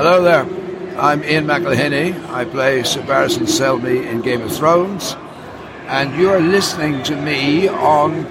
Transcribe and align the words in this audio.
Hello 0.00 0.22
there. 0.22 0.46
I'm 0.98 1.22
Ian 1.22 1.44
McElhinney. 1.44 2.16
I 2.30 2.46
play 2.46 2.82
Sir 2.84 3.02
Barristan 3.02 3.44
Selmy 3.44 4.02
in 4.10 4.22
Game 4.22 4.40
of 4.40 4.50
Thrones. 4.50 5.14
And 5.88 6.18
you're 6.18 6.40
listening 6.40 7.02
to 7.02 7.14
me 7.14 7.68
on 7.68 8.24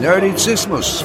Nerdizismus. 0.00 1.04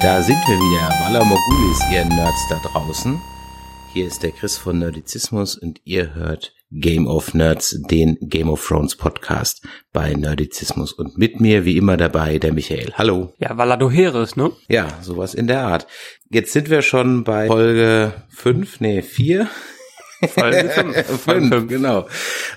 Da 0.00 0.22
sind 0.22 0.38
wir 0.46 0.56
wieder. 0.56 0.88
Walla 1.02 1.24
Mogulis, 1.24 1.80
ihr 1.90 2.04
Nerds 2.04 2.48
da 2.48 2.60
draußen. 2.68 3.39
Hier 3.92 4.06
ist 4.06 4.22
der 4.22 4.30
Chris 4.30 4.56
von 4.56 4.78
Nerdizismus 4.78 5.56
und 5.56 5.80
ihr 5.84 6.14
hört 6.14 6.54
Game 6.70 7.08
of 7.08 7.34
Nerds, 7.34 7.76
den 7.90 8.16
Game 8.20 8.48
of 8.48 8.64
Thrones 8.64 8.94
Podcast 8.96 9.66
bei 9.92 10.12
Nerdizismus. 10.14 10.92
Und 10.92 11.18
mit 11.18 11.40
mir 11.40 11.64
wie 11.64 11.76
immer 11.76 11.96
dabei 11.96 12.38
der 12.38 12.52
Michael. 12.52 12.92
Hallo. 12.94 13.32
Ja, 13.38 13.56
Walla 13.56 13.76
Doheres, 13.76 14.36
ne? 14.36 14.52
Ja, 14.68 14.98
sowas 15.02 15.34
in 15.34 15.48
der 15.48 15.62
Art. 15.62 15.88
Jetzt 16.30 16.52
sind 16.52 16.70
wir 16.70 16.82
schon 16.82 17.24
bei 17.24 17.48
Folge 17.48 18.12
5, 18.30 18.80
nee, 18.80 19.02
4. 19.02 19.48
Folge 20.28 20.68
5. 20.74 21.20
Fünf, 21.20 21.68
genau. 21.68 22.06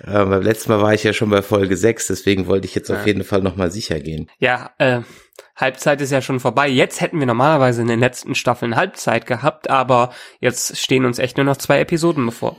Äh, 0.05 0.25
beim 0.25 0.43
letzten 0.43 0.71
Mal 0.71 0.81
war 0.81 0.93
ich 0.93 1.03
ja 1.03 1.13
schon 1.13 1.31
bei 1.31 1.41
Folge 1.41 1.75
6, 1.75 2.07
deswegen 2.07 2.45
wollte 2.45 2.67
ich 2.67 2.75
jetzt 2.75 2.89
Ja. 2.89 2.97
auf 2.99 3.07
jeden 3.07 3.23
Fall 3.23 3.41
nochmal 3.41 3.71
sicher 3.71 3.99
gehen. 3.99 4.29
Ja, 4.37 4.69
äh, 4.77 5.01
Halbzeit 5.55 6.01
ist 6.01 6.11
ja 6.11 6.21
schon 6.21 6.39
vorbei. 6.39 6.67
Jetzt 6.67 7.01
hätten 7.01 7.19
wir 7.19 7.25
normalerweise 7.25 7.81
in 7.81 7.87
den 7.87 7.99
letzten 7.99 8.35
Staffeln 8.35 8.75
Halbzeit 8.75 9.25
gehabt, 9.25 9.69
aber 9.69 10.13
jetzt 10.39 10.77
stehen 10.77 11.05
uns 11.05 11.19
echt 11.19 11.37
nur 11.37 11.45
noch 11.45 11.57
zwei 11.57 11.79
Episoden 11.79 12.25
bevor. 12.25 12.55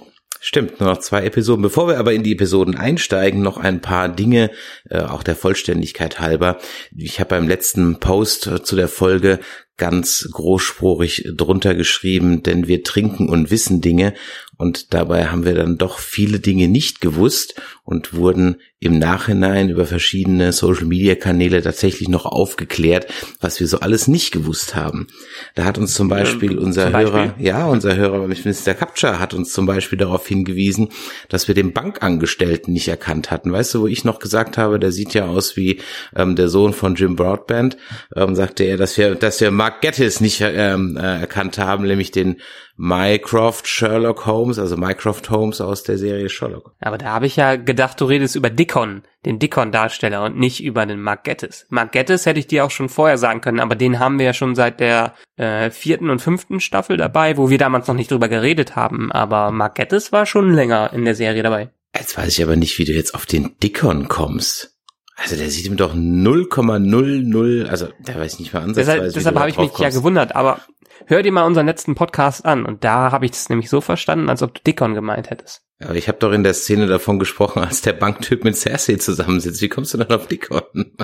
Stimmt, 0.47 0.79
nur 0.79 0.91
noch 0.91 0.99
zwei 0.99 1.25
Episoden. 1.25 1.63
Bevor 1.63 1.89
wir 1.89 1.99
aber 1.99 2.13
in 2.13 2.23
die 2.23 2.33
Episoden 2.33 2.77
einsteigen, 2.77 3.41
noch 3.41 3.57
ein 3.57 3.81
paar 3.81 4.11
Dinge, 4.11 4.51
äh, 4.91 5.01
auch 5.01 5.23
der 5.23 5.37
Vollständigkeit 5.37 6.21
halber. 6.21 6.59
Ich 6.95 7.19
habe 7.19 7.31
beim 7.31 7.49
letzten 7.49 7.99
Post 7.99 8.47
äh, 8.47 8.63
zu 8.63 8.77
der 8.77 8.89
Folge 8.89 9.41
ganz 9.77 10.29
großspurig 10.31 11.33
drunter 11.37 11.75
geschrieben, 11.75 12.43
denn 12.43 12.69
wir 12.69 12.85
trinken 12.85 13.29
und 13.29 13.51
wissen 13.51 13.81
Dinge 13.81 14.15
und 14.57 14.95
dabei 14.95 15.27
haben 15.27 15.45
wir 15.45 15.55
dann 15.55 15.79
doch 15.79 15.99
viele 15.99 16.39
Dinge 16.39 16.69
nicht 16.69 17.01
gewusst 17.01 17.61
und 17.83 18.15
wurden 18.15 18.57
im 18.79 18.99
Nachhinein 18.99 19.71
über 19.71 19.87
verschiedene 19.87 20.53
Social-Media-Kanäle 20.53 21.63
tatsächlich 21.63 22.09
noch 22.09 22.27
aufgeklärt, 22.27 23.07
was 23.41 23.59
wir 23.59 23.67
so 23.67 23.81
alles 23.81 24.09
nicht 24.09 24.31
gewusst 24.31 24.75
haben. 24.75 25.07
Da 25.55 25.65
hat 25.65 25.79
uns 25.79 25.95
zum 25.95 26.09
Beispiel 26.09 26.59
unser 26.59 26.85
zum 26.85 26.93
Beispiel? 26.93 27.13
Hörer, 27.13 27.35
ja, 27.39 27.67
unser 27.67 27.97
Hörer 27.97 28.29
Mr. 28.29 28.75
Capture 28.75 29.19
hat 29.19 29.33
uns 29.33 29.53
zum 29.53 29.65
Beispiel 29.65 29.99
darauf 29.99 30.27
hingewiesen, 30.27 30.91
dass 31.29 31.49
wir 31.49 31.55
den 31.55 31.73
Bankangestellten 31.73 32.75
nicht 32.75 32.89
erkannt 32.89 33.31
hatten. 33.31 33.53
Weißt 33.53 33.75
du, 33.75 33.83
wo 33.83 33.87
ich 33.87 34.05
noch 34.05 34.19
gesagt 34.19 34.59
habe, 34.59 34.79
der 34.79 34.93
sieht 34.93 35.15
ja 35.15 35.27
aus 35.27 35.57
wie 35.57 35.81
ähm, 36.15 36.37
der 36.37 36.49
Sohn 36.49 36.75
von 36.75 36.95
Jim 36.95 37.17
Broadband, 37.17 37.79
ähm, 38.15 38.35
sagte 38.35 38.65
er, 38.65 38.77
dass 38.77 38.99
wir, 38.99 39.15
dass 39.15 39.41
wir 39.41 39.51
Mark 39.65 39.81
Gettis 39.81 40.21
nicht 40.21 40.43
ähm, 40.43 40.99
äh, 40.99 41.21
erkannt 41.21 41.57
haben, 41.57 41.87
nämlich 41.87 42.11
den 42.11 42.37
Mycroft 42.77 43.67
Sherlock 43.67 44.27
Holmes, 44.27 44.59
also 44.59 44.77
Mycroft 44.77 45.31
Holmes 45.31 45.63
aus 45.63 45.83
der 45.85 45.97
Serie 45.97 46.29
Sherlock. 46.29 46.75
Aber 46.81 46.99
da 46.99 47.07
habe 47.07 47.25
ich 47.25 47.37
ja 47.37 47.57
gedacht, 47.57 47.99
du 47.99 48.05
redest 48.05 48.37
über 48.37 48.51
Dickon, 48.51 49.05
den 49.25 49.39
Dickon-Darsteller 49.39 50.23
und 50.23 50.39
nicht 50.39 50.63
über 50.63 50.85
den 50.85 51.01
Mark 51.01 51.25
Gettis. 51.25 51.65
Mark 51.71 51.93
Gettis 51.93 52.27
hätte 52.27 52.41
ich 52.41 52.47
dir 52.47 52.67
auch 52.67 52.71
schon 52.71 52.91
vorher 52.91 53.17
sagen 53.17 53.41
können, 53.41 53.59
aber 53.59 53.75
den 53.75 54.01
haben 54.01 54.19
wir 54.19 54.27
ja 54.27 54.33
schon 54.35 54.55
seit 54.55 54.81
der 54.81 55.15
äh, 55.37 55.71
vierten 55.71 56.11
und 56.11 56.21
fünften 56.21 56.61
Staffel 56.61 56.99
dabei, 56.99 57.39
wo 57.39 57.49
wir 57.49 57.57
damals 57.57 57.89
noch 57.89 57.95
nicht 57.95 58.11
drüber 58.11 58.29
geredet 58.29 58.77
haben. 58.77 59.13
Aber 59.13 59.51
Mark 59.51 59.77
Gettis 59.77 60.13
war 60.13 60.27
schon 60.27 60.53
länger 60.53 60.93
in 60.93 61.07
der 61.07 61.15
Serie 61.15 61.43
dabei. 61.43 61.71
Jetzt 61.97 62.19
weiß 62.19 62.37
ich 62.37 62.45
aber 62.45 62.57
nicht, 62.57 62.79
wie 62.79 62.85
du 62.85 62.93
jetzt 62.93 63.15
auf 63.15 63.25
den 63.25 63.59
Dickon 63.63 64.09
kommst. 64.09 64.74
Also 65.17 65.37
der 65.37 65.49
sieht 65.51 65.67
ihm 65.67 65.77
doch 65.77 65.95
0,00, 65.95 67.67
also 67.67 67.89
der 68.01 68.19
weiß 68.19 68.39
nicht 68.41 68.53
mal 68.53 68.63
ansatzweise. 68.63 68.91
Deshalb, 69.01 69.15
deshalb 69.15 69.39
habe 69.39 69.51
ich 69.51 69.59
mich 69.59 69.69
drauf 69.69 69.79
ja 69.79 69.87
kommst. 69.87 69.99
gewundert, 69.99 70.35
aber 70.35 70.61
hör 71.07 71.23
dir 71.23 71.33
mal 71.33 71.45
unseren 71.45 71.67
letzten 71.67 71.95
Podcast 71.95 72.45
an 72.45 72.67
und 72.67 72.85
da 72.85 73.13
habe 73.13 73.25
ich 73.27 73.33
es 73.33 73.49
nämlich 73.49 73.71
so 73.71 73.81
verstanden, 73.81 74.29
als 74.29 74.43
ob 74.43 74.55
du 74.55 74.61
Dickon 74.67 74.95
gemeint 74.95 75.31
hättest. 75.31 75.63
Aber 75.81 75.97
ich 75.97 76.07
habe 76.09 76.19
doch 76.19 76.33
in 76.33 76.45
der 76.45 76.55
Szene 76.55 76.87
davon 76.87 77.19
gesprochen, 77.19 77.63
als 77.63 77.83
der 77.83 77.95
Banktyp 77.95 78.45
mit 78.45 78.57
Cersei 78.57 78.95
zusammensitzt. 78.95 79.61
Wie 79.61 79.69
kommst 79.69 79.93
du 79.93 79.99
dann 79.99 80.13
auf 80.13 80.29
Dickon? 80.29 80.63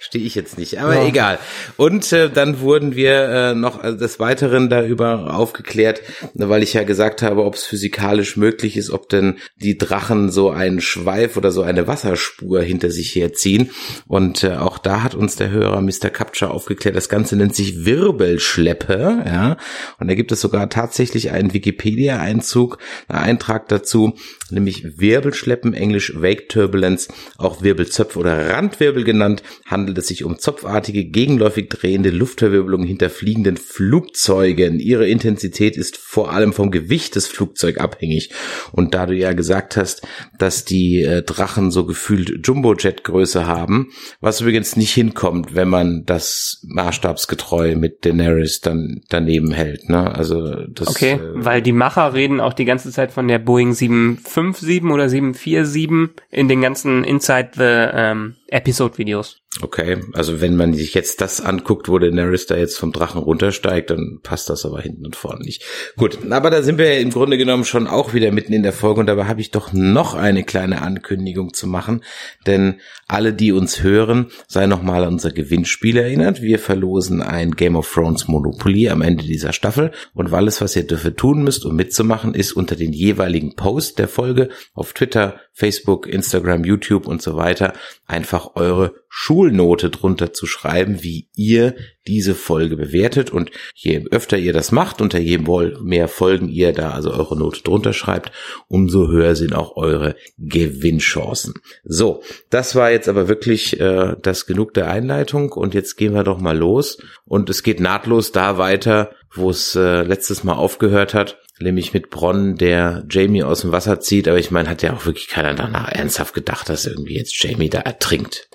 Stehe 0.00 0.24
ich 0.24 0.34
jetzt 0.34 0.58
nicht, 0.58 0.78
aber 0.80 0.94
Ja. 0.94 1.06
egal. 1.06 1.38
Und 1.76 2.10
äh, 2.12 2.30
dann 2.30 2.60
wurden 2.60 2.96
wir 2.96 3.12
äh, 3.28 3.54
noch 3.54 3.82
des 3.82 4.18
Weiteren 4.18 4.68
darüber 4.70 5.34
aufgeklärt, 5.36 6.00
weil 6.34 6.62
ich 6.62 6.72
ja 6.72 6.82
gesagt 6.82 7.22
habe, 7.22 7.44
ob 7.44 7.54
es 7.54 7.64
physikalisch 7.64 8.36
möglich 8.36 8.76
ist, 8.76 8.90
ob 8.90 9.08
denn 9.10 9.36
die 9.56 9.76
Drachen 9.78 10.30
so 10.30 10.50
einen 10.50 10.80
Schweif 10.80 11.36
oder 11.36 11.52
so 11.52 11.62
eine 11.62 11.86
Wasserspur 11.86 12.62
hinter 12.62 12.90
sich 12.90 13.14
herziehen. 13.14 13.70
Und 14.08 14.42
äh, 14.44 14.54
auch 14.56 14.78
da 14.78 15.02
hat 15.02 15.14
uns 15.14 15.36
der 15.36 15.50
Hörer 15.50 15.80
Mr. 15.82 16.10
Capture 16.10 16.50
aufgeklärt, 16.50 16.96
das 16.96 17.08
Ganze 17.10 17.36
nennt 17.36 17.54
sich 17.54 17.84
Wirbelschleppe, 17.84 19.22
ja. 19.26 19.56
Und 20.00 20.08
da 20.08 20.14
gibt 20.14 20.32
es 20.32 20.40
sogar 20.40 20.68
tatsächlich 20.70 21.30
einen 21.30 21.52
Wikipedia-Einzug, 21.52 22.78
einen 23.08 23.18
Eintrag 23.22 23.68
dazu, 23.74 24.14
nämlich 24.50 24.98
Wirbelschleppen, 24.98 25.74
englisch 25.74 26.14
Wake 26.16 26.48
Turbulence, 26.48 27.08
auch 27.36 27.62
Wirbelzöpfe 27.62 28.18
oder 28.18 28.50
Randwirbel 28.50 29.04
genannt, 29.04 29.42
handelt 29.66 29.98
es 29.98 30.08
sich 30.08 30.24
um 30.24 30.38
zopfartige, 30.38 31.04
gegenläufig 31.04 31.68
drehende 31.68 32.10
Luftverwirbelungen 32.10 32.86
hinter 32.86 33.10
fliegenden 33.10 33.56
Flugzeugen. 33.56 34.78
Ihre 34.78 35.08
Intensität 35.08 35.76
ist 35.76 35.96
vor 35.96 36.32
allem 36.32 36.52
vom 36.52 36.70
Gewicht 36.70 37.16
des 37.16 37.26
Flugzeugs 37.26 37.78
abhängig. 37.78 38.30
Und 38.72 38.94
da 38.94 39.06
du 39.06 39.14
ja 39.14 39.32
gesagt 39.32 39.76
hast, 39.76 40.02
dass 40.38 40.64
die 40.64 41.02
äh, 41.02 41.22
Drachen 41.22 41.70
so 41.70 41.84
gefühlt 41.84 42.46
Jumbo-Jet-Größe 42.46 43.46
haben, 43.46 43.90
was 44.20 44.40
übrigens 44.40 44.76
nicht 44.76 44.92
hinkommt, 44.92 45.54
wenn 45.54 45.68
man 45.68 46.04
das 46.04 46.62
maßstabsgetreu 46.66 47.76
mit 47.76 48.04
Daenerys 48.04 48.60
dann 48.60 49.02
daneben 49.08 49.52
hält. 49.52 49.88
Ne? 49.88 50.14
Also 50.14 50.66
das 50.68 50.88
Okay, 50.88 51.12
äh, 51.12 51.20
weil 51.34 51.62
die 51.62 51.72
Macher 51.72 52.14
reden 52.14 52.40
auch 52.40 52.52
die 52.52 52.64
ganze 52.64 52.90
Zeit 52.90 53.12
von 53.12 53.28
der 53.28 53.38
Boeing 53.38 53.63
757 53.72 54.84
oder 54.84 55.08
747 55.08 56.22
in 56.30 56.48
den 56.48 56.60
ganzen 56.60 57.04
Inside 57.04 57.50
the 57.54 57.62
ähm, 57.62 58.36
Episode-Videos. 58.48 59.38
Okay, 59.62 59.98
also 60.14 60.40
wenn 60.40 60.56
man 60.56 60.74
sich 60.74 60.94
jetzt 60.94 61.20
das 61.20 61.40
anguckt, 61.40 61.88
wo 61.88 61.98
Daenerys 62.00 62.46
da 62.46 62.56
jetzt 62.56 62.76
vom 62.76 62.90
Drachen 62.90 63.20
runtersteigt, 63.22 63.90
dann 63.90 64.18
passt 64.22 64.50
das 64.50 64.66
aber 64.66 64.80
hinten 64.80 65.06
und 65.06 65.14
vorne 65.14 65.44
nicht. 65.44 65.62
Gut, 65.96 66.18
aber 66.28 66.50
da 66.50 66.62
sind 66.62 66.78
wir 66.78 66.98
im 66.98 67.10
Grunde 67.10 67.38
genommen 67.38 67.64
schon 67.64 67.86
auch 67.86 68.14
wieder 68.14 68.32
mitten 68.32 68.52
in 68.52 68.64
der 68.64 68.72
Folge 68.72 68.98
und 69.00 69.06
dabei 69.06 69.26
habe 69.26 69.40
ich 69.40 69.52
doch 69.52 69.72
noch 69.72 70.14
eine 70.14 70.42
kleine 70.42 70.82
Ankündigung 70.82 71.54
zu 71.54 71.68
machen, 71.68 72.02
denn 72.48 72.80
alle, 73.06 73.32
die 73.32 73.52
uns 73.52 73.82
hören, 73.82 74.26
sei 74.48 74.66
nochmal 74.66 75.04
an 75.04 75.14
unser 75.14 75.30
Gewinnspiel 75.30 75.98
erinnert. 75.98 76.42
Wir 76.42 76.58
verlosen 76.58 77.22
ein 77.22 77.52
Game 77.52 77.76
of 77.76 77.92
Thrones 77.92 78.26
Monopoly 78.26 78.88
am 78.88 79.02
Ende 79.02 79.22
dieser 79.22 79.52
Staffel 79.52 79.92
und 80.14 80.32
alles, 80.32 80.60
was 80.60 80.74
ihr 80.74 80.84
dafür 80.84 81.14
tun 81.14 81.44
müsst, 81.44 81.64
um 81.64 81.76
mitzumachen, 81.76 82.34
ist 82.34 82.52
unter 82.52 82.74
den 82.74 82.92
jeweiligen 82.92 83.54
Post 83.54 84.00
der 84.00 84.08
Folge 84.08 84.48
auf 84.74 84.94
Twitter, 84.94 85.40
Facebook, 85.54 86.08
Instagram, 86.08 86.64
YouTube 86.64 87.06
und 87.06 87.22
so 87.22 87.36
weiter 87.36 87.72
einfach 88.06 88.56
eure 88.56 88.94
Schulnote 89.08 89.90
drunter 89.90 90.32
zu 90.32 90.46
schreiben, 90.46 91.04
wie 91.04 91.28
ihr 91.36 91.76
diese 92.08 92.34
Folge 92.34 92.76
bewertet. 92.76 93.30
Und 93.30 93.52
je 93.72 94.04
öfter 94.10 94.36
ihr 94.36 94.52
das 94.52 94.72
macht 94.72 95.00
und 95.00 95.14
je 95.14 95.38
mehr 95.38 96.08
Folgen 96.08 96.48
ihr 96.48 96.72
da 96.72 96.90
also 96.90 97.12
eure 97.12 97.38
Note 97.38 97.62
drunter 97.62 97.92
schreibt, 97.92 98.32
umso 98.66 99.06
höher 99.06 99.36
sind 99.36 99.54
auch 99.54 99.76
eure 99.76 100.16
Gewinnchancen. 100.36 101.54
So, 101.84 102.24
das 102.50 102.74
war 102.74 102.90
jetzt 102.90 103.08
aber 103.08 103.28
wirklich 103.28 103.78
äh, 103.80 104.16
das 104.20 104.46
genug 104.46 104.74
der 104.74 104.90
Einleitung 104.90 105.52
und 105.52 105.74
jetzt 105.74 105.94
gehen 105.94 106.14
wir 106.14 106.24
doch 106.24 106.40
mal 106.40 106.58
los. 106.58 106.98
Und 107.24 107.48
es 107.48 107.62
geht 107.62 107.78
nahtlos 107.78 108.32
da 108.32 108.58
weiter, 108.58 109.12
wo 109.34 109.50
es 109.50 109.74
äh, 109.74 110.02
letztes 110.02 110.44
Mal 110.44 110.54
aufgehört 110.54 111.14
hat 111.14 111.38
nämlich 111.60 111.94
mit 111.94 112.10
Bronn, 112.10 112.56
der 112.56 113.04
Jamie 113.08 113.44
aus 113.44 113.60
dem 113.60 113.72
Wasser 113.72 114.00
zieht, 114.00 114.26
aber 114.26 114.38
ich 114.38 114.50
meine, 114.50 114.68
hat 114.68 114.82
ja 114.82 114.92
auch 114.92 115.06
wirklich 115.06 115.28
keiner 115.28 115.54
danach 115.54 115.88
ernsthaft 115.88 116.34
gedacht, 116.34 116.68
dass 116.68 116.86
irgendwie 116.86 117.16
jetzt 117.16 117.40
Jamie 117.42 117.70
da 117.70 117.78
ertrinkt. 117.78 118.48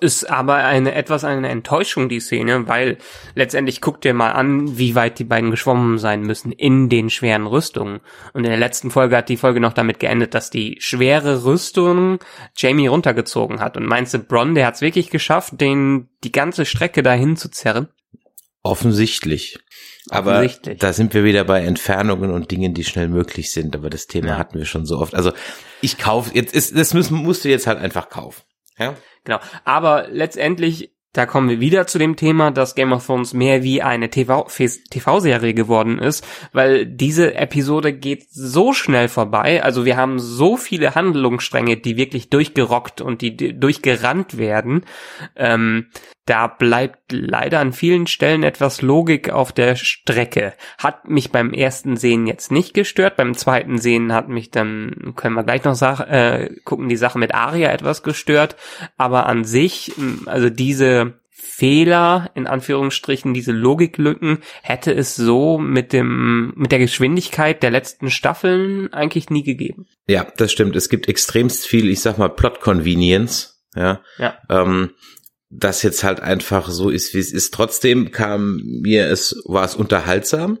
Ist 0.00 0.28
aber 0.28 0.56
eine 0.56 0.92
etwas 0.94 1.24
eine 1.24 1.48
Enttäuschung, 1.48 2.08
die 2.08 2.20
Szene, 2.20 2.66
weil 2.66 2.98
letztendlich 3.34 3.80
guckt 3.80 4.04
dir 4.04 4.12
mal 4.12 4.32
an, 4.32 4.76
wie 4.76 4.96
weit 4.96 5.20
die 5.20 5.24
beiden 5.24 5.52
geschwommen 5.52 5.98
sein 5.98 6.22
müssen 6.22 6.50
in 6.50 6.88
den 6.88 7.10
schweren 7.10 7.46
Rüstungen. 7.46 8.00
Und 8.32 8.44
in 8.44 8.50
der 8.50 8.58
letzten 8.58 8.90
Folge 8.90 9.16
hat 9.16 9.28
die 9.28 9.36
Folge 9.36 9.60
noch 9.60 9.72
damit 9.72 10.00
geendet, 10.00 10.34
dass 10.34 10.50
die 10.50 10.78
schwere 10.80 11.44
Rüstung 11.44 12.18
Jamie 12.56 12.88
runtergezogen 12.88 13.60
hat. 13.60 13.76
Und 13.76 13.86
meinst 13.86 14.14
du, 14.14 14.18
Bronn, 14.18 14.56
der 14.56 14.66
hat 14.66 14.74
es 14.74 14.80
wirklich 14.80 15.10
geschafft, 15.10 15.60
den 15.60 16.08
die 16.24 16.32
ganze 16.32 16.64
Strecke 16.64 17.04
dahin 17.04 17.36
zu 17.36 17.48
zerren? 17.48 17.88
Offensichtlich. 18.64 19.58
Aber 20.10 20.46
da 20.78 20.92
sind 20.92 21.14
wir 21.14 21.24
wieder 21.24 21.44
bei 21.44 21.60
Entfernungen 21.60 22.30
und 22.30 22.50
Dingen, 22.50 22.74
die 22.74 22.84
schnell 22.84 23.08
möglich 23.08 23.52
sind. 23.52 23.76
Aber 23.76 23.88
das 23.88 24.06
Thema 24.06 24.28
Ja. 24.28 24.38
hatten 24.38 24.58
wir 24.58 24.64
schon 24.64 24.84
so 24.84 24.98
oft. 24.98 25.14
Also 25.14 25.32
ich 25.80 25.98
kauf 25.98 26.34
jetzt 26.34 26.54
ist 26.54 26.76
das 26.76 26.92
müssen, 26.94 27.16
musst 27.18 27.44
du 27.44 27.48
jetzt 27.48 27.66
halt 27.66 27.78
einfach 27.78 28.08
kaufen. 28.08 28.42
Ja. 28.78 28.94
Genau. 29.24 29.38
Aber 29.64 30.08
letztendlich 30.10 30.92
da 31.12 31.26
kommen 31.26 31.50
wir 31.50 31.60
wieder 31.60 31.86
zu 31.86 31.98
dem 31.98 32.16
Thema, 32.16 32.50
dass 32.50 32.74
Game 32.74 32.92
of 32.92 33.04
Thrones 33.04 33.34
mehr 33.34 33.62
wie 33.62 33.82
eine 33.82 34.08
TV-Serie 34.08 35.52
geworden 35.52 35.98
ist, 35.98 36.24
weil 36.52 36.86
diese 36.86 37.34
Episode 37.34 37.92
geht 37.92 38.32
so 38.32 38.72
schnell 38.72 39.08
vorbei. 39.08 39.62
Also 39.62 39.84
wir 39.84 39.98
haben 39.98 40.18
so 40.18 40.56
viele 40.56 40.94
Handlungsstränge, 40.94 41.76
die 41.76 41.98
wirklich 41.98 42.30
durchgerockt 42.30 43.02
und 43.02 43.20
die 43.20 43.36
durchgerannt 43.36 44.38
werden. 44.38 44.86
Ähm, 45.36 45.88
da 46.24 46.46
bleibt 46.46 47.10
leider 47.10 47.58
an 47.58 47.72
vielen 47.72 48.06
Stellen 48.06 48.44
etwas 48.44 48.80
Logik 48.80 49.30
auf 49.30 49.52
der 49.52 49.74
Strecke. 49.74 50.54
Hat 50.78 51.08
mich 51.08 51.32
beim 51.32 51.52
ersten 51.52 51.96
Sehen 51.96 52.26
jetzt 52.28 52.52
nicht 52.52 52.74
gestört. 52.74 53.16
Beim 53.16 53.34
zweiten 53.34 53.78
Sehen 53.78 54.12
hat 54.12 54.28
mich 54.28 54.50
dann, 54.50 55.14
können 55.16 55.34
wir 55.34 55.42
gleich 55.42 55.64
noch 55.64 55.80
äh, 56.00 56.50
gucken, 56.64 56.88
die 56.88 56.96
Sache 56.96 57.18
mit 57.18 57.34
Aria 57.34 57.72
etwas 57.72 58.04
gestört. 58.04 58.56
Aber 58.96 59.26
an 59.26 59.44
sich, 59.44 59.92
also 60.26 60.48
diese 60.48 61.14
Fehler, 61.28 62.30
in 62.34 62.46
Anführungsstrichen, 62.46 63.34
diese 63.34 63.52
Logiklücken, 63.52 64.38
hätte 64.62 64.94
es 64.94 65.16
so 65.16 65.58
mit 65.58 65.92
dem, 65.92 66.52
mit 66.56 66.70
der 66.70 66.78
Geschwindigkeit 66.78 67.64
der 67.64 67.72
letzten 67.72 68.10
Staffeln 68.10 68.92
eigentlich 68.92 69.28
nie 69.28 69.42
gegeben. 69.42 69.86
Ja, 70.06 70.26
das 70.36 70.52
stimmt. 70.52 70.76
Es 70.76 70.88
gibt 70.88 71.08
extremst 71.08 71.66
viel, 71.66 71.90
ich 71.90 72.00
sag 72.00 72.16
mal, 72.16 72.28
Plot 72.28 72.60
Convenience. 72.60 73.60
Ja. 73.74 74.00
ja. 74.18 74.38
Ähm, 74.48 74.90
das 75.52 75.82
jetzt 75.82 76.02
halt 76.02 76.20
einfach 76.20 76.70
so 76.70 76.88
ist, 76.88 77.14
wie 77.14 77.18
es 77.18 77.32
ist. 77.32 77.52
Trotzdem 77.52 78.10
kam 78.10 78.62
mir 78.64 79.06
es, 79.06 79.42
war 79.44 79.64
es 79.64 79.76
unterhaltsam. 79.76 80.58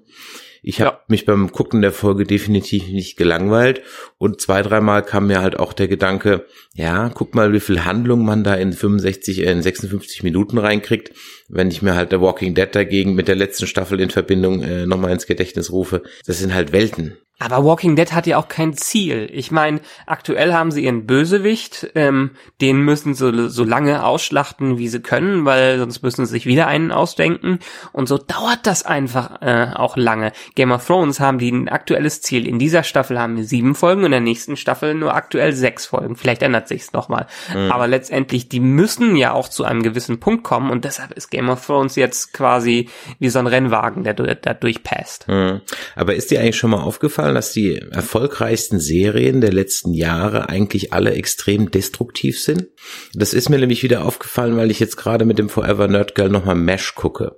Ich 0.64 0.80
habe 0.80 0.96
ja. 0.96 1.00
mich 1.08 1.24
beim 1.24 1.50
Gucken 1.50 1.82
der 1.82 1.90
Folge 1.90 2.24
definitiv 2.24 2.86
nicht 2.86 3.16
gelangweilt 3.16 3.82
und 4.18 4.40
zwei, 4.40 4.62
dreimal 4.62 5.02
kam 5.02 5.26
mir 5.26 5.42
halt 5.42 5.58
auch 5.58 5.72
der 5.72 5.88
Gedanke, 5.88 6.46
ja, 6.74 7.08
guck 7.08 7.34
mal, 7.34 7.52
wie 7.52 7.58
viel 7.58 7.84
Handlung 7.84 8.24
man 8.24 8.44
da 8.44 8.54
in 8.54 8.72
65, 8.72 9.40
äh, 9.40 9.50
in 9.50 9.62
56 9.62 10.22
Minuten 10.22 10.58
reinkriegt. 10.58 11.12
Wenn 11.48 11.68
ich 11.68 11.82
mir 11.82 11.96
halt 11.96 12.10
The 12.10 12.20
Walking 12.20 12.54
Dead 12.54 12.68
dagegen 12.70 13.14
mit 13.14 13.26
der 13.26 13.34
letzten 13.34 13.66
Staffel 13.66 13.98
in 13.98 14.10
Verbindung 14.10 14.62
äh, 14.62 14.86
nochmal 14.86 15.10
ins 15.10 15.26
Gedächtnis 15.26 15.72
rufe, 15.72 16.04
das 16.26 16.38
sind 16.38 16.54
halt 16.54 16.72
Welten. 16.72 17.16
Aber 17.42 17.64
Walking 17.64 17.96
Dead 17.96 18.12
hat 18.12 18.28
ja 18.28 18.38
auch 18.38 18.46
kein 18.46 18.74
Ziel. 18.74 19.28
Ich 19.32 19.50
meine, 19.50 19.80
aktuell 20.06 20.52
haben 20.52 20.70
sie 20.70 20.84
ihren 20.84 21.06
Bösewicht, 21.06 21.90
ähm, 21.96 22.30
den 22.60 22.80
müssen 22.82 23.14
sie 23.14 23.50
so 23.50 23.64
lange 23.64 24.04
ausschlachten, 24.04 24.78
wie 24.78 24.86
sie 24.86 25.00
können, 25.00 25.44
weil 25.44 25.78
sonst 25.78 26.02
müssen 26.02 26.24
sie 26.24 26.30
sich 26.30 26.46
wieder 26.46 26.68
einen 26.68 26.92
ausdenken. 26.92 27.58
Und 27.92 28.08
so 28.08 28.16
dauert 28.16 28.60
das 28.62 28.84
einfach 28.84 29.42
äh, 29.42 29.72
auch 29.74 29.96
lange. 29.96 30.30
Game 30.54 30.70
of 30.70 30.86
Thrones 30.86 31.18
haben 31.18 31.38
die 31.38 31.50
ein 31.50 31.68
aktuelles 31.68 32.22
Ziel. 32.22 32.46
In 32.46 32.60
dieser 32.60 32.84
Staffel 32.84 33.18
haben 33.18 33.36
wir 33.36 33.44
sieben 33.44 33.74
Folgen 33.74 34.02
und 34.02 34.06
in 34.06 34.12
der 34.12 34.20
nächsten 34.20 34.56
Staffel 34.56 34.94
nur 34.94 35.14
aktuell 35.14 35.52
sechs 35.52 35.86
Folgen. 35.86 36.14
Vielleicht 36.14 36.42
ändert 36.42 36.68
sich's 36.68 36.92
nochmal. 36.92 37.26
Mhm. 37.52 37.72
Aber 37.72 37.88
letztendlich, 37.88 38.48
die 38.48 38.60
müssen 38.60 39.16
ja 39.16 39.32
auch 39.32 39.48
zu 39.48 39.64
einem 39.64 39.82
gewissen 39.82 40.20
Punkt 40.20 40.44
kommen 40.44 40.70
und 40.70 40.84
deshalb 40.84 41.12
ist 41.12 41.30
Game 41.30 41.48
of 41.48 41.66
Thrones 41.66 41.96
jetzt 41.96 42.32
quasi 42.32 42.88
wie 43.18 43.30
so 43.30 43.40
ein 43.40 43.48
Rennwagen, 43.48 44.04
der 44.04 44.14
da 44.14 44.54
durchpasst. 44.54 45.26
Mhm. 45.26 45.60
Aber 45.96 46.14
ist 46.14 46.30
dir 46.30 46.40
eigentlich 46.40 46.56
schon 46.56 46.70
mal 46.70 46.82
aufgefallen, 46.82 47.31
aufgefallen, 47.32 47.34
dass 47.34 47.52
die 47.52 47.76
erfolgreichsten 47.76 48.80
Serien 48.80 49.40
der 49.40 49.52
letzten 49.52 49.94
Jahre 49.94 50.48
eigentlich 50.48 50.92
alle 50.92 51.12
extrem 51.12 51.70
destruktiv 51.70 52.40
sind? 52.40 52.66
Das 53.14 53.34
ist 53.34 53.48
mir 53.48 53.58
nämlich 53.58 53.82
wieder 53.82 54.04
aufgefallen, 54.04 54.56
weil 54.56 54.70
ich 54.70 54.80
jetzt 54.80 54.96
gerade 54.96 55.24
mit 55.24 55.38
dem 55.38 55.48
Forever 55.48 55.88
Nerd 55.88 56.14
Girl 56.14 56.28
nochmal 56.28 56.54
Mesh 56.54 56.94
gucke. 56.94 57.36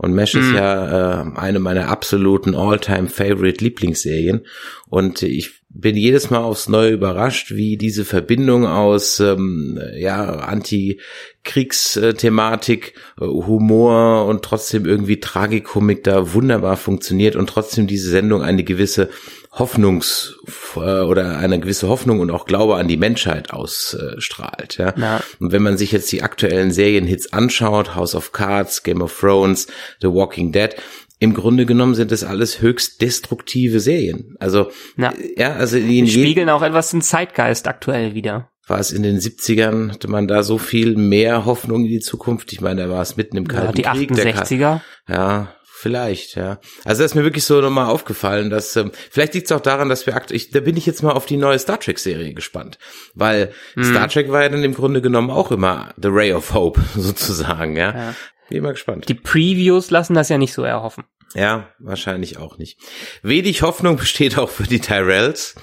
Und 0.00 0.14
Mesh 0.14 0.32
mhm. 0.32 0.40
ist 0.40 0.52
ja 0.54 1.20
äh, 1.20 1.24
eine 1.36 1.58
meiner 1.58 1.88
absoluten 1.88 2.54
All-Time 2.54 3.08
Favorite 3.08 3.62
Lieblingsserien. 3.62 4.46
Und 4.88 5.20
ich 5.20 5.60
bin 5.68 5.94
jedes 5.94 6.30
Mal 6.30 6.38
aufs 6.38 6.70
Neue 6.70 6.92
überrascht, 6.92 7.50
wie 7.50 7.76
diese 7.76 8.06
Verbindung 8.06 8.66
aus 8.66 9.20
ähm, 9.20 9.78
ja 9.94 10.24
Anti-Kriegsthematik, 10.24 12.94
äh, 13.20 13.26
Humor 13.26 14.24
und 14.24 14.42
trotzdem 14.42 14.86
irgendwie 14.86 15.20
Tragikomik 15.20 16.02
da 16.02 16.32
wunderbar 16.32 16.78
funktioniert 16.78 17.36
und 17.36 17.50
trotzdem 17.50 17.86
diese 17.86 18.08
Sendung 18.08 18.40
eine 18.40 18.64
gewisse 18.64 19.10
Hoffnungs 19.52 20.36
äh, 20.76 20.78
oder 20.78 21.38
eine 21.38 21.58
gewisse 21.58 21.88
Hoffnung 21.88 22.20
und 22.20 22.30
auch 22.30 22.46
Glaube 22.46 22.76
an 22.76 22.86
die 22.86 22.96
Menschheit 22.96 23.52
ausstrahlt. 23.52 24.78
Ja? 24.78 24.94
ja. 24.96 25.20
Und 25.40 25.52
wenn 25.52 25.62
man 25.62 25.76
sich 25.76 25.92
jetzt 25.92 26.10
die 26.12 26.22
aktuellen 26.22 26.70
Serienhits 26.70 27.32
anschaut, 27.32 27.96
House 27.96 28.14
of 28.14 28.32
Cards, 28.32 28.82
Game 28.82 29.02
of 29.02 29.18
Thrones, 29.18 29.66
The 30.00 30.08
Walking 30.08 30.52
Dead, 30.52 30.76
im 31.18 31.34
Grunde 31.34 31.66
genommen 31.66 31.94
sind 31.94 32.12
das 32.12 32.24
alles 32.24 32.62
höchst 32.62 33.02
destruktive 33.02 33.80
Serien. 33.80 34.36
Also, 34.38 34.70
ja, 34.96 35.12
ja 35.36 35.52
also 35.54 35.78
die 35.78 36.08
spiegeln 36.08 36.48
auch 36.48 36.62
etwas 36.62 36.90
den 36.90 37.02
Zeitgeist 37.02 37.68
aktuell 37.68 38.14
wieder. 38.14 38.48
War 38.66 38.78
es 38.78 38.92
in 38.92 39.02
den 39.02 39.18
70ern, 39.18 39.90
hatte 39.90 40.08
man 40.08 40.28
da 40.28 40.44
so 40.44 40.56
viel 40.56 40.96
mehr 40.96 41.44
Hoffnung 41.44 41.84
in 41.84 41.90
die 41.90 42.00
Zukunft? 42.00 42.52
Ich 42.52 42.60
meine, 42.60 42.84
da 42.84 42.90
war 42.90 43.02
es 43.02 43.16
mitten 43.16 43.36
im 43.36 43.48
Kalten 43.48 43.80
ja, 43.80 43.92
die 43.94 44.06
Krieg. 44.06 44.12
68er. 44.12 44.80
ja, 45.08 45.54
vielleicht, 45.80 46.36
ja. 46.36 46.60
Also 46.84 47.02
das 47.02 47.12
ist 47.12 47.14
mir 47.14 47.24
wirklich 47.24 47.44
so 47.44 47.60
nochmal 47.60 47.86
aufgefallen, 47.86 48.50
dass 48.50 48.76
ähm, 48.76 48.92
vielleicht 49.10 49.34
liegt 49.34 49.46
es 49.46 49.52
auch 49.52 49.60
daran, 49.60 49.88
dass 49.88 50.06
wir 50.06 50.14
aktuell, 50.14 50.40
da 50.52 50.60
bin 50.60 50.76
ich 50.76 50.84
jetzt 50.84 51.02
mal 51.02 51.12
auf 51.12 51.26
die 51.26 51.38
neue 51.38 51.58
Star 51.58 51.80
Trek 51.80 51.98
Serie 51.98 52.34
gespannt, 52.34 52.78
weil 53.14 53.52
hm. 53.74 53.84
Star 53.84 54.08
Trek 54.08 54.30
war 54.30 54.42
ja 54.42 54.50
dann 54.50 54.62
im 54.62 54.74
Grunde 54.74 55.00
genommen 55.00 55.30
auch 55.30 55.50
immer 55.50 55.94
the 56.00 56.08
Ray 56.08 56.32
of 56.32 56.52
Hope 56.52 56.80
sozusagen, 56.94 57.76
ja. 57.76 57.94
ja. 57.94 58.14
Bin 58.50 58.62
mal 58.62 58.72
gespannt. 58.72 59.08
Die 59.08 59.14
Previews 59.14 59.90
lassen 59.90 60.14
das 60.14 60.28
ja 60.28 60.36
nicht 60.36 60.52
so 60.52 60.64
erhoffen. 60.64 61.04
Ja, 61.34 61.68
wahrscheinlich 61.78 62.38
auch 62.38 62.58
nicht. 62.58 62.78
Wenig 63.22 63.62
Hoffnung 63.62 63.96
besteht 63.96 64.36
auch 64.36 64.50
für 64.50 64.64
die 64.64 64.80
Tyrells. 64.80 65.54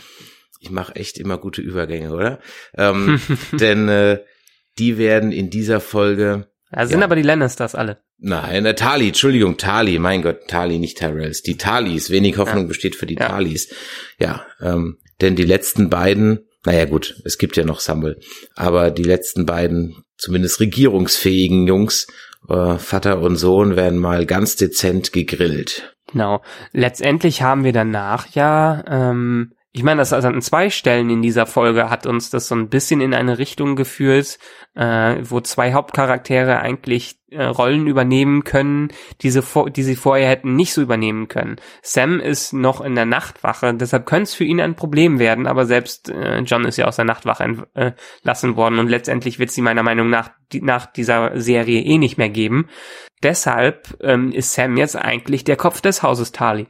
Ich 0.60 0.72
mache 0.72 0.96
echt 0.96 1.18
immer 1.18 1.38
gute 1.38 1.62
Übergänge, 1.62 2.14
oder? 2.14 2.40
Ähm, 2.76 3.22
denn 3.52 3.88
äh, 3.90 4.24
die 4.80 4.98
werden 4.98 5.32
in 5.32 5.50
dieser 5.50 5.80
Folge. 5.82 6.48
Da 6.72 6.88
sind 6.88 7.00
ja, 7.00 7.06
aber 7.06 7.16
die 7.16 7.22
Lannisters 7.22 7.76
alle. 7.76 8.02
Nein, 8.20 8.66
äh, 8.66 8.74
Tali, 8.74 9.10
Entschuldigung, 9.10 9.58
Tali, 9.58 10.00
mein 10.00 10.24
Gott, 10.24 10.48
Tali, 10.48 10.80
nicht 10.80 10.98
Tyrells. 10.98 11.44
Die 11.44 11.58
Talis, 11.58 12.10
wenig 12.10 12.38
Hoffnung 12.38 12.64
ja. 12.64 12.68
besteht 12.68 12.96
für 12.96 13.06
die 13.06 13.16
ja. 13.16 13.28
Talis. 13.28 13.70
Ja, 14.20 14.46
ähm, 14.60 14.98
denn 15.22 15.36
die 15.36 15.44
letzten 15.44 15.90
beiden, 15.90 16.48
naja 16.66 16.86
gut, 16.86 17.22
es 17.26 17.38
gibt 17.38 17.58
ja 17.58 17.64
noch 17.64 17.80
Samuel, 17.80 18.20
aber 18.56 18.90
die 18.90 19.04
letzten 19.04 19.46
beiden, 19.46 20.04
zumindest 20.18 20.60
regierungsfähigen 20.60 21.68
Jungs, 21.68 22.08
äh, 22.50 22.78
Vater 22.78 23.22
und 23.22 23.36
Sohn 23.36 23.76
werden 23.76 24.00
mal 24.00 24.26
ganz 24.26 24.56
dezent 24.56 25.14
gegrillt. 25.14 25.94
Genau. 26.12 26.42
Letztendlich 26.72 27.42
haben 27.42 27.64
wir 27.64 27.74
danach 27.74 28.28
ja, 28.34 28.84
ähm, 28.88 29.54
ich 29.78 29.84
meine, 29.84 30.00
das 30.00 30.12
also 30.12 30.28
an 30.28 30.42
zwei 30.42 30.72
Stellen 30.72 31.12
in 31.12 31.22
dieser 31.22 31.46
Folge 31.46 31.92
hat 31.92 32.08
uns 32.08 32.32
das 32.32 32.48
so 32.48 32.56
ein 32.56 32.68
bisschen 32.68 33.00
in 33.00 33.14
eine 33.14 33.38
Richtung 33.38 33.76
geführt, 33.76 34.40
äh, 34.74 35.18
wo 35.22 35.40
zwei 35.40 35.74
Hauptcharaktere 35.74 36.60
eigentlich 36.60 37.20
äh, 37.30 37.44
Rollen 37.44 37.86
übernehmen 37.86 38.44
können, 38.44 38.88
die 39.22 39.30
sie, 39.30 39.44
die 39.76 39.84
sie 39.84 39.96
vorher 39.96 40.30
hätten 40.30 40.56
nicht 40.56 40.74
so 40.74 40.82
übernehmen 40.82 41.28
können. 41.28 41.58
Sam 41.84 42.20
ist 42.20 42.54
noch 42.54 42.82
in 42.82 42.96
der 42.96 43.06
Nachtwache, 43.06 43.72
deshalb 43.76 44.08
könnte 44.08 44.24
es 44.24 44.34
für 44.34 44.46
ihn 44.46 44.60
ein 44.60 44.76
Problem 44.76 45.20
werden, 45.20 45.46
aber 45.46 45.68
selbst 45.68 46.10
äh, 46.10 46.40
John 46.40 46.66
ist 46.66 46.78
ja 46.78 46.88
aus 46.88 46.96
der 46.96 47.06
Nachtwache 47.06 47.44
entlassen 47.76 48.54
äh, 48.54 48.56
worden 48.56 48.80
und 48.80 48.90
letztendlich 48.90 49.38
wird 49.38 49.52
sie 49.52 49.62
meiner 49.62 49.84
Meinung 49.84 50.10
nach 50.10 50.32
die, 50.52 50.62
nach 50.62 50.88
dieser 50.88 51.40
Serie 51.40 51.82
eh 51.82 52.00
nicht 52.00 52.18
mehr 52.18 52.30
geben. 52.30 52.68
Deshalb 53.22 53.96
ähm, 54.02 54.32
ist 54.32 54.54
Sam 54.54 54.76
jetzt 54.78 54.96
eigentlich 54.96 55.44
der 55.44 55.56
Kopf 55.56 55.82
des 55.82 56.02
Hauses 56.02 56.32
Tali. 56.32 56.68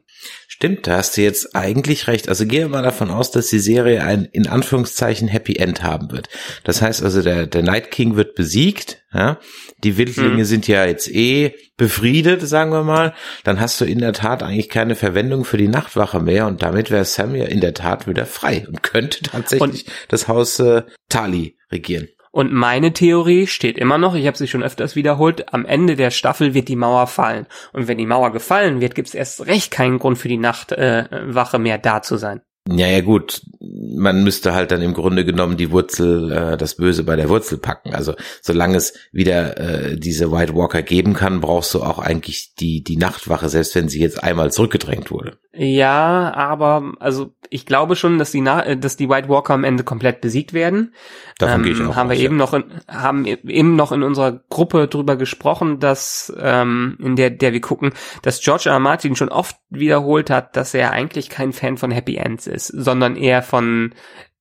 Stimmt, 0.57 0.87
da 0.87 0.97
hast 0.97 1.15
du 1.15 1.21
jetzt 1.21 1.55
eigentlich 1.55 2.07
recht. 2.07 2.29
Also 2.29 2.47
gehe 2.47 2.67
mal 2.67 2.81
davon 2.81 3.11
aus, 3.11 3.29
dass 3.29 3.45
die 3.45 3.59
Serie 3.59 4.03
ein 4.03 4.25
in 4.25 4.47
Anführungszeichen 4.47 5.27
Happy 5.27 5.57
End 5.57 5.83
haben 5.83 6.11
wird. 6.11 6.29
Das 6.63 6.81
heißt 6.81 7.03
also, 7.03 7.21
der, 7.21 7.45
der 7.45 7.61
Night 7.61 7.91
King 7.91 8.15
wird 8.15 8.33
besiegt, 8.33 9.03
ja. 9.13 9.39
Die 9.83 9.97
Wildlinge 9.97 10.39
hm. 10.39 10.45
sind 10.45 10.67
ja 10.67 10.83
jetzt 10.85 11.13
eh 11.13 11.53
befriedet, 11.77 12.41
sagen 12.41 12.71
wir 12.71 12.81
mal. 12.81 13.13
Dann 13.43 13.59
hast 13.59 13.79
du 13.79 13.85
in 13.85 13.99
der 13.99 14.13
Tat 14.13 14.41
eigentlich 14.41 14.69
keine 14.69 14.95
Verwendung 14.95 15.45
für 15.45 15.57
die 15.57 15.67
Nachtwache 15.67 16.19
mehr 16.19 16.47
und 16.47 16.63
damit 16.63 16.89
wäre 16.89 17.05
Sam 17.05 17.35
ja 17.35 17.45
in 17.45 17.61
der 17.61 17.75
Tat 17.75 18.07
wieder 18.07 18.25
frei 18.25 18.65
und 18.67 18.81
könnte 18.81 19.21
tatsächlich 19.21 19.61
und 19.61 19.85
das 20.07 20.27
Haus 20.27 20.59
äh, 20.59 20.81
Tali 21.07 21.55
regieren. 21.71 22.07
Und 22.37 22.53
meine 22.53 22.93
Theorie 22.93 23.47
steht 23.47 23.79
immer 23.79 23.97
noch, 23.97 24.13
ich 24.13 24.27
habe 24.27 24.37
sie 24.37 24.47
schon 24.47 24.61
öfters 24.61 24.95
wiederholt, 24.95 25.51
am 25.55 25.65
Ende 25.65 25.95
der 25.95 26.11
Staffel 26.11 26.53
wird 26.53 26.67
die 26.67 26.75
Mauer 26.75 27.07
fallen. 27.07 27.47
Und 27.73 27.87
wenn 27.87 27.97
die 27.97 28.05
Mauer 28.05 28.31
gefallen 28.31 28.79
wird, 28.79 28.93
gibt 28.93 29.07
es 29.07 29.15
erst 29.15 29.47
recht 29.47 29.71
keinen 29.71 29.97
Grund 29.97 30.19
für 30.19 30.27
die 30.27 30.37
Nachtwache 30.37 31.57
äh, 31.57 31.59
mehr 31.59 31.79
da 31.79 32.03
zu 32.03 32.15
sein. 32.17 32.41
Ja, 32.69 32.87
ja 32.87 33.01
gut, 33.01 33.41
man 33.59 34.23
müsste 34.23 34.53
halt 34.53 34.71
dann 34.71 34.81
im 34.81 34.93
Grunde 34.93 35.25
genommen 35.25 35.57
die 35.57 35.71
Wurzel, 35.71 36.31
äh, 36.31 36.57
das 36.57 36.75
Böse 36.75 37.03
bei 37.03 37.15
der 37.15 37.29
Wurzel 37.29 37.57
packen. 37.57 37.93
Also 37.93 38.13
solange 38.41 38.77
es 38.77 38.93
wieder 39.11 39.57
äh, 39.57 39.97
diese 39.97 40.31
White 40.31 40.55
Walker 40.55 40.81
geben 40.81 41.13
kann, 41.13 41.41
brauchst 41.41 41.73
du 41.73 41.81
auch 41.81 41.99
eigentlich 41.99 42.55
die, 42.55 42.83
die 42.83 42.97
Nachtwache, 42.97 43.49
selbst 43.49 43.75
wenn 43.75 43.89
sie 43.89 44.01
jetzt 44.01 44.23
einmal 44.23 44.51
zurückgedrängt 44.51 45.11
wurde. 45.11 45.37
Ja, 45.53 46.33
aber 46.35 46.93
also 46.99 47.33
ich 47.49 47.65
glaube 47.65 47.95
schon, 47.95 48.17
dass 48.17 48.31
die, 48.31 48.41
Na 48.41 48.75
dass 48.75 48.97
die 48.97 49.09
White 49.09 49.29
Walker 49.29 49.53
am 49.53 49.63
Ende 49.63 49.83
komplett 49.83 50.21
besiegt 50.21 50.53
werden. 50.53 50.93
Davon 51.37 51.61
ähm, 51.61 51.63
gehe 51.63 51.73
ich 51.73 51.81
auch 51.81 51.95
haben 51.95 52.09
aus, 52.09 52.17
wir 52.17 52.23
eben 52.23 52.37
noch 52.37 52.53
in, 52.53 52.63
haben 52.87 53.25
eben 53.25 53.75
noch 53.75 53.91
in 53.91 54.03
unserer 54.03 54.41
Gruppe 54.49 54.87
drüber 54.87 55.15
gesprochen, 55.15 55.79
dass 55.79 56.33
ähm, 56.39 56.97
in 57.01 57.15
der 57.15 57.29
der 57.29 57.53
wir 57.53 57.61
gucken, 57.61 57.93
dass 58.21 58.41
George 58.41 58.65
R. 58.67 58.73
R. 58.73 58.79
Martin 58.79 59.15
schon 59.15 59.29
oft 59.29 59.55
wiederholt 59.69 60.29
hat, 60.29 60.55
dass 60.55 60.73
er 60.73 60.91
eigentlich 60.91 61.29
kein 61.29 61.53
Fan 61.53 61.77
von 61.77 61.91
Happy 61.91 62.17
Ends 62.17 62.47
ist, 62.47 62.56
sondern 62.65 63.15
eher 63.15 63.43
von 63.43 63.93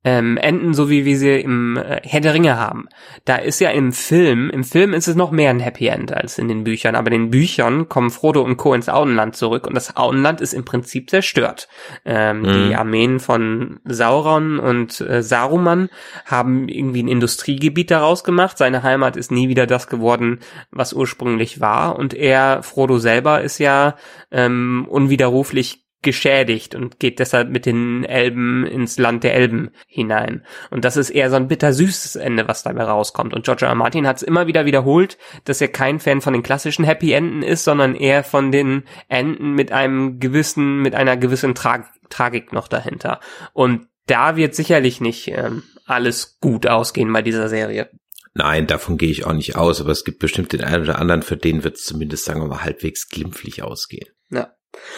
ähm, 0.07 0.37
enden, 0.37 0.73
so 0.73 0.89
wie 0.89 1.05
wir 1.05 1.19
sie 1.19 1.41
im 1.41 1.77
äh, 1.77 2.01
Herr 2.05 2.21
der 2.21 2.33
Ringe 2.33 2.57
haben. 2.57 2.89
Da 3.25 3.37
ist 3.37 3.59
ja 3.59 3.71
im 3.71 3.91
Film, 3.91 4.51
im 4.51 4.63
Film 4.63 4.95
ist 4.95 5.09
es 5.09 5.17
noch 5.17 5.33
mehr 5.33 5.51
ein 5.51 5.59
Happy 5.59 5.89
End 5.89 6.13
als 6.13 6.39
in 6.39 6.47
den 6.47 6.63
Büchern, 6.63 6.95
aber 6.95 7.11
in 7.11 7.23
den 7.23 7.31
Büchern 7.33 7.89
kommen 7.89 8.11
Frodo 8.11 8.41
und 8.43 8.57
Co. 8.57 8.73
ins 8.73 8.89
Auenland 8.89 9.35
zurück 9.35 9.67
und 9.67 9.75
das 9.75 9.97
Auenland 9.97 10.41
ist 10.41 10.55
im 10.55 10.65
Prinzip 10.65 11.11
zerstört. 11.11 11.67
Ähm, 12.05 12.43
mhm. 12.43 12.69
Die 12.69 12.77
Armeen 12.77 13.19
von 13.19 13.81
Sauron 13.85 14.61
und 14.61 15.01
äh, 15.01 15.25
Saruman 15.25 15.89
haben 16.25 16.69
irgendwie 16.69 17.03
ein 17.03 17.09
Industriegebiet 17.09 17.91
daraus 17.91 18.23
gemacht. 18.23 18.59
Seine 18.59 18.85
Heimat 18.85 19.17
ist 19.17 19.33
nie 19.33 19.49
wieder 19.49 19.67
das 19.67 19.89
geworden, 19.89 20.39
was 20.71 20.93
ursprünglich 20.93 21.61
war 21.61 21.99
und 21.99 22.15
er, 22.15 22.63
Frodo 22.63 22.99
selber, 22.99 23.41
ist 23.41 23.59
ja 23.59 23.97
ähm, 24.31 24.87
unwiderruflich 24.89 25.86
geschädigt 26.03 26.75
und 26.75 27.01
geht 27.01 27.19
deshalb 27.19 27.51
mit 27.51 27.67
den 27.67 28.05
Elben 28.05 28.67
ins 28.67 28.99
Land 28.99 29.25
der 29.25 29.35
Elben 29.35 29.71
hinein. 29.87 30.45
Und 30.71 30.85
das 30.85 30.97
ist 30.97 31.11
eher 31.11 31.31
so 31.31 31.37
ein 31.37 31.49
bittersüßes 31.49 32.17
Ende, 32.17 32.47
was 32.47 32.63
dabei 32.63 32.85
rauskommt. 32.85 33.35
Und 33.35 33.45
George 33.45 33.65
R. 33.65 33.71
R. 33.71 33.75
Martin 33.75 34.07
hat 34.07 34.17
es 34.17 34.23
immer 34.23 34.47
wieder 34.47 34.67
wiederholt, 34.67 35.19
dass 35.45 35.61
er 35.61 35.69
kein 35.69 35.99
Fan 35.99 36.21
von 36.21 36.33
den 36.33 36.43
klassischen 36.43 36.85
Happy 36.85 37.13
Enden 37.13 37.43
ist, 37.43 37.65
sondern 37.65 37.95
eher 37.95 38.23
von 38.25 38.53
den 38.53 38.85
Enden 39.09 39.55
mit 39.55 39.73
einem 39.73 40.21
gewissen, 40.21 40.81
mit 40.83 40.95
einer 40.95 41.17
gewissen 41.17 41.55
Tra 41.55 41.85
Tragik 42.09 42.53
noch 42.53 42.69
dahinter. 42.69 43.21
Und 43.53 43.89
da 44.07 44.37
wird 44.37 44.55
sicherlich 44.55 45.01
nicht 45.01 45.29
ähm, 45.29 45.65
alles 45.87 46.39
gut 46.41 46.69
ausgehen 46.69 47.13
bei 47.13 47.23
dieser 47.23 47.49
Serie. 47.49 47.91
Nein, 48.35 48.67
davon 48.67 48.99
gehe 48.99 49.11
ich 49.11 49.25
auch 49.25 49.33
nicht 49.33 49.57
aus, 49.57 49.81
aber 49.81 49.91
es 49.91 50.05
gibt 50.05 50.19
bestimmt 50.19 50.53
den 50.53 50.63
einen 50.63 50.85
oder 50.85 50.99
anderen, 50.99 51.23
für 51.23 51.37
den 51.37 51.65
wird 51.65 51.77
es 51.77 51.85
zumindest, 51.85 52.27
sagen 52.27 52.43
wir 52.43 52.49
mal, 52.49 52.63
halbwegs 52.63 53.09
glimpflich 53.09 53.63
ausgehen. 53.63 54.09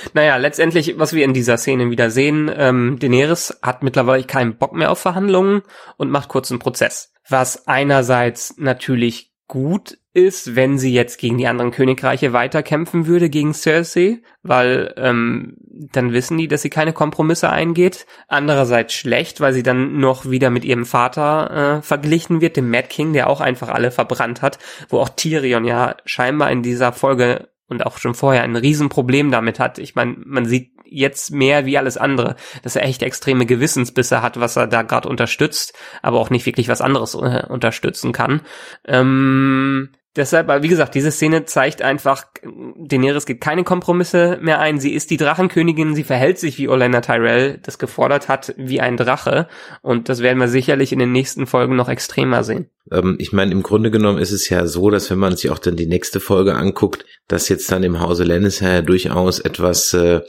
Ja. 0.05 0.11
Naja, 0.15 0.37
letztendlich, 0.37 0.99
was 0.99 1.13
wir 1.13 1.25
in 1.25 1.35
dieser 1.35 1.57
Szene 1.57 1.91
wieder 1.91 2.11
sehen, 2.11 2.51
ähm, 2.55 2.99
Daenerys 2.99 3.59
hat 3.63 3.83
mittlerweile 3.83 4.25
keinen 4.25 4.57
Bock 4.57 4.73
mehr 4.73 4.91
auf 4.91 4.99
Verhandlungen 4.99 5.63
und 5.97 6.11
macht 6.11 6.29
kurzen 6.29 6.59
Prozess. 6.59 7.13
Was 7.29 7.67
einerseits 7.67 8.57
natürlich 8.59 9.33
gut 9.49 9.99
ist, 10.13 10.57
wenn 10.57 10.79
sie 10.79 10.93
jetzt 10.93 11.19
gegen 11.19 11.39
die 11.39 11.47
anderen 11.47 11.71
Königreiche 11.71 12.33
weiterkämpfen 12.33 13.07
würde 13.07 13.31
gegen 13.31 13.55
Cersei, 13.55 14.21
weil 14.43 14.93
ähm, 14.97 15.57
dann 15.93 16.13
wissen 16.13 16.37
die, 16.37 16.49
dass 16.49 16.63
sie 16.63 16.71
keine 16.71 16.93
Kompromisse 16.93 17.49
eingeht. 17.49 18.07
Andererseits 18.27 18.95
schlecht, 18.95 19.41
weil 19.41 19.53
sie 19.53 19.63
dann 19.63 19.99
noch 19.99 20.29
wieder 20.29 20.51
mit 20.51 20.65
ihrem 20.65 20.85
Vater 20.85 21.79
äh, 21.79 21.83
verglichen 21.83 22.41
wird, 22.41 22.57
dem 22.57 22.71
Mad 22.71 22.89
King, 22.89 23.13
der 23.13 23.31
auch 23.31 23.41
einfach 23.41 23.69
alle 23.69 23.91
verbrannt 23.91 24.43
hat, 24.43 24.59
wo 24.89 24.99
auch 24.99 25.09
Tyrion 25.09 25.65
ja 25.65 25.97
scheinbar 26.05 26.51
in 26.51 26.63
dieser 26.63 26.93
Folge 26.93 27.49
und 27.69 27.85
auch 27.85 27.99
schon 27.99 28.15
vorher 28.15 28.43
ein 28.43 28.57
Riesenproblem 28.57 29.31
damit 29.31 29.61
hat. 29.61 29.79
Ich 29.79 29.95
meine, 29.95 30.17
man 30.25 30.47
sieht 30.47 30.73
jetzt 30.91 31.31
mehr 31.31 31.67
wie 31.67 31.79
alles 31.79 31.97
andere, 31.97 32.37
dass 32.63 32.77
er 32.77 32.85
echt 32.85 33.03
extreme 33.03 33.47
Gewissensbisse 33.47 34.23
hat, 34.23 34.41
was 34.41 34.57
er 34.57 34.67
da 34.67 34.83
gerade 34.83 35.09
unterstützt, 35.09 35.75
aber 36.03 36.19
auch 36.19 36.31
nicht 36.31 36.47
wirklich 36.47 36.69
was 36.69 36.81
anderes 36.81 37.15
äh, 37.15 37.45
unterstützen 37.49 38.13
kann. 38.13 38.41
Ähm, 38.87 39.91
Deshalb, 40.17 40.49
wie 40.63 40.69
gesagt, 40.69 40.95
diese 40.95 41.13
Szene 41.13 41.45
zeigt 41.45 41.83
einfach, 41.83 42.25
Daenerys 42.43 43.27
geht 43.27 43.41
keine 43.41 43.63
Kompromisse 43.63 44.39
mehr 44.41 44.59
ein. 44.59 44.81
Sie 44.81 44.95
ist 44.95 45.11
die 45.11 45.17
Drachenkönigin, 45.17 45.95
sie 45.95 46.03
verhält 46.03 46.39
sich, 46.39 46.59
wie 46.59 46.69
Olenna 46.69 47.03
Tyrell 47.03 47.59
das 47.63 47.79
gefordert 47.79 48.29
hat, 48.29 48.55
wie 48.57 48.81
ein 48.81 48.97
Drache. 48.97 49.49
Und 49.83 50.09
das 50.09 50.21
werden 50.21 50.39
wir 50.39 50.49
sicherlich 50.49 50.93
in 50.93 50.99
den 50.99 51.13
nächsten 51.13 51.47
Folgen 51.47 51.77
noch 51.77 51.89
extremer 51.89 52.43
sehen. 52.43 52.69
Ähm, 52.91 53.17
ich 53.19 53.33
meine, 53.33 53.53
im 53.53 53.63
Grunde 53.63 53.91
genommen 53.91 54.19
ist 54.19 54.33
es 54.33 54.49
ja 54.49 54.67
so, 54.67 54.91
dass 54.91 55.11
wenn 55.11 55.19
man 55.19 55.37
sich 55.37 55.51
auch 55.51 55.59
dann 55.59 55.77
die 55.77 55.87
nächste 55.87 56.21
Folge 56.21 56.55
anguckt, 56.55 57.05
dass 57.29 57.49
jetzt 57.49 57.71
dann 57.71 57.85
im 57.85 58.01
Hause 58.01 58.25
Lannister 58.25 58.73
ja 58.73 58.83
durchaus 58.83 59.39
etwas, 59.41 59.93
äh, 59.93 60.23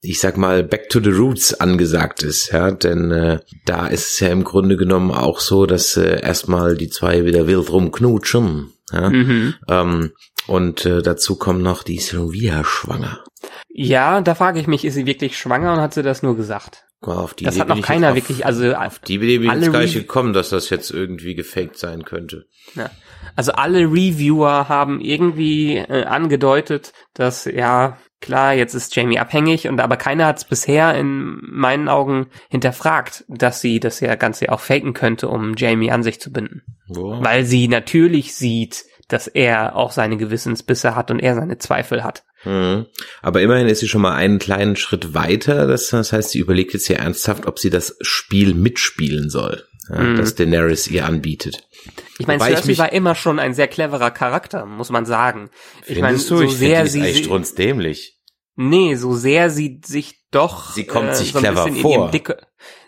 ich 0.00 0.20
sag 0.20 0.36
mal, 0.36 0.62
back 0.62 0.88
to 0.88 1.00
the 1.02 1.10
roots 1.10 1.52
angesagt 1.60 2.22
ist. 2.22 2.52
Ja, 2.52 2.70
denn 2.70 3.10
äh, 3.10 3.40
da 3.66 3.88
ist 3.88 4.12
es 4.12 4.20
ja 4.20 4.28
im 4.28 4.44
Grunde 4.44 4.76
genommen 4.76 5.10
auch 5.10 5.40
so, 5.40 5.66
dass 5.66 5.96
äh, 5.96 6.22
erstmal 6.22 6.76
die 6.76 6.88
zwei 6.88 7.24
wieder 7.24 7.46
wild 7.46 7.70
rumknutschen 7.70 8.72
ja? 8.92 9.10
Mhm. 9.10 9.54
Ähm, 9.68 10.12
und 10.46 10.84
äh, 10.86 11.02
dazu 11.02 11.36
kommt 11.36 11.62
noch, 11.62 11.82
die 11.82 11.98
Sylvia 11.98 12.64
schwanger. 12.64 13.22
Ja, 13.68 14.20
da 14.20 14.34
frage 14.34 14.60
ich 14.60 14.66
mich, 14.66 14.84
ist 14.84 14.94
sie 14.94 15.06
wirklich 15.06 15.38
schwanger 15.38 15.72
und 15.72 15.80
hat 15.80 15.94
sie 15.94 16.02
das 16.02 16.22
nur 16.22 16.36
gesagt? 16.36 16.84
Auf 17.00 17.32
die 17.34 17.44
das 17.44 17.54
Idee 17.54 17.62
hat 17.62 17.68
noch 17.68 17.80
keiner 17.80 18.10
auf, 18.10 18.14
wirklich, 18.14 18.44
also 18.44 18.74
auf 18.74 18.98
die 18.98 19.14
Idee 19.14 19.38
bin 19.38 19.62
ich 19.62 19.68
nicht 19.70 19.94
gekommen, 19.94 20.34
dass 20.34 20.50
das 20.50 20.68
jetzt 20.68 20.90
irgendwie 20.90 21.34
gefaked 21.34 21.78
sein 21.78 22.04
könnte. 22.04 22.46
Ja. 22.74 22.90
Also 23.36 23.52
alle 23.52 23.80
Reviewer 23.80 24.68
haben 24.68 25.00
irgendwie 25.00 25.76
äh, 25.76 26.04
angedeutet, 26.04 26.92
dass 27.14 27.44
ja 27.44 27.98
klar, 28.20 28.54
jetzt 28.54 28.74
ist 28.74 28.94
Jamie 28.94 29.18
abhängig 29.18 29.68
und 29.68 29.80
aber 29.80 29.96
keiner 29.96 30.26
hat 30.26 30.38
es 30.38 30.44
bisher 30.44 30.94
in 30.94 31.38
meinen 31.42 31.88
Augen 31.88 32.26
hinterfragt, 32.48 33.24
dass 33.28 33.60
sie 33.60 33.80
das 33.80 34.00
ja 34.00 34.14
Ganze 34.14 34.52
auch 34.52 34.60
faken 34.60 34.92
könnte, 34.92 35.28
um 35.28 35.54
Jamie 35.56 35.90
an 35.90 36.02
sich 36.02 36.20
zu 36.20 36.32
binden. 36.32 36.62
Wow. 36.88 37.24
Weil 37.24 37.44
sie 37.44 37.68
natürlich 37.68 38.34
sieht, 38.34 38.84
dass 39.12 39.26
er 39.26 39.76
auch 39.76 39.92
seine 39.92 40.16
Gewissensbisse 40.16 40.94
hat 40.94 41.10
und 41.10 41.20
er 41.20 41.34
seine 41.34 41.58
Zweifel 41.58 42.02
hat. 42.02 42.24
Mhm. 42.44 42.86
Aber 43.22 43.42
immerhin 43.42 43.68
ist 43.68 43.80
sie 43.80 43.88
schon 43.88 44.02
mal 44.02 44.14
einen 44.14 44.38
kleinen 44.38 44.76
Schritt 44.76 45.14
weiter. 45.14 45.66
Das, 45.66 45.88
das 45.88 46.12
heißt, 46.12 46.30
sie 46.30 46.38
überlegt 46.38 46.72
jetzt 46.72 46.86
hier 46.86 46.96
ernsthaft, 46.96 47.46
ob 47.46 47.58
sie 47.58 47.70
das 47.70 47.96
Spiel 48.00 48.54
mitspielen 48.54 49.28
soll, 49.28 49.64
ja, 49.88 50.00
mhm. 50.00 50.16
das 50.16 50.34
Daenerys 50.34 50.88
ihr 50.88 51.04
anbietet. 51.04 51.68
Ich 52.18 52.26
meine, 52.26 52.42
Cersei 52.42 52.78
war 52.78 52.92
immer 52.92 53.14
schon 53.14 53.38
ein 53.38 53.54
sehr 53.54 53.68
cleverer 53.68 54.10
Charakter, 54.10 54.66
muss 54.66 54.90
man 54.90 55.06
sagen. 55.06 55.50
Ich 55.86 56.00
meine, 56.00 56.18
so 56.18 56.40
ich 56.40 56.56
sehr 56.56 56.86
sie, 56.86 57.02
echt 57.02 57.58
dämlich. 57.58 58.18
Nee, 58.56 58.94
so 58.96 59.14
sehr 59.14 59.48
sie 59.50 59.80
sich 59.84 60.20
doch 60.30 60.74
sie 60.74 60.84
kommt 60.84 61.10
äh, 61.10 61.14
sich 61.14 61.32
so 61.32 61.38
clever 61.38 61.68
vor. 61.72 62.10
Dick, 62.10 62.34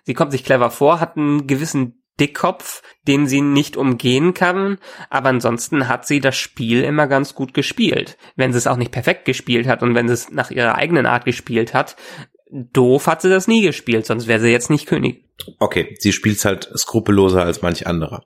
sie 0.05 0.15
kommt 0.15 0.33
sich 0.33 0.45
clever 0.45 0.71
vor, 0.71 1.01
hat 1.01 1.17
einen 1.17 1.47
gewissen 1.47 2.02
Dickkopf, 2.23 2.83
den 3.09 3.27
sie 3.27 3.41
nicht 3.41 3.77
umgehen 3.77 4.33
kann, 4.33 4.79
aber 5.11 5.31
ansonsten 5.31 5.89
hat 5.89 6.07
sie 6.07 6.21
das 6.21 6.37
Spiel 6.37 6.85
immer 6.85 7.09
ganz 7.09 7.35
gut 7.35 7.53
gespielt. 7.53 8.17
Wenn 8.37 8.53
sie 8.53 8.59
es 8.59 8.69
auch 8.69 8.77
nicht 8.77 8.93
perfekt 8.93 9.25
gespielt 9.25 9.67
hat 9.67 9.83
und 9.83 9.97
wenn 9.97 10.07
sie 10.07 10.15
es 10.15 10.31
nach 10.31 10.53
ihrer 10.53 10.77
eigenen 10.77 11.07
Art 11.07 11.25
gespielt 11.25 11.75
hat, 11.75 11.97
doof 12.53 13.09
hat 13.09 13.23
sie 13.23 13.29
das 13.29 13.49
nie 13.49 13.63
gespielt, 13.63 14.07
sonst 14.07 14.29
wäre 14.29 14.41
sie 14.41 14.53
jetzt 14.53 14.71
nicht 14.71 14.87
König. 14.87 15.25
Okay, 15.59 15.97
sie 15.99 16.13
spielt 16.13 16.45
halt 16.45 16.71
skrupelloser 16.77 17.43
als 17.43 17.61
manch 17.61 17.89
anderer. 17.89 18.25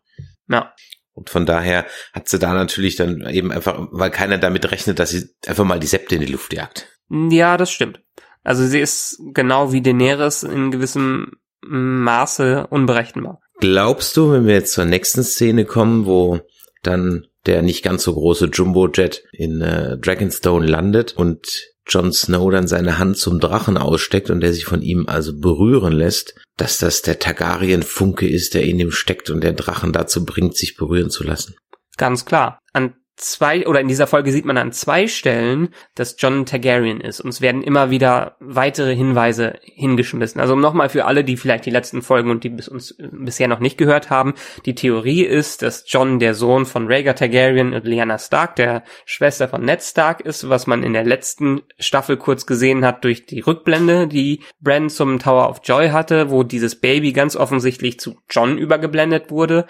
Ja. 0.49 0.75
Und 1.15 1.31
von 1.31 1.47
daher 1.47 1.87
hat 2.13 2.29
sie 2.29 2.39
da 2.39 2.53
natürlich 2.53 2.97
dann 2.97 3.27
eben 3.27 3.51
einfach, 3.51 3.89
weil 3.91 4.11
keiner 4.11 4.37
damit 4.37 4.71
rechnet, 4.71 4.99
dass 4.99 5.09
sie 5.11 5.31
einfach 5.47 5.65
mal 5.65 5.81
die 5.81 5.87
Septe 5.87 6.17
in 6.17 6.21
die 6.21 6.33
Luft 6.33 6.53
jagt. 6.53 6.89
Ja, 7.09 7.57
das 7.57 7.71
stimmt. 7.71 8.03
Also 8.45 8.67
sie 8.67 8.81
ist 8.81 9.23
genau 9.33 9.73
wie 9.73 9.81
Daenerys 9.81 10.43
in 10.43 10.71
gewissem 10.71 11.33
Maße 11.63 12.67
unberechenbar. 12.67 13.41
Glaubst 13.59 14.17
du, 14.17 14.33
wenn 14.33 14.47
wir 14.47 14.55
jetzt 14.55 14.73
zur 14.73 14.85
nächsten 14.85 15.23
Szene 15.23 15.65
kommen, 15.65 16.07
wo 16.07 16.41
dann 16.83 17.27
der 17.47 17.63
nicht 17.63 17.83
ganz 17.83 18.03
so 18.03 18.13
große 18.13 18.47
Jumbo-Jet 18.47 19.25
in 19.33 19.61
äh, 19.61 19.97
Dragonstone 19.99 20.67
landet 20.67 21.15
und 21.17 21.47
Jon 21.89 22.13
Snow 22.13 22.51
dann 22.51 22.67
seine 22.67 22.99
Hand 22.99 23.17
zum 23.17 23.39
Drachen 23.39 23.79
aussteckt 23.79 24.31
und 24.31 24.41
der 24.41 24.53
sich 24.53 24.65
von 24.65 24.83
ihm 24.83 25.07
also 25.07 25.39
berühren 25.39 25.93
lässt, 25.93 26.35
dass 26.57 26.79
das 26.79 27.03
der 27.03 27.19
Targaryen-Funke 27.19 28.29
ist, 28.29 28.55
der 28.55 28.65
in 28.65 28.81
ihm 28.81 28.91
steckt 28.91 29.31
und 29.31 29.43
der 29.43 29.53
Drachen 29.53 29.93
dazu 29.93 30.25
bringt, 30.25 30.57
sich 30.57 30.77
berühren 30.77 31.11
zu 31.11 31.23
lassen. 31.23 31.55
Ganz 31.97 32.25
klar. 32.25 32.59
An 32.73 32.95
zwei, 33.17 33.67
oder 33.67 33.81
in 33.81 33.89
dieser 33.89 34.07
Folge 34.07 34.31
sieht 34.31 34.45
man 34.45 34.59
an 34.59 34.73
zwei 34.73 35.07
Stellen, 35.07 35.71
dass 35.95 36.17
John 36.19 36.45
Targaryen 36.45 37.01
ist. 37.01 37.21
Und 37.21 37.31
es 37.31 37.41
werden 37.41 37.63
immer 37.63 37.91
wieder 37.91 38.37
weitere 38.41 38.95
Hinweise 38.95 39.55
hingeschmissen. 39.63 40.41
Also 40.41 40.55
nochmal 40.55 40.91
für 40.91 41.07
alle, 41.07 41.25
die 41.25 41.37
vielleicht 41.37 41.67
die 41.67 41.71
letzten 41.71 42.03
Folgen 42.03 42.31
und 42.31 42.45
die 42.45 42.51
bis 42.51 42.69
uns 42.69 42.95
bisher 42.99 43.49
noch 43.49 43.61
nicht 43.61 43.79
gehört 43.79 44.11
haben. 44.11 44.35
Die 44.67 44.75
Theorie 44.75 45.23
ist, 45.23 45.63
dass 45.63 45.85
John 45.87 46.19
der 46.19 46.35
Sohn 46.35 46.67
von 46.67 46.87
Rhaegar 46.87 47.17
Targaryen 47.17 47.73
und 47.73 47.85
Lyanna 47.87 48.19
Stark, 48.19 48.57
der 48.57 48.85
Schwester 49.07 49.49
von 49.49 49.65
Ned 49.65 49.83
Stark 49.83 50.21
ist, 50.21 50.49
was 50.49 50.67
man 50.67 50.83
in 50.83 50.93
der 50.93 51.05
letzten 51.05 51.63
Staffel 51.79 52.19
kurz 52.19 52.47
gesehen 52.47 52.85
hat 52.85 53.05
durch 53.05 53.25
die 53.27 53.41
Rückblende, 53.41 54.07
die 54.09 54.41
Bran 54.61 54.91
zum 54.91 55.19
Tower 55.19 55.49
of 55.49 55.61
Joy 55.65 55.89
hatte, 55.89 56.31
wo 56.31 56.43
dieses 56.43 56.77
Baby 56.77 57.13
ganz 57.13 57.35
offensichtlich 57.35 57.99
zu 57.99 58.19
John 58.29 58.59
übergeblendet 58.59 59.31
wurde. 59.31 59.67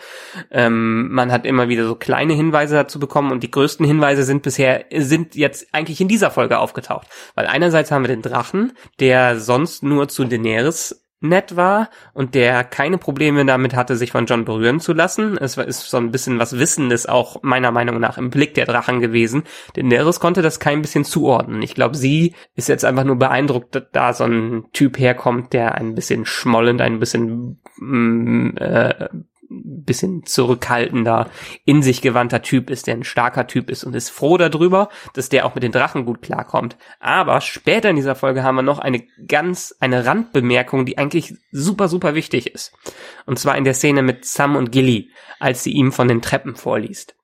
Ähm, 0.50 1.12
man 1.12 1.30
hat 1.30 1.46
immer 1.46 1.68
wieder 1.68 1.86
so 1.86 1.94
kleine 1.94 2.32
Hinweise 2.32 2.74
dazu 2.74 2.98
bekommen 2.98 3.35
und 3.36 3.42
die 3.42 3.50
größten 3.50 3.84
Hinweise 3.84 4.22
sind 4.22 4.42
bisher, 4.42 4.86
sind 4.96 5.34
jetzt 5.34 5.68
eigentlich 5.72 6.00
in 6.00 6.08
dieser 6.08 6.30
Folge 6.30 6.58
aufgetaucht. 6.58 7.06
Weil 7.34 7.46
einerseits 7.46 7.90
haben 7.90 8.02
wir 8.02 8.08
den 8.08 8.22
Drachen, 8.22 8.72
der 8.98 9.38
sonst 9.38 9.82
nur 9.82 10.08
zu 10.08 10.24
Daenerys 10.24 11.04
nett 11.20 11.54
war 11.54 11.90
und 12.14 12.34
der 12.34 12.64
keine 12.64 12.96
Probleme 12.96 13.44
damit 13.44 13.74
hatte, 13.74 13.96
sich 13.96 14.12
von 14.12 14.24
John 14.24 14.46
berühren 14.46 14.80
zu 14.80 14.94
lassen. 14.94 15.36
Es 15.36 15.58
ist 15.58 15.90
so 15.90 15.98
ein 15.98 16.10
bisschen 16.12 16.38
was 16.38 16.58
Wissendes 16.58 17.04
auch 17.04 17.42
meiner 17.42 17.72
Meinung 17.72 18.00
nach 18.00 18.16
im 18.16 18.30
Blick 18.30 18.54
der 18.54 18.64
Drachen 18.64 19.00
gewesen. 19.00 19.42
Daenerys 19.74 20.18
konnte 20.18 20.40
das 20.40 20.58
kein 20.58 20.80
bisschen 20.80 21.04
zuordnen. 21.04 21.60
Ich 21.60 21.74
glaube, 21.74 21.94
sie 21.94 22.34
ist 22.54 22.70
jetzt 22.70 22.86
einfach 22.86 23.04
nur 23.04 23.16
beeindruckt, 23.16 23.74
dass 23.74 23.84
da 23.92 24.12
so 24.14 24.24
ein 24.24 24.64
Typ 24.72 24.98
herkommt, 24.98 25.52
der 25.52 25.74
ein 25.74 25.94
bisschen 25.94 26.24
schmollend, 26.24 26.80
ein 26.80 27.00
bisschen 27.00 27.60
mm, 27.76 28.56
äh, 28.56 29.08
bisschen 29.48 30.24
zurückhaltender, 30.24 31.30
in 31.64 31.82
sich 31.82 32.02
gewandter 32.02 32.42
Typ 32.42 32.70
ist, 32.70 32.86
der 32.86 32.94
ein 32.94 33.04
starker 33.04 33.46
Typ 33.46 33.70
ist 33.70 33.84
und 33.84 33.94
ist 33.94 34.10
froh 34.10 34.36
darüber, 34.36 34.88
dass 35.14 35.28
der 35.28 35.46
auch 35.46 35.54
mit 35.54 35.62
den 35.62 35.72
Drachen 35.72 36.04
gut 36.04 36.22
klarkommt. 36.22 36.76
Aber 37.00 37.40
später 37.40 37.90
in 37.90 37.96
dieser 37.96 38.14
Folge 38.14 38.42
haben 38.42 38.56
wir 38.56 38.62
noch 38.62 38.78
eine 38.78 39.04
ganz, 39.26 39.74
eine 39.80 40.06
Randbemerkung, 40.06 40.86
die 40.86 40.98
eigentlich 40.98 41.34
super, 41.52 41.88
super 41.88 42.14
wichtig 42.14 42.52
ist. 42.54 42.72
Und 43.26 43.38
zwar 43.38 43.56
in 43.56 43.64
der 43.64 43.74
Szene 43.74 44.02
mit 44.02 44.24
Sam 44.24 44.56
und 44.56 44.72
Gilly, 44.72 45.10
als 45.38 45.62
sie 45.62 45.72
ihm 45.72 45.92
von 45.92 46.08
den 46.08 46.22
Treppen 46.22 46.56
vorliest. 46.56 47.16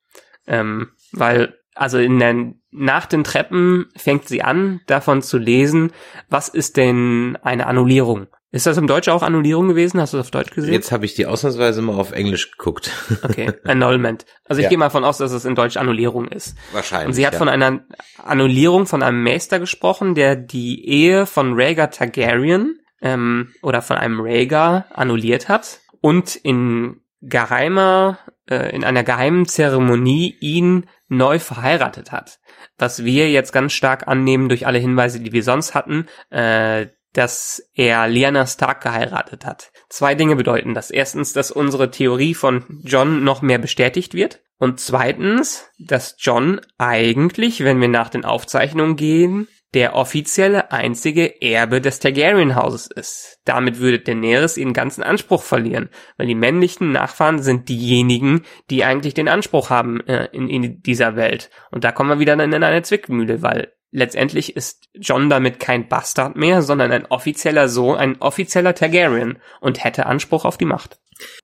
Ähm, 0.46 0.90
weil 1.12 1.54
also 1.74 1.98
in 1.98 2.18
der, 2.18 2.52
nach 2.70 3.06
den 3.06 3.24
Treppen 3.24 3.86
fängt 3.96 4.28
sie 4.28 4.42
an, 4.42 4.80
davon 4.86 5.22
zu 5.22 5.38
lesen, 5.38 5.92
was 6.28 6.48
ist 6.48 6.76
denn 6.76 7.38
eine 7.42 7.66
Annullierung? 7.66 8.26
Ist 8.54 8.66
das 8.66 8.76
im 8.76 8.86
Deutsch 8.86 9.08
auch 9.08 9.22
Annullierung 9.22 9.66
gewesen? 9.66 9.98
Hast 9.98 10.12
du 10.12 10.18
das 10.18 10.26
auf 10.26 10.30
Deutsch 10.30 10.50
gesehen? 10.50 10.74
Jetzt 10.74 10.92
habe 10.92 11.06
ich 11.06 11.14
die 11.14 11.24
ausnahmsweise 11.24 11.80
mal 11.80 11.94
auf 11.94 12.12
Englisch 12.12 12.50
geguckt. 12.50 12.90
Okay, 13.22 13.50
Annulment. 13.64 14.26
Also 14.44 14.60
ich 14.60 14.64
ja. 14.64 14.68
gehe 14.68 14.76
mal 14.76 14.90
von 14.90 15.04
aus, 15.04 15.16
dass 15.16 15.32
es 15.32 15.46
in 15.46 15.54
Deutsch 15.54 15.78
Annullierung 15.78 16.28
ist. 16.28 16.54
Wahrscheinlich. 16.72 17.06
Und 17.08 17.12
sie 17.14 17.26
hat 17.26 17.32
ja. 17.32 17.38
von 17.38 17.48
einer 17.48 17.80
Annullierung 18.22 18.86
von 18.86 19.02
einem 19.02 19.24
Meister 19.24 19.58
gesprochen, 19.58 20.14
der 20.14 20.36
die 20.36 20.86
Ehe 20.86 21.24
von 21.24 21.54
Rhaegar 21.54 21.90
Targaryen 21.90 22.78
ähm, 23.00 23.54
oder 23.62 23.80
von 23.80 23.96
einem 23.96 24.20
Rhaegar 24.20 24.84
annulliert 24.92 25.48
hat 25.48 25.80
und 26.02 26.36
in 26.36 27.00
geheimer, 27.22 28.18
äh, 28.50 28.74
in 28.76 28.84
einer 28.84 29.02
geheimen 29.02 29.46
Zeremonie 29.46 30.36
ihn 30.40 30.90
neu 31.08 31.38
verheiratet 31.38 32.12
hat. 32.12 32.38
Was 32.76 33.02
wir 33.02 33.30
jetzt 33.30 33.52
ganz 33.52 33.72
stark 33.72 34.08
annehmen 34.08 34.50
durch 34.50 34.66
alle 34.66 34.78
Hinweise, 34.78 35.20
die 35.20 35.32
wir 35.32 35.42
sonst 35.42 35.74
hatten, 35.74 36.06
äh, 36.28 36.88
dass 37.12 37.62
er 37.74 38.08
Lyanna 38.08 38.46
Stark 38.46 38.82
geheiratet 38.82 39.44
hat. 39.44 39.72
Zwei 39.88 40.14
Dinge 40.14 40.36
bedeuten 40.36 40.74
das. 40.74 40.90
Erstens, 40.90 41.32
dass 41.32 41.50
unsere 41.50 41.90
Theorie 41.90 42.34
von 42.34 42.80
John 42.82 43.24
noch 43.24 43.42
mehr 43.42 43.58
bestätigt 43.58 44.14
wird. 44.14 44.40
Und 44.58 44.80
zweitens, 44.80 45.68
dass 45.78 46.16
John 46.18 46.60
eigentlich, 46.78 47.64
wenn 47.64 47.80
wir 47.80 47.88
nach 47.88 48.08
den 48.08 48.24
Aufzeichnungen 48.24 48.96
gehen, 48.96 49.48
der 49.74 49.96
offizielle 49.96 50.70
einzige 50.70 51.40
Erbe 51.40 51.80
des 51.80 51.98
Targaryen-Hauses 51.98 52.88
ist. 52.88 53.40
Damit 53.44 53.78
würde 53.78 54.00
Daenerys 54.00 54.58
ihren 54.58 54.74
ganzen 54.74 55.02
Anspruch 55.02 55.42
verlieren, 55.42 55.88
weil 56.18 56.26
die 56.26 56.34
männlichen 56.34 56.92
Nachfahren 56.92 57.42
sind 57.42 57.68
diejenigen, 57.68 58.42
die 58.70 58.84
eigentlich 58.84 59.14
den 59.14 59.28
Anspruch 59.28 59.70
haben 59.70 60.00
äh, 60.06 60.28
in, 60.32 60.48
in 60.48 60.82
dieser 60.82 61.16
Welt. 61.16 61.50
Und 61.70 61.84
da 61.84 61.92
kommen 61.92 62.10
wir 62.10 62.18
wieder 62.18 62.34
in 62.34 62.54
eine 62.54 62.82
Zwickmühle, 62.82 63.42
weil 63.42 63.72
letztendlich 63.92 64.56
ist 64.56 64.88
John 64.94 65.30
damit 65.30 65.60
kein 65.60 65.88
Bastard 65.88 66.34
mehr, 66.34 66.62
sondern 66.62 66.90
ein 66.90 67.06
offizieller 67.06 67.68
Sohn, 67.68 67.96
ein 67.96 68.20
offizieller 68.20 68.74
Targaryen 68.74 69.38
und 69.60 69.84
hätte 69.84 70.06
Anspruch 70.06 70.44
auf 70.44 70.58
die 70.58 70.64
Macht. 70.64 70.98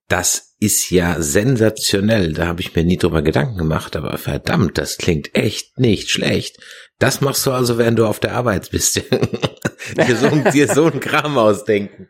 Das 0.08 0.56
ist 0.58 0.90
ja 0.90 1.20
sensationell. 1.20 2.32
Da 2.32 2.46
habe 2.46 2.62
ich 2.62 2.74
mir 2.74 2.82
nie 2.82 2.96
drüber 2.96 3.22
Gedanken 3.22 3.58
gemacht, 3.58 3.94
aber 3.94 4.18
verdammt, 4.18 4.78
das 4.78 4.96
klingt 4.96 5.36
echt 5.36 5.78
nicht 5.78 6.10
schlecht. 6.10 6.56
Das 6.98 7.20
machst 7.20 7.46
du 7.46 7.52
also, 7.52 7.78
während 7.78 7.98
du 7.98 8.06
auf 8.06 8.18
der 8.18 8.32
Arbeit 8.32 8.70
bist. 8.70 8.96
dir, 9.96 10.16
so, 10.16 10.28
dir 10.50 10.66
so 10.66 10.86
ein 10.86 10.98
Kram 10.98 11.38
ausdenken. 11.38 12.08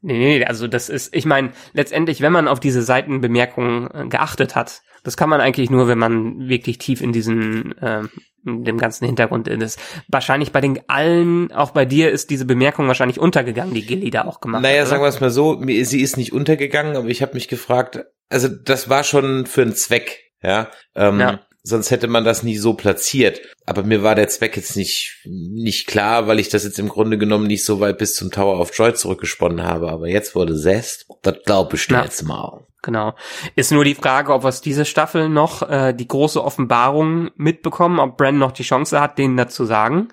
Nee, 0.00 0.38
nee, 0.38 0.44
also 0.44 0.68
das 0.68 0.88
ist, 0.88 1.14
ich 1.14 1.26
meine, 1.26 1.52
letztendlich, 1.72 2.20
wenn 2.20 2.32
man 2.32 2.48
auf 2.48 2.60
diese 2.60 2.82
Seitenbemerkungen 2.82 3.90
äh, 3.92 4.08
geachtet 4.08 4.54
hat, 4.54 4.82
das 5.06 5.16
kann 5.16 5.30
man 5.30 5.40
eigentlich 5.40 5.70
nur, 5.70 5.86
wenn 5.86 5.98
man 5.98 6.48
wirklich 6.48 6.78
tief 6.78 7.00
in 7.00 7.12
diesen, 7.12 7.78
äh, 7.78 8.02
in 8.44 8.64
dem 8.64 8.76
ganzen 8.76 9.06
Hintergrund 9.06 9.46
ist. 9.46 9.78
Wahrscheinlich 10.08 10.50
bei 10.50 10.60
den 10.60 10.80
allen, 10.88 11.52
auch 11.52 11.70
bei 11.70 11.84
dir 11.84 12.10
ist 12.10 12.28
diese 12.30 12.44
Bemerkung 12.44 12.88
wahrscheinlich 12.88 13.20
untergegangen, 13.20 13.72
die 13.72 13.86
Gilly 13.86 14.10
da 14.10 14.24
auch 14.24 14.40
gemacht 14.40 14.62
naja, 14.62 14.74
hat. 14.74 14.78
Naja, 14.80 14.90
sagen 14.90 15.02
wir 15.04 15.08
es 15.08 15.20
mal 15.20 15.30
so, 15.30 15.62
sie 15.84 16.00
ist 16.00 16.16
nicht 16.16 16.32
untergegangen, 16.32 16.96
aber 16.96 17.06
ich 17.06 17.22
habe 17.22 17.34
mich 17.34 17.46
gefragt, 17.46 18.04
also 18.28 18.48
das 18.48 18.88
war 18.88 19.04
schon 19.04 19.46
für 19.46 19.62
einen 19.62 19.76
Zweck, 19.76 20.32
ja. 20.42 20.72
Ähm, 20.96 21.20
ja 21.20 21.40
sonst 21.62 21.90
hätte 21.90 22.06
man 22.06 22.24
das 22.24 22.42
nie 22.42 22.56
so 22.56 22.74
platziert. 22.74 23.40
Aber 23.64 23.82
mir 23.82 24.02
war 24.02 24.14
der 24.14 24.28
Zweck 24.28 24.56
jetzt 24.56 24.76
nicht, 24.76 25.20
nicht 25.24 25.86
klar, 25.86 26.28
weil 26.28 26.38
ich 26.38 26.48
das 26.48 26.64
jetzt 26.64 26.78
im 26.78 26.88
Grunde 26.88 27.18
genommen 27.18 27.46
nicht 27.46 27.64
so 27.64 27.80
weit 27.80 27.98
bis 27.98 28.14
zum 28.14 28.30
Tower 28.30 28.60
of 28.60 28.76
Joy 28.76 28.94
zurückgesponnen 28.94 29.64
habe. 29.64 29.90
Aber 29.90 30.08
jetzt 30.08 30.34
wurde 30.34 30.56
Zest, 30.56 31.06
das 31.22 31.38
glaube 31.44 31.76
ich 31.76 31.86
dir 31.86 32.02
jetzt 32.02 32.22
mal. 32.22 32.66
Genau. 32.86 33.14
Ist 33.56 33.72
nur 33.72 33.82
die 33.82 33.96
Frage, 33.96 34.32
ob 34.32 34.44
wir 34.44 34.48
es 34.48 34.60
diese 34.60 34.84
Staffel 34.84 35.28
noch 35.28 35.68
äh, 35.68 35.92
die 35.92 36.06
große 36.06 36.42
Offenbarung 36.42 37.32
mitbekommen, 37.34 37.98
ob 37.98 38.16
Bran 38.16 38.38
noch 38.38 38.52
die 38.52 38.62
Chance 38.62 39.00
hat, 39.00 39.18
denen 39.18 39.36
dazu 39.36 39.64
sagen. 39.64 40.06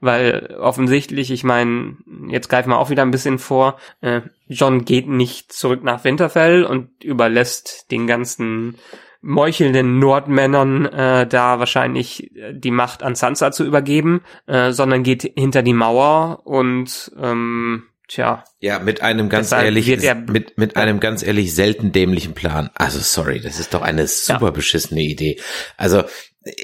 Weil 0.00 0.56
offensichtlich, 0.60 1.32
ich 1.32 1.42
meine, 1.42 1.96
jetzt 2.28 2.48
greifen 2.48 2.70
wir 2.70 2.78
auch 2.78 2.88
wieder 2.88 3.02
ein 3.02 3.10
bisschen 3.10 3.40
vor, 3.40 3.78
äh, 4.00 4.20
John 4.46 4.84
geht 4.84 5.08
nicht 5.08 5.52
zurück 5.52 5.82
nach 5.82 6.04
Winterfell 6.04 6.64
und 6.64 7.02
überlässt 7.02 7.90
den 7.90 8.06
ganzen 8.06 8.76
meuchelnden 9.20 9.98
Nordmännern 9.98 10.86
äh, 10.86 11.26
da 11.26 11.58
wahrscheinlich 11.58 12.34
äh, 12.36 12.54
die 12.54 12.70
Macht 12.70 13.02
an 13.02 13.16
Sansa 13.16 13.50
zu 13.50 13.64
übergeben, 13.64 14.22
äh, 14.46 14.70
sondern 14.70 15.02
geht 15.02 15.22
hinter 15.36 15.64
die 15.64 15.74
Mauer 15.74 16.42
und 16.44 17.10
ähm, 17.20 17.89
tja. 18.10 18.44
Ja, 18.60 18.78
mit 18.78 19.00
einem 19.00 19.28
ganz 19.28 19.52
ehrlich, 19.52 19.86
mit, 20.26 20.58
mit 20.58 20.76
einem 20.76 21.00
ganz 21.00 21.22
ehrlich 21.22 21.54
selten 21.54 21.92
dämlichen 21.92 22.34
Plan. 22.34 22.70
Also 22.74 22.98
sorry, 22.98 23.40
das 23.40 23.58
ist 23.58 23.72
doch 23.72 23.82
eine 23.82 24.06
super 24.06 24.46
ja. 24.46 24.50
beschissene 24.50 25.00
Idee. 25.00 25.40
Also 25.76 26.04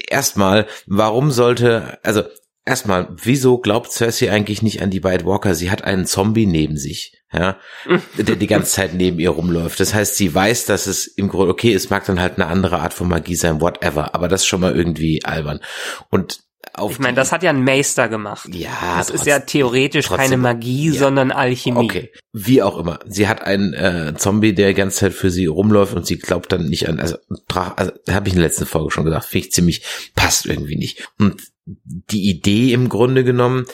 erstmal, 0.09 0.67
warum 0.85 1.31
sollte, 1.31 1.99
also 2.03 2.23
erstmal, 2.65 3.07
wieso 3.15 3.57
glaubt 3.59 3.91
Cersei 3.91 4.31
eigentlich 4.31 4.61
nicht 4.61 4.81
an 4.81 4.89
die 4.89 5.03
White 5.03 5.25
Walker? 5.25 5.55
Sie 5.55 5.71
hat 5.71 5.83
einen 5.83 6.05
Zombie 6.05 6.45
neben 6.45 6.77
sich, 6.77 7.23
ja, 7.31 7.57
der 8.17 8.35
die 8.35 8.47
ganze 8.47 8.71
Zeit 8.71 8.93
neben 8.93 9.19
ihr 9.19 9.29
rumläuft. 9.29 9.79
Das 9.79 9.93
heißt, 9.93 10.15
sie 10.15 10.33
weiß, 10.33 10.65
dass 10.65 10.85
es 10.85 11.07
im 11.07 11.29
Grunde, 11.29 11.51
okay, 11.51 11.73
es 11.73 11.89
mag 11.89 12.05
dann 12.05 12.19
halt 12.19 12.35
eine 12.35 12.47
andere 12.47 12.79
Art 12.79 12.93
von 12.93 13.07
Magie 13.07 13.35
sein, 13.35 13.61
whatever, 13.61 14.13
aber 14.13 14.27
das 14.27 14.41
ist 14.41 14.47
schon 14.47 14.61
mal 14.61 14.75
irgendwie 14.75 15.23
albern. 15.23 15.61
Und 16.09 16.46
auf 16.77 16.91
ich 16.91 16.99
meine, 16.99 17.15
das 17.15 17.31
hat 17.31 17.43
ja 17.43 17.49
ein 17.49 17.63
Meister 17.63 18.07
gemacht. 18.07 18.49
Ja, 18.53 18.69
das 18.97 19.07
trotzdem, 19.07 19.15
ist 19.15 19.25
ja 19.25 19.39
theoretisch 19.39 20.09
keine 20.09 20.37
Magie, 20.37 20.91
ja. 20.91 20.99
sondern 20.99 21.31
Alchemie. 21.31 21.85
Okay, 21.85 22.11
wie 22.33 22.61
auch 22.61 22.77
immer. 22.77 22.99
Sie 23.07 23.27
hat 23.27 23.41
einen 23.41 23.73
äh, 23.73 24.13
Zombie, 24.17 24.53
der 24.53 24.69
die 24.69 24.73
ganze 24.75 24.99
Zeit 24.99 25.13
für 25.13 25.29
sie 25.29 25.45
rumläuft 25.45 25.95
und 25.95 26.05
sie 26.05 26.17
glaubt 26.17 26.51
dann 26.51 26.65
nicht 26.65 26.87
an. 26.87 26.99
Also, 26.99 27.17
also 27.53 27.91
habe 28.09 28.27
ich 28.27 28.33
in 28.33 28.39
der 28.39 28.47
letzten 28.47 28.65
Folge 28.65 28.91
schon 28.91 29.05
gesagt, 29.05 29.25
finde 29.25 29.47
ich 29.47 29.53
ziemlich 29.53 29.83
passt 30.15 30.45
irgendwie 30.45 30.77
nicht. 30.77 31.09
Und 31.19 31.41
die 31.65 32.29
Idee 32.29 32.73
im 32.73 32.89
Grunde 32.89 33.23
genommen, 33.23 33.65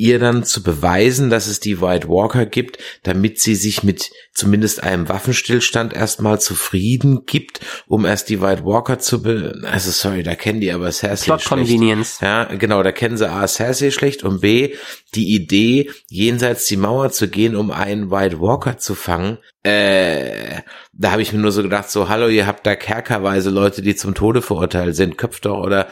ihr 0.00 0.18
dann 0.18 0.44
zu 0.44 0.62
beweisen, 0.62 1.28
dass 1.28 1.46
es 1.46 1.60
die 1.60 1.80
White 1.80 2.08
Walker 2.08 2.46
gibt, 2.46 2.78
damit 3.02 3.40
sie 3.40 3.54
sich 3.54 3.82
mit 3.82 4.10
zumindest 4.32 4.82
einem 4.82 5.08
Waffenstillstand 5.08 5.92
erstmal 5.92 6.40
zufrieden 6.40 7.26
gibt, 7.26 7.60
um 7.86 8.04
erst 8.04 8.28
die 8.28 8.40
White 8.40 8.64
Walker 8.64 8.98
zu 8.98 9.22
be 9.22 9.60
also 9.64 9.90
sorry, 9.90 10.22
da 10.22 10.34
kennen 10.34 10.60
die 10.60 10.72
aber 10.72 10.90
Cersei 10.92 11.26
Plot 11.26 11.42
schlecht. 11.42 11.48
Convenience. 11.48 12.20
Ja, 12.20 12.44
genau, 12.44 12.82
da 12.82 12.92
kennen 12.92 13.16
sie 13.16 13.28
A 13.28 13.46
Cersei 13.46 13.90
schlecht 13.90 14.22
und 14.22 14.40
B 14.40 14.74
die 15.14 15.34
Idee 15.34 15.90
jenseits 16.08 16.66
die 16.66 16.76
Mauer 16.76 17.10
zu 17.10 17.28
gehen, 17.28 17.56
um 17.56 17.70
einen 17.70 18.10
White 18.10 18.40
Walker 18.40 18.78
zu 18.78 18.94
fangen. 18.94 19.38
Äh, 19.62 20.62
da 20.92 21.10
habe 21.10 21.22
ich 21.22 21.32
mir 21.32 21.40
nur 21.40 21.52
so 21.52 21.62
gedacht, 21.62 21.90
so 21.90 22.08
hallo, 22.08 22.28
ihr 22.28 22.46
habt 22.46 22.66
da 22.66 22.76
kerkerweise 22.76 23.50
Leute, 23.50 23.82
die 23.82 23.96
zum 23.96 24.14
Tode 24.14 24.42
verurteilt 24.42 24.96
sind, 24.96 25.18
köpft 25.18 25.44
doch 25.44 25.58
oder 25.58 25.88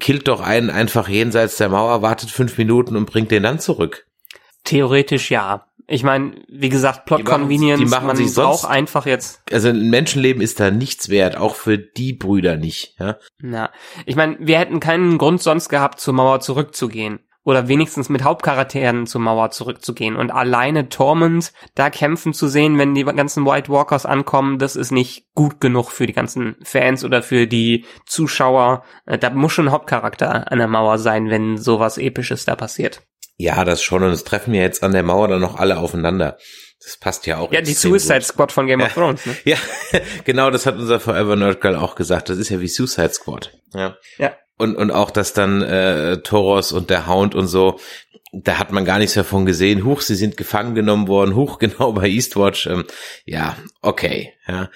killt 0.00 0.26
doch 0.26 0.40
einen 0.40 0.70
einfach 0.70 1.08
jenseits 1.08 1.56
der 1.58 1.68
Mauer, 1.68 2.02
wartet 2.02 2.30
fünf 2.30 2.58
Minuten 2.58 2.96
und 2.96 3.06
bringt 3.06 3.30
den 3.30 3.44
dann 3.44 3.60
zurück. 3.60 4.06
Theoretisch 4.64 5.30
ja. 5.30 5.66
Ich 5.86 6.02
meine, 6.02 6.34
wie 6.48 6.68
gesagt, 6.68 7.04
Plot 7.04 7.20
die 7.20 7.24
machen, 7.24 7.42
Convenience, 7.42 7.80
die 7.80 7.90
machen 7.90 8.06
man 8.06 8.16
sich 8.16 8.32
sonst, 8.32 8.62
braucht 8.62 8.70
einfach 8.70 9.06
jetzt. 9.06 9.42
Also 9.52 9.68
ein 9.68 9.90
Menschenleben 9.90 10.42
ist 10.42 10.60
da 10.60 10.70
nichts 10.70 11.08
wert, 11.08 11.36
auch 11.36 11.54
für 11.54 11.78
die 11.78 12.12
Brüder 12.12 12.56
nicht, 12.56 12.96
ja. 12.98 13.18
Na, 13.38 13.70
ich 14.06 14.16
meine, 14.16 14.36
wir 14.40 14.58
hätten 14.58 14.80
keinen 14.80 15.18
Grund 15.18 15.42
sonst 15.42 15.68
gehabt, 15.68 16.00
zur 16.00 16.14
Mauer 16.14 16.40
zurückzugehen 16.40 17.20
oder 17.44 17.68
wenigstens 17.68 18.08
mit 18.08 18.24
Hauptcharakteren 18.24 19.06
zur 19.06 19.20
Mauer 19.20 19.50
zurückzugehen 19.50 20.16
und 20.16 20.30
alleine 20.30 20.88
Tormund 20.88 21.52
da 21.74 21.90
kämpfen 21.90 22.32
zu 22.32 22.48
sehen, 22.48 22.78
wenn 22.78 22.94
die 22.94 23.04
ganzen 23.04 23.44
White 23.44 23.70
Walkers 23.70 24.06
ankommen, 24.06 24.58
das 24.58 24.76
ist 24.76 24.90
nicht 24.90 25.26
gut 25.34 25.60
genug 25.60 25.90
für 25.90 26.06
die 26.06 26.12
ganzen 26.12 26.56
Fans 26.62 27.04
oder 27.04 27.22
für 27.22 27.46
die 27.46 27.84
Zuschauer. 28.06 28.82
Äh, 29.04 29.18
da 29.18 29.30
muss 29.30 29.52
schon 29.52 29.68
ein 29.68 29.72
Hauptcharakter 29.72 30.50
an 30.50 30.58
der 30.58 30.68
Mauer 30.68 30.98
sein, 30.98 31.28
wenn 31.28 31.58
sowas 31.58 31.98
episches 31.98 32.44
da 32.44 32.56
passiert. 32.56 33.02
Ja, 33.36 33.64
das 33.64 33.82
schon 33.82 34.02
und 34.02 34.12
es 34.12 34.24
treffen 34.24 34.54
ja 34.54 34.62
jetzt 34.62 34.82
an 34.82 34.92
der 34.92 35.02
Mauer 35.02 35.28
dann 35.28 35.40
noch 35.40 35.56
alle 35.56 35.78
aufeinander. 35.78 36.38
Das 36.82 36.96
passt 36.98 37.26
ja 37.26 37.38
auch. 37.38 37.52
Ja, 37.52 37.62
die 37.62 37.72
Suicide 37.72 38.14
gut. 38.14 38.24
Squad 38.24 38.52
von 38.52 38.66
Game 38.66 38.80
ja. 38.80 38.86
of 38.86 38.94
Thrones, 38.94 39.26
ne? 39.26 39.36
Ja, 39.44 39.56
genau, 40.24 40.50
das 40.50 40.66
hat 40.66 40.76
unser 40.76 41.00
Forever 41.00 41.34
Nerd 41.34 41.60
Girl 41.60 41.76
auch 41.76 41.94
gesagt. 41.94 42.28
Das 42.28 42.38
ist 42.38 42.50
ja 42.50 42.60
wie 42.60 42.68
Suicide 42.68 43.12
Squad. 43.12 43.52
Ja. 43.72 43.96
Ja 44.18 44.36
und 44.56 44.76
und 44.76 44.90
auch 44.90 45.10
dass 45.10 45.32
dann 45.32 45.62
äh, 45.62 46.18
Toros 46.18 46.72
und 46.72 46.90
der 46.90 47.08
Hound 47.08 47.34
und 47.34 47.48
so 47.48 47.78
da 48.36 48.58
hat 48.58 48.72
man 48.72 48.84
gar 48.84 48.98
nichts 48.98 49.14
davon 49.14 49.46
gesehen. 49.46 49.84
Huch, 49.84 50.00
sie 50.00 50.16
sind 50.16 50.36
gefangen 50.36 50.74
genommen 50.74 51.06
worden. 51.06 51.36
Huch, 51.36 51.58
genau 51.60 51.92
bei 51.92 52.08
Eastwatch. 52.08 52.66
Ähm, 52.66 52.84
ja, 53.24 53.56
okay. 53.80 54.32
Ja, 54.46 54.70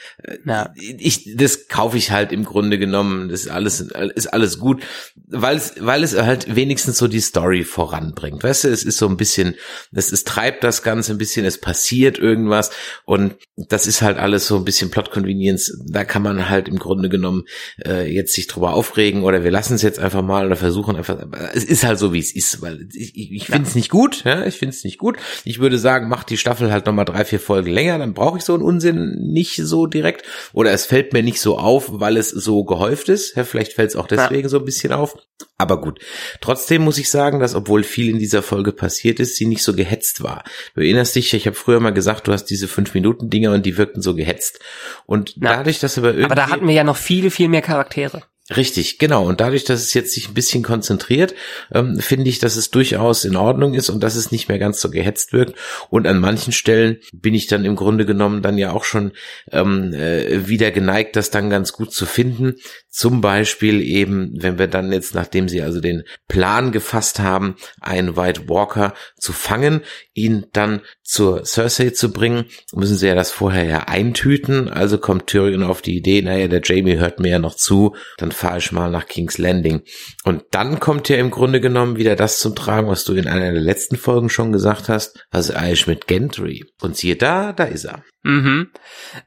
ja. 0.46 0.72
ich 0.76 1.36
das 1.36 1.68
kaufe 1.68 1.98
ich 1.98 2.10
halt 2.10 2.32
im 2.32 2.44
Grunde 2.44 2.78
genommen. 2.78 3.28
Das 3.28 3.42
ist 3.42 3.48
alles 3.48 3.80
ist 3.80 4.32
alles 4.32 4.58
gut, 4.58 4.82
weil 5.26 5.58
es 5.58 5.74
weil 5.80 6.02
es 6.02 6.16
halt 6.16 6.56
wenigstens 6.56 6.96
so 6.96 7.06
die 7.06 7.20
Story 7.20 7.64
voranbringt. 7.64 8.42
Weißt 8.42 8.64
du, 8.64 8.68
es 8.68 8.82
ist 8.82 8.96
so 8.96 9.06
ein 9.08 9.18
bisschen, 9.18 9.56
es 9.92 10.10
ist 10.10 10.26
treibt 10.26 10.64
das 10.64 10.82
Ganze 10.82 11.12
ein 11.12 11.18
bisschen, 11.18 11.44
es 11.44 11.60
passiert 11.60 12.18
irgendwas 12.18 12.70
und 13.04 13.34
das 13.56 13.86
ist 13.86 14.00
halt 14.00 14.16
alles 14.16 14.46
so 14.46 14.56
ein 14.56 14.64
bisschen 14.64 14.90
Plot 14.90 15.10
Convenience. 15.10 15.78
Da 15.86 16.04
kann 16.04 16.22
man 16.22 16.48
halt 16.48 16.68
im 16.68 16.78
Grunde 16.78 17.10
genommen 17.10 17.44
äh, 17.84 18.10
jetzt 18.10 18.32
sich 18.32 18.46
drüber 18.46 18.72
aufregen 18.72 19.22
oder 19.22 19.44
wir 19.44 19.50
lassen 19.50 19.74
es 19.74 19.82
jetzt 19.82 19.98
einfach 19.98 20.22
mal 20.22 20.46
oder 20.46 20.56
versuchen 20.56 20.96
einfach. 20.96 21.18
Es 21.52 21.64
ist 21.64 21.84
halt 21.84 21.98
so 21.98 22.14
wie 22.14 22.20
es 22.20 22.34
ist, 22.34 22.62
weil 22.62 22.88
ich, 22.94 23.14
ich 23.16 23.46
finde 23.46 23.68
es 23.68 23.74
nicht 23.74 23.90
gut. 23.90 24.24
Ja, 24.24 24.46
ich 24.46 24.56
finde 24.56 24.74
es 24.74 24.82
nicht 24.82 24.96
gut. 24.96 25.18
Ich 25.44 25.58
würde 25.58 25.78
sagen, 25.78 26.08
macht 26.08 26.30
die 26.30 26.38
Staffel 26.38 26.72
halt 26.72 26.86
noch 26.86 26.94
mal 26.94 27.04
drei 27.04 27.26
vier 27.26 27.40
Folgen 27.40 27.70
länger, 27.70 27.98
dann 27.98 28.14
brauche 28.14 28.38
ich 28.38 28.44
so 28.44 28.54
einen 28.54 28.62
Unsinn 28.62 29.18
nicht 29.30 29.57
so 29.64 29.86
direkt 29.86 30.24
oder 30.52 30.72
es 30.72 30.86
fällt 30.86 31.12
mir 31.12 31.22
nicht 31.22 31.40
so 31.40 31.58
auf, 31.58 31.86
weil 31.90 32.16
es 32.16 32.30
so 32.30 32.64
gehäuft 32.64 33.08
ist. 33.08 33.36
Ja, 33.36 33.44
vielleicht 33.44 33.72
fällt 33.72 33.90
es 33.90 33.96
auch 33.96 34.06
deswegen 34.06 34.42
ja. 34.42 34.48
so 34.48 34.58
ein 34.58 34.64
bisschen 34.64 34.92
auf. 34.92 35.16
Aber 35.56 35.80
gut. 35.80 36.00
Trotzdem 36.40 36.82
muss 36.82 36.98
ich 36.98 37.10
sagen, 37.10 37.40
dass 37.40 37.54
obwohl 37.54 37.82
viel 37.82 38.08
in 38.10 38.18
dieser 38.18 38.42
Folge 38.42 38.72
passiert 38.72 39.20
ist, 39.20 39.36
sie 39.36 39.46
nicht 39.46 39.62
so 39.62 39.74
gehetzt 39.74 40.22
war. 40.22 40.44
Du 40.74 40.80
erinnerst 40.80 41.16
dich, 41.16 41.34
ich 41.34 41.46
habe 41.46 41.56
früher 41.56 41.80
mal 41.80 41.90
gesagt, 41.90 42.28
du 42.28 42.32
hast 42.32 42.46
diese 42.46 42.68
fünf 42.68 42.94
Minuten 42.94 43.30
Dinger 43.30 43.52
und 43.52 43.66
die 43.66 43.76
wirkten 43.76 44.02
so 44.02 44.14
gehetzt. 44.14 44.60
Und 45.06 45.36
ja. 45.36 45.56
dadurch, 45.56 45.80
dass 45.80 45.98
aber 45.98 46.08
irgendwie 46.08 46.24
aber 46.24 46.34
da 46.34 46.50
hatten 46.50 46.66
wir 46.66 46.74
ja 46.74 46.84
noch 46.84 46.96
viel 46.96 47.30
viel 47.30 47.48
mehr 47.48 47.62
Charaktere. 47.62 48.22
Richtig, 48.56 48.98
genau. 48.98 49.26
Und 49.26 49.40
dadurch, 49.40 49.64
dass 49.64 49.82
es 49.82 49.92
jetzt 49.92 50.14
sich 50.14 50.28
ein 50.28 50.34
bisschen 50.34 50.62
konzentriert, 50.62 51.34
ähm, 51.70 51.98
finde 51.98 52.30
ich, 52.30 52.38
dass 52.38 52.56
es 52.56 52.70
durchaus 52.70 53.26
in 53.26 53.36
Ordnung 53.36 53.74
ist 53.74 53.90
und 53.90 54.02
dass 54.02 54.16
es 54.16 54.32
nicht 54.32 54.48
mehr 54.48 54.58
ganz 54.58 54.80
so 54.80 54.90
gehetzt 54.90 55.34
wirkt. 55.34 55.54
Und 55.90 56.06
an 56.06 56.18
manchen 56.18 56.54
Stellen 56.54 56.96
bin 57.12 57.34
ich 57.34 57.46
dann 57.46 57.66
im 57.66 57.76
Grunde 57.76 58.06
genommen 58.06 58.40
dann 58.40 58.56
ja 58.56 58.72
auch 58.72 58.84
schon 58.84 59.12
ähm, 59.52 59.92
äh, 59.92 60.48
wieder 60.48 60.70
geneigt, 60.70 61.16
das 61.16 61.30
dann 61.30 61.50
ganz 61.50 61.74
gut 61.74 61.92
zu 61.92 62.06
finden. 62.06 62.54
Zum 62.88 63.20
Beispiel 63.20 63.82
eben, 63.82 64.32
wenn 64.42 64.58
wir 64.58 64.66
dann 64.66 64.92
jetzt, 64.92 65.14
nachdem 65.14 65.50
sie 65.50 65.60
also 65.60 65.80
den 65.80 66.04
Plan 66.26 66.72
gefasst 66.72 67.20
haben, 67.20 67.56
einen 67.82 68.16
White 68.16 68.48
Walker 68.48 68.94
zu 69.18 69.34
fangen, 69.34 69.82
ihn 70.14 70.46
dann 70.54 70.80
zur 71.02 71.44
Cersei 71.44 71.90
zu 71.90 72.12
bringen, 72.12 72.46
müssen 72.72 72.96
sie 72.96 73.08
ja 73.08 73.14
das 73.14 73.30
vorher 73.30 73.64
ja 73.64 73.78
eintüten. 73.88 74.70
Also 74.70 74.96
kommt 74.96 75.26
Tyrion 75.26 75.62
auf 75.62 75.82
die 75.82 75.98
Idee, 75.98 76.22
naja, 76.22 76.48
der 76.48 76.62
Jamie 76.64 76.96
hört 76.96 77.20
mir 77.20 77.28
ja 77.28 77.38
noch 77.38 77.54
zu, 77.54 77.94
dann 78.16 78.32
fahre 78.38 78.58
ich 78.58 78.70
mal 78.70 78.88
nach 78.88 79.06
King's 79.06 79.36
Landing. 79.36 79.82
Und 80.24 80.44
dann 80.52 80.78
kommt 80.78 81.08
ja 81.08 81.16
im 81.16 81.30
Grunde 81.30 81.60
genommen 81.60 81.96
wieder 81.96 82.14
das 82.14 82.38
zum 82.38 82.54
Tragen, 82.54 82.88
was 82.88 83.04
du 83.04 83.14
in 83.14 83.26
einer 83.26 83.52
der 83.52 83.60
letzten 83.60 83.96
Folgen 83.96 84.30
schon 84.30 84.52
gesagt 84.52 84.88
hast, 84.88 85.26
also 85.30 85.54
eigentlich 85.54 85.88
mit 85.88 86.06
Gentry. 86.06 86.64
Und 86.80 86.96
siehe 86.96 87.16
da, 87.16 87.52
da 87.52 87.64
ist 87.64 87.84
er. 87.84 88.04
Mhm. 88.22 88.70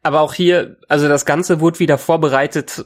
Aber 0.01 0.21
auch 0.21 0.33
hier, 0.33 0.77
also 0.87 1.09
das 1.09 1.25
Ganze 1.25 1.59
wurde 1.59 1.79
wieder 1.79 1.97
vorbereitet, 1.97 2.85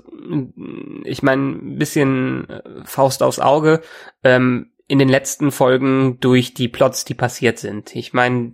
ich 1.04 1.22
meine, 1.22 1.44
ein 1.44 1.78
bisschen 1.78 2.50
äh, 2.50 2.62
Faust 2.86 3.22
aufs 3.22 3.40
Auge, 3.40 3.82
ähm, 4.24 4.72
in 4.88 5.00
den 5.00 5.10
letzten 5.10 5.52
Folgen 5.52 6.20
durch 6.20 6.54
die 6.54 6.68
Plots, 6.68 7.06
die 7.06 7.16
passiert 7.16 7.60
sind. 7.60 7.96
Ich 7.96 8.14
meine, 8.14 8.54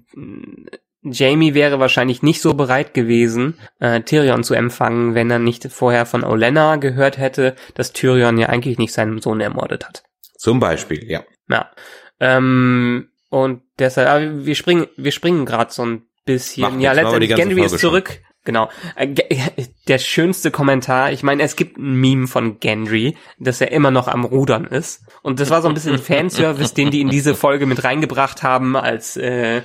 Jamie 1.04 1.54
wäre 1.54 1.80
wahrscheinlich 1.80 2.22
nicht 2.22 2.42
so 2.42 2.54
bereit 2.54 2.94
gewesen, 2.94 3.58
äh, 3.80 4.02
Tyrion 4.02 4.44
zu 4.44 4.54
empfangen, 4.54 5.16
wenn 5.16 5.32
er 5.32 5.40
nicht 5.40 5.72
vorher 5.72 6.06
von 6.06 6.24
Olenna 6.24 6.76
gehört 6.76 7.18
hätte, 7.18 7.56
dass 7.74 7.94
Tyrion 7.94 8.38
ja 8.38 8.50
eigentlich 8.50 8.78
nicht 8.78 8.94
seinen 8.94 9.20
Sohn 9.20 9.42
ermordet 9.42 9.88
hat. 9.88 10.04
Zum 10.38 10.60
Beispiel, 10.60 11.10
ja. 11.10 11.24
Ja. 11.50 11.72
Ähm, 12.20 13.10
und 13.30 13.64
deshalb, 13.80 14.46
wir 14.46 14.56
springen, 14.56 14.88
wir 14.96 15.12
springen 15.12 15.46
gerade 15.46 15.72
so 15.72 15.84
ein 15.84 16.04
bisschen. 16.26 16.64
Macht 16.64 16.82
ja, 16.82 16.92
letztendlich 16.92 17.36
Gendry 17.36 17.64
ist 17.64 17.80
zurück. 17.80 18.10
Schon. 18.10 18.32
Genau. 18.44 18.70
Äh, 18.96 19.08
der 19.88 20.00
schönste 20.00 20.52
Kommentar, 20.52 21.12
ich 21.12 21.24
meine, 21.24 21.44
es 21.44 21.56
gibt 21.56 21.78
ein 21.78 21.94
Meme 21.96 22.28
von 22.28 22.60
Gendry, 22.60 23.16
dass 23.40 23.62
er 23.62 23.72
immer 23.72 23.92
noch 23.92 24.08
am 24.08 24.26
Rudern 24.26 24.66
ist. 24.66 25.04
Und 25.22 25.40
das 25.40 25.50
war 25.50 25.62
so 25.62 25.68
ein 25.68 25.74
bisschen 25.74 25.98
Fanservice, 26.00 26.74
den 26.74 26.92
die 26.92 27.02
in 27.02 27.10
diese 27.10 27.36
Folge 27.36 27.66
mit 27.66 27.84
reingebracht 27.84 28.44
haben, 28.44 28.76
als 28.76 29.18
äh, 29.18 29.62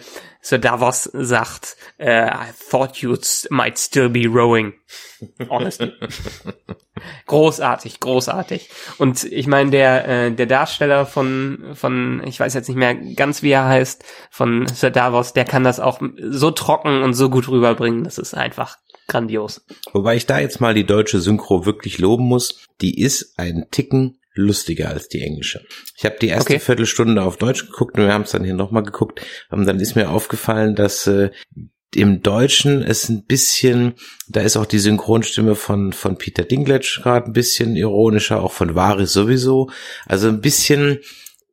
Sir 0.47 0.59
Davos 0.59 1.11
sagt, 1.13 1.77
uh, 1.99 2.05
I 2.05 2.53
thought 2.71 2.99
you 2.99 3.17
might 3.51 3.77
still 3.81 4.09
be 4.09 4.29
rowing. 4.29 4.75
Honestly. 5.51 5.91
großartig, 7.27 7.99
großartig. 7.99 8.71
Und 8.99 9.25
ich 9.25 9.49
meine, 9.49 9.73
der, 9.73 10.07
äh, 10.07 10.31
der 10.31 10.47
Darsteller 10.47 11.05
von, 11.05 11.73
von, 11.75 12.23
ich 12.25 12.39
weiß 12.39 12.55
jetzt 12.55 12.69
nicht 12.69 12.77
mehr 12.77 12.95
ganz, 12.95 13.43
wie 13.43 13.51
er 13.51 13.67
heißt, 13.67 14.05
von 14.31 14.69
Sir 14.69 14.91
Davos, 14.91 15.33
der 15.33 15.47
kann 15.47 15.65
das 15.65 15.81
auch 15.81 16.01
so 16.17 16.53
trocken 16.53 17.03
und 17.03 17.15
so 17.15 17.29
gut 17.29 17.49
rüberbringen. 17.49 18.05
Das 18.05 18.17
ist 18.17 18.35
einfach 18.35 18.79
grandios. 19.09 19.67
Wobei 19.93 20.15
ich 20.15 20.27
da 20.27 20.39
jetzt 20.39 20.61
mal 20.61 20.75
die 20.75 20.87
deutsche 20.87 21.21
Synchro 21.21 21.67
wirklich 21.67 21.99
loben 21.99 22.25
muss. 22.25 22.69
Die 22.81 23.01
ist 23.01 23.37
ein 23.37 23.67
Ticken 23.73 24.21
lustiger 24.37 24.91
als 24.91 25.09
die 25.09 25.23
englische. 25.23 25.65
Ich 25.97 26.05
habe 26.05 26.17
die 26.21 26.29
erste 26.29 26.55
okay. 26.55 26.61
Viertelstunde 26.61 27.23
auf 27.23 27.37
Deutsch 27.37 27.67
geguckt 27.67 27.99
und 27.99 28.05
wir 28.07 28.13
haben 28.13 28.23
es 28.23 28.31
dann 28.31 28.45
hier 28.45 28.55
nochmal 28.55 28.83
geguckt. 28.83 29.21
Und 29.51 29.67
dann 29.67 29.81
ist 29.81 29.97
mir 29.97 30.11
aufgefallen, 30.11 30.75
dass 30.75 31.07
äh, 31.07 31.31
im 31.95 32.23
Deutschen 32.23 32.83
ist 32.83 33.09
ein 33.09 33.25
bisschen, 33.25 33.95
da 34.29 34.43
ist 34.43 34.57
auch 34.57 34.67
die 34.67 34.79
Synchronstimme 34.79 35.55
von, 35.55 35.93
von 35.93 36.19
Peter 36.19 36.45
Dinklage 36.45 37.01
gerade 37.03 37.27
ein 37.27 37.33
bisschen 37.33 37.77
ironischer, 37.77 38.43
auch 38.43 38.53
von 38.53 38.75
Varis 38.75 39.13
sowieso. 39.13 39.71
Also 40.05 40.29
ein 40.29 40.41
bisschen, 40.41 40.99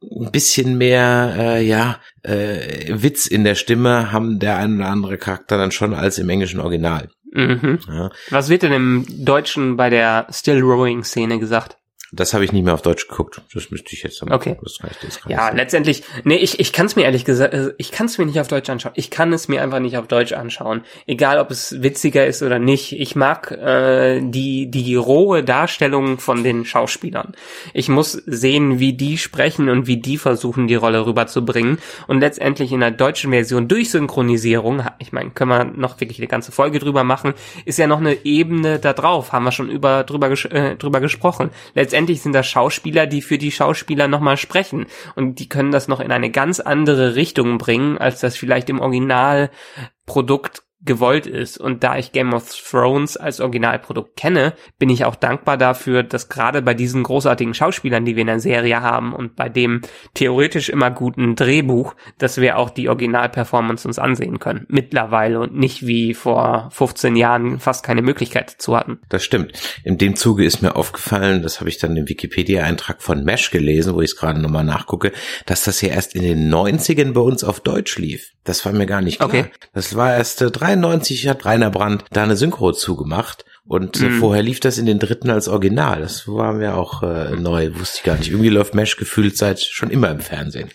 ein 0.01 0.31
bisschen 0.31 0.77
mehr, 0.77 1.35
äh, 1.37 1.65
ja, 1.65 2.01
äh, 2.23 2.89
Witz 2.89 3.27
in 3.27 3.43
der 3.43 3.55
Stimme 3.55 4.11
haben 4.11 4.39
der 4.39 4.57
ein 4.57 4.75
oder 4.75 4.89
andere 4.89 5.17
Charakter 5.17 5.57
dann 5.57 5.71
schon 5.71 5.93
als 5.93 6.17
im 6.17 6.29
englischen 6.29 6.59
Original. 6.59 7.09
Mhm. 7.31 7.79
Ja. 7.87 8.11
Was 8.29 8.49
wird 8.49 8.63
denn 8.63 8.73
im 8.73 9.05
Deutschen 9.09 9.75
bei 9.77 9.89
der 9.89 10.27
Still 10.29 10.59
Rowing 10.59 11.03
Szene 11.03 11.39
gesagt? 11.39 11.77
Das 12.15 12.35
habe 12.35 12.45
ich 12.45 12.51
nicht 12.51 12.63
mehr 12.63 12.75
auf 12.75 12.83
Deutsch 12.83 13.07
geguckt. 13.07 13.41
Das 13.55 13.71
müsste 13.71 13.93
ich 13.93 14.03
jetzt 14.03 14.21
haben. 14.21 14.31
Okay. 14.31 14.55
Das 14.61 14.83
reicht 14.83 15.03
jetzt 15.03 15.21
ja, 15.27 15.49
letztendlich, 15.49 16.03
nee, 16.23 16.35
ich, 16.35 16.59
ich 16.59 16.71
kann 16.71 16.85
es 16.85 16.95
mir 16.95 17.05
ehrlich 17.05 17.25
gesagt, 17.25 17.55
äh, 17.55 17.73
ich 17.79 17.91
kann 17.91 18.05
es 18.05 18.19
mir 18.19 18.27
nicht 18.27 18.39
auf 18.39 18.47
Deutsch 18.47 18.69
anschauen. 18.69 18.91
Ich 18.95 19.09
kann 19.09 19.33
es 19.33 19.47
mir 19.47 19.63
einfach 19.63 19.79
nicht 19.79 19.97
auf 19.97 20.07
Deutsch 20.07 20.31
anschauen. 20.31 20.83
Egal, 21.07 21.39
ob 21.39 21.49
es 21.49 21.81
witziger 21.81 22.27
ist 22.27 22.43
oder 22.43 22.59
nicht. 22.59 22.91
Ich 22.91 23.15
mag 23.15 23.49
äh, 23.51 24.21
die, 24.21 24.69
die 24.69 24.93
rohe 24.93 25.43
Darstellung 25.43 26.19
von 26.19 26.43
den 26.43 26.65
Schauspielern. 26.65 27.33
Ich 27.73 27.89
muss 27.89 28.11
sehen, 28.11 28.77
wie 28.77 28.93
die 28.93 29.17
sprechen 29.17 29.69
und 29.69 29.87
wie 29.87 29.97
die 29.97 30.19
versuchen, 30.19 30.67
die 30.67 30.75
Rolle 30.75 31.07
rüberzubringen. 31.07 31.79
Und 32.05 32.19
letztendlich 32.19 32.71
in 32.71 32.81
der 32.81 32.91
deutschen 32.91 33.31
Version 33.31 33.67
durch 33.67 33.89
Synchronisierung, 33.89 34.83
ich 34.99 35.13
meine, 35.13 35.31
können 35.31 35.49
wir 35.49 35.63
noch 35.63 35.99
wirklich 35.99 36.19
eine 36.19 36.27
ganze 36.27 36.51
Folge 36.51 36.77
drüber 36.77 37.03
machen, 37.03 37.33
ist 37.65 37.79
ja 37.79 37.87
noch 37.87 37.99
eine 37.99 38.23
Ebene 38.23 38.77
da 38.77 38.93
drauf. 38.93 39.31
Haben 39.31 39.45
wir 39.45 39.51
schon 39.51 39.71
über 39.71 40.03
drüber, 40.03 40.29
äh, 40.51 40.75
drüber 40.75 40.99
gesprochen. 40.99 41.49
Letztendlich 41.73 42.02
letztendlich 42.03 42.21
sind 42.21 42.33
das 42.33 42.47
Schauspieler, 42.47 43.07
die 43.07 43.21
für 43.21 43.37
die 43.37 43.51
Schauspieler 43.51 44.09
nochmal 44.09 44.35
sprechen. 44.35 44.87
Und 45.15 45.39
die 45.39 45.47
können 45.47 45.71
das 45.71 45.87
noch 45.87 46.01
in 46.01 46.11
eine 46.11 46.31
ganz 46.31 46.59
andere 46.59 47.15
Richtung 47.15 47.57
bringen, 47.57 47.97
als 47.97 48.19
das 48.19 48.35
vielleicht 48.35 48.69
im 48.69 48.81
Originalprodukt 48.81 50.63
gewollt 50.85 51.27
ist. 51.27 51.57
Und 51.57 51.83
da 51.83 51.97
ich 51.97 52.11
Game 52.11 52.33
of 52.33 52.53
Thrones 52.53 53.17
als 53.17 53.39
Originalprodukt 53.39 54.15
kenne, 54.15 54.53
bin 54.79 54.89
ich 54.89 55.05
auch 55.05 55.15
dankbar 55.15 55.57
dafür, 55.57 56.03
dass 56.03 56.29
gerade 56.29 56.61
bei 56.61 56.73
diesen 56.73 57.03
großartigen 57.03 57.53
Schauspielern, 57.53 58.05
die 58.05 58.15
wir 58.15 58.21
in 58.21 58.27
der 58.27 58.39
Serie 58.39 58.81
haben 58.81 59.13
und 59.13 59.35
bei 59.35 59.49
dem 59.49 59.81
theoretisch 60.13 60.69
immer 60.69 60.91
guten 60.91 61.35
Drehbuch, 61.35 61.95
dass 62.17 62.39
wir 62.39 62.57
auch 62.57 62.69
die 62.69 62.89
Originalperformance 62.89 63.87
uns 63.87 63.99
ansehen 63.99 64.39
können. 64.39 64.65
Mittlerweile 64.67 65.39
und 65.39 65.55
nicht 65.55 65.87
wie 65.87 66.13
vor 66.13 66.69
15 66.71 67.15
Jahren 67.15 67.59
fast 67.59 67.85
keine 67.85 68.01
Möglichkeit 68.01 68.53
dazu 68.53 68.75
hatten. 68.75 68.99
Das 69.09 69.23
stimmt. 69.23 69.53
In 69.83 69.97
dem 69.97 70.15
Zuge 70.15 70.43
ist 70.45 70.61
mir 70.61 70.75
aufgefallen, 70.75 71.41
das 71.41 71.59
habe 71.59 71.69
ich 71.69 71.77
dann 71.77 71.95
im 71.95 72.09
Wikipedia-Eintrag 72.09 73.01
von 73.01 73.23
Mesh 73.23 73.51
gelesen, 73.51 73.93
wo 73.93 74.01
ich 74.01 74.11
es 74.11 74.17
gerade 74.17 74.39
nochmal 74.39 74.63
nachgucke, 74.63 75.11
dass 75.45 75.63
das 75.63 75.81
ja 75.81 75.89
erst 75.89 76.15
in 76.15 76.23
den 76.23 76.53
90ern 76.53 77.13
bei 77.13 77.21
uns 77.21 77.43
auf 77.43 77.59
Deutsch 77.59 77.97
lief. 77.97 78.31
Das 78.43 78.65
war 78.65 78.73
mir 78.73 78.85
gar 78.85 79.01
nicht 79.01 79.17
klar. 79.17 79.29
Okay. 79.29 79.45
Das 79.73 79.95
war 79.95 80.15
erst 80.15 80.41
äh, 80.41 80.51
93 80.81 81.27
hat 81.27 81.45
Rainer 81.45 81.69
Brandt 81.69 82.05
da 82.11 82.23
eine 82.23 82.35
Synchro 82.35 82.71
zugemacht. 82.71 83.45
Und 83.65 84.01
mhm. 84.01 84.19
vorher 84.19 84.43
lief 84.43 84.59
das 84.59 84.77
in 84.77 84.85
den 84.85 84.99
dritten 84.99 85.29
als 85.29 85.47
Original. 85.47 86.01
Das 86.01 86.27
war 86.27 86.53
mir 86.53 86.75
auch 86.75 87.01
äh, 87.01 87.31
neu, 87.31 87.73
wusste 87.75 87.99
ich 87.99 88.03
gar 88.03 88.17
nicht. 88.17 88.29
Irgendwie 88.29 88.49
läuft 88.49 88.75
Mesh 88.75 88.97
gefühlt 88.97 89.37
seit 89.37 89.61
schon 89.61 89.89
immer 89.89 90.09
im 90.11 90.19
Fernsehen. 90.19 90.69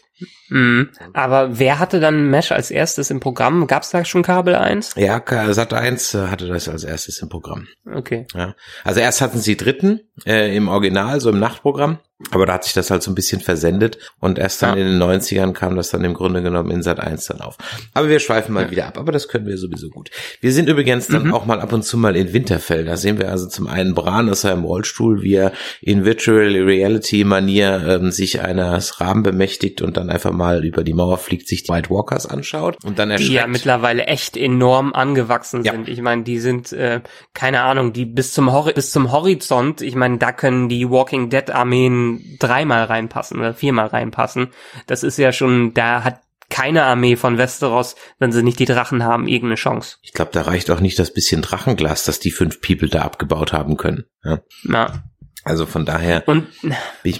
Mhm. 0.49 0.91
Aber 1.13 1.59
wer 1.59 1.79
hatte 1.79 2.01
dann 2.01 2.31
Mesh 2.31 2.53
als 2.53 2.71
erstes 2.71 3.11
im 3.11 3.21
Programm? 3.21 3.67
Gab 3.67 3.83
es 3.83 3.91
da 3.91 4.05
schon 4.05 4.23
Kabel 4.23 4.55
1? 4.55 4.95
Ja, 4.97 5.23
Sat 5.53 5.73
1 5.73 6.15
äh, 6.15 6.27
hatte 6.29 6.49
das 6.49 6.69
als 6.69 6.85
erstes 6.85 7.21
im 7.21 7.29
Programm. 7.29 7.69
Okay. 7.85 8.27
Ja. 8.35 8.55
Also 8.85 9.01
erst 9.01 9.21
hatten 9.21 9.39
sie 9.39 9.57
dritten 9.57 10.01
äh, 10.27 10.55
im 10.57 10.69
Original, 10.69 11.21
so 11.21 11.31
im 11.31 11.39
Nachtprogramm. 11.39 11.99
Aber 12.33 12.47
da 12.47 12.55
hat 12.55 12.65
sich 12.65 12.73
das 12.73 12.91
halt 12.91 13.05
so 13.05 13.13
ein 13.13 13.15
bisschen 13.15 13.41
versendet 13.41 13.99
und 14.19 14.41
erst 14.41 14.61
dann 14.61 14.77
ja. 14.77 14.85
in 14.85 14.91
den 14.91 15.01
90ern 15.01 15.53
kam 15.53 15.77
das 15.77 15.91
dann 15.91 16.03
im 16.03 16.15
Grunde 16.15 16.43
genommen 16.43 16.73
in 16.73 16.83
Sat 16.83 16.99
1 16.99 17.27
dann 17.27 17.41
auf. 17.41 17.57
Aber 17.95 18.09
wir 18.09 18.19
schweifen 18.19 18.55
mal 18.55 18.65
ja. 18.65 18.71
wieder 18.73 18.87
ab, 18.87 18.99
aber 18.99 19.13
das 19.13 19.29
können 19.29 19.47
wir 19.47 19.57
sowieso 19.57 19.89
gut. 19.89 20.11
Wir 20.41 20.53
sind 20.53 20.69
übrigens 20.69 21.07
dann 21.07 21.29
mhm. 21.29 21.35
auch 21.35 21.47
mal 21.47 21.61
ab 21.61 21.73
und 21.73 21.85
zu 21.85 21.97
mal 21.97 22.17
in 22.17 22.33
Winterfell. 22.33 22.85
Da 22.85 22.97
sehen 22.97 23.21
wir 23.21 23.31
also 23.31 23.47
zum 23.47 23.69
einen 23.69 23.95
Bran 23.95 24.29
aus 24.29 24.41
seinem 24.41 24.65
Rollstuhl, 24.65 25.23
wie 25.23 25.35
er 25.35 25.53
in 25.81 26.05
Virtual 26.05 26.49
Reality 26.49 27.23
Manier 27.23 27.85
ähm, 27.87 28.11
sich 28.11 28.41
eines 28.41 29.01
Rahmen 29.01 29.23
bemächtigt 29.23 29.81
und 29.81 29.97
dann 29.97 30.08
dann 30.09 30.15
einfach 30.15 30.33
mal 30.33 30.65
über 30.65 30.85
die 30.85 30.95
Mauer 30.95 31.19
fliegt, 31.19 31.49
sich 31.49 31.65
die 31.65 31.69
White 31.73 31.91
Walkers 31.91 32.27
anschaut 32.27 32.77
und 32.85 32.99
dann 32.99 33.11
erschreckt. 33.11 33.31
Die 33.31 33.35
ja 33.35 33.47
mittlerweile 33.47 34.07
echt 34.07 34.37
enorm 34.37 34.93
angewachsen 34.93 35.63
Ja. 35.65 35.73
sind. 35.73 35.89
Ich 35.89 36.01
meine, 36.01 36.23
die 36.23 36.39
sind, 36.41 36.73
äh, 36.73 37.01
keine 37.35 37.63
Ahnung, 37.63 37.93
die 37.93 38.05
bis 38.07 38.33
zum, 38.33 38.51
bis 38.75 38.91
zum 38.91 39.13
Horizont, 39.13 39.81
ich 39.81 39.95
meine, 39.95 40.19
da 40.19 40.33
können 40.33 40.69
die 40.69 40.89
Walking 40.89 41.31
Dead 41.31 41.51
Armeen 41.51 42.37
dreimal 42.39 42.85
reinpassen 42.85 43.39
oder 43.39 43.55
viermal 43.55 43.87
reinpassen. 43.89 44.49
Das 44.87 45.03
ist 45.03 45.19
ja 45.19 45.33
schon, 45.33 45.75
da 45.75 46.05
hat 46.05 46.21
keine 46.51 46.85
Armee 46.85 47.17
von 47.17 47.37
Westeros, 47.37 47.95
wenn 48.19 48.33
sie 48.33 48.43
nicht 48.43 48.59
die 48.59 48.65
Drachen 48.65 49.05
haben, 49.05 49.29
irgendeine 49.29 49.57
Chance. 49.57 49.97
Ich 50.01 50.13
glaube, 50.15 50.31
da 50.33 50.43
reicht 50.43 50.71
auch 50.71 50.81
nicht 50.81 50.99
das 50.99 51.13
bisschen 51.13 51.43
Drachenglas, 51.43 52.05
das 52.05 52.21
die 52.21 52.31
fünf 52.31 52.63
People 52.63 52.89
da 52.89 53.03
abgebaut 53.03 53.53
haben 53.53 53.77
können. 53.77 54.05
Ja. 54.25 54.41
Ja. 54.65 55.03
Also 55.49 55.65
von 55.65 55.87
daher 55.87 56.29
Und 56.29 56.47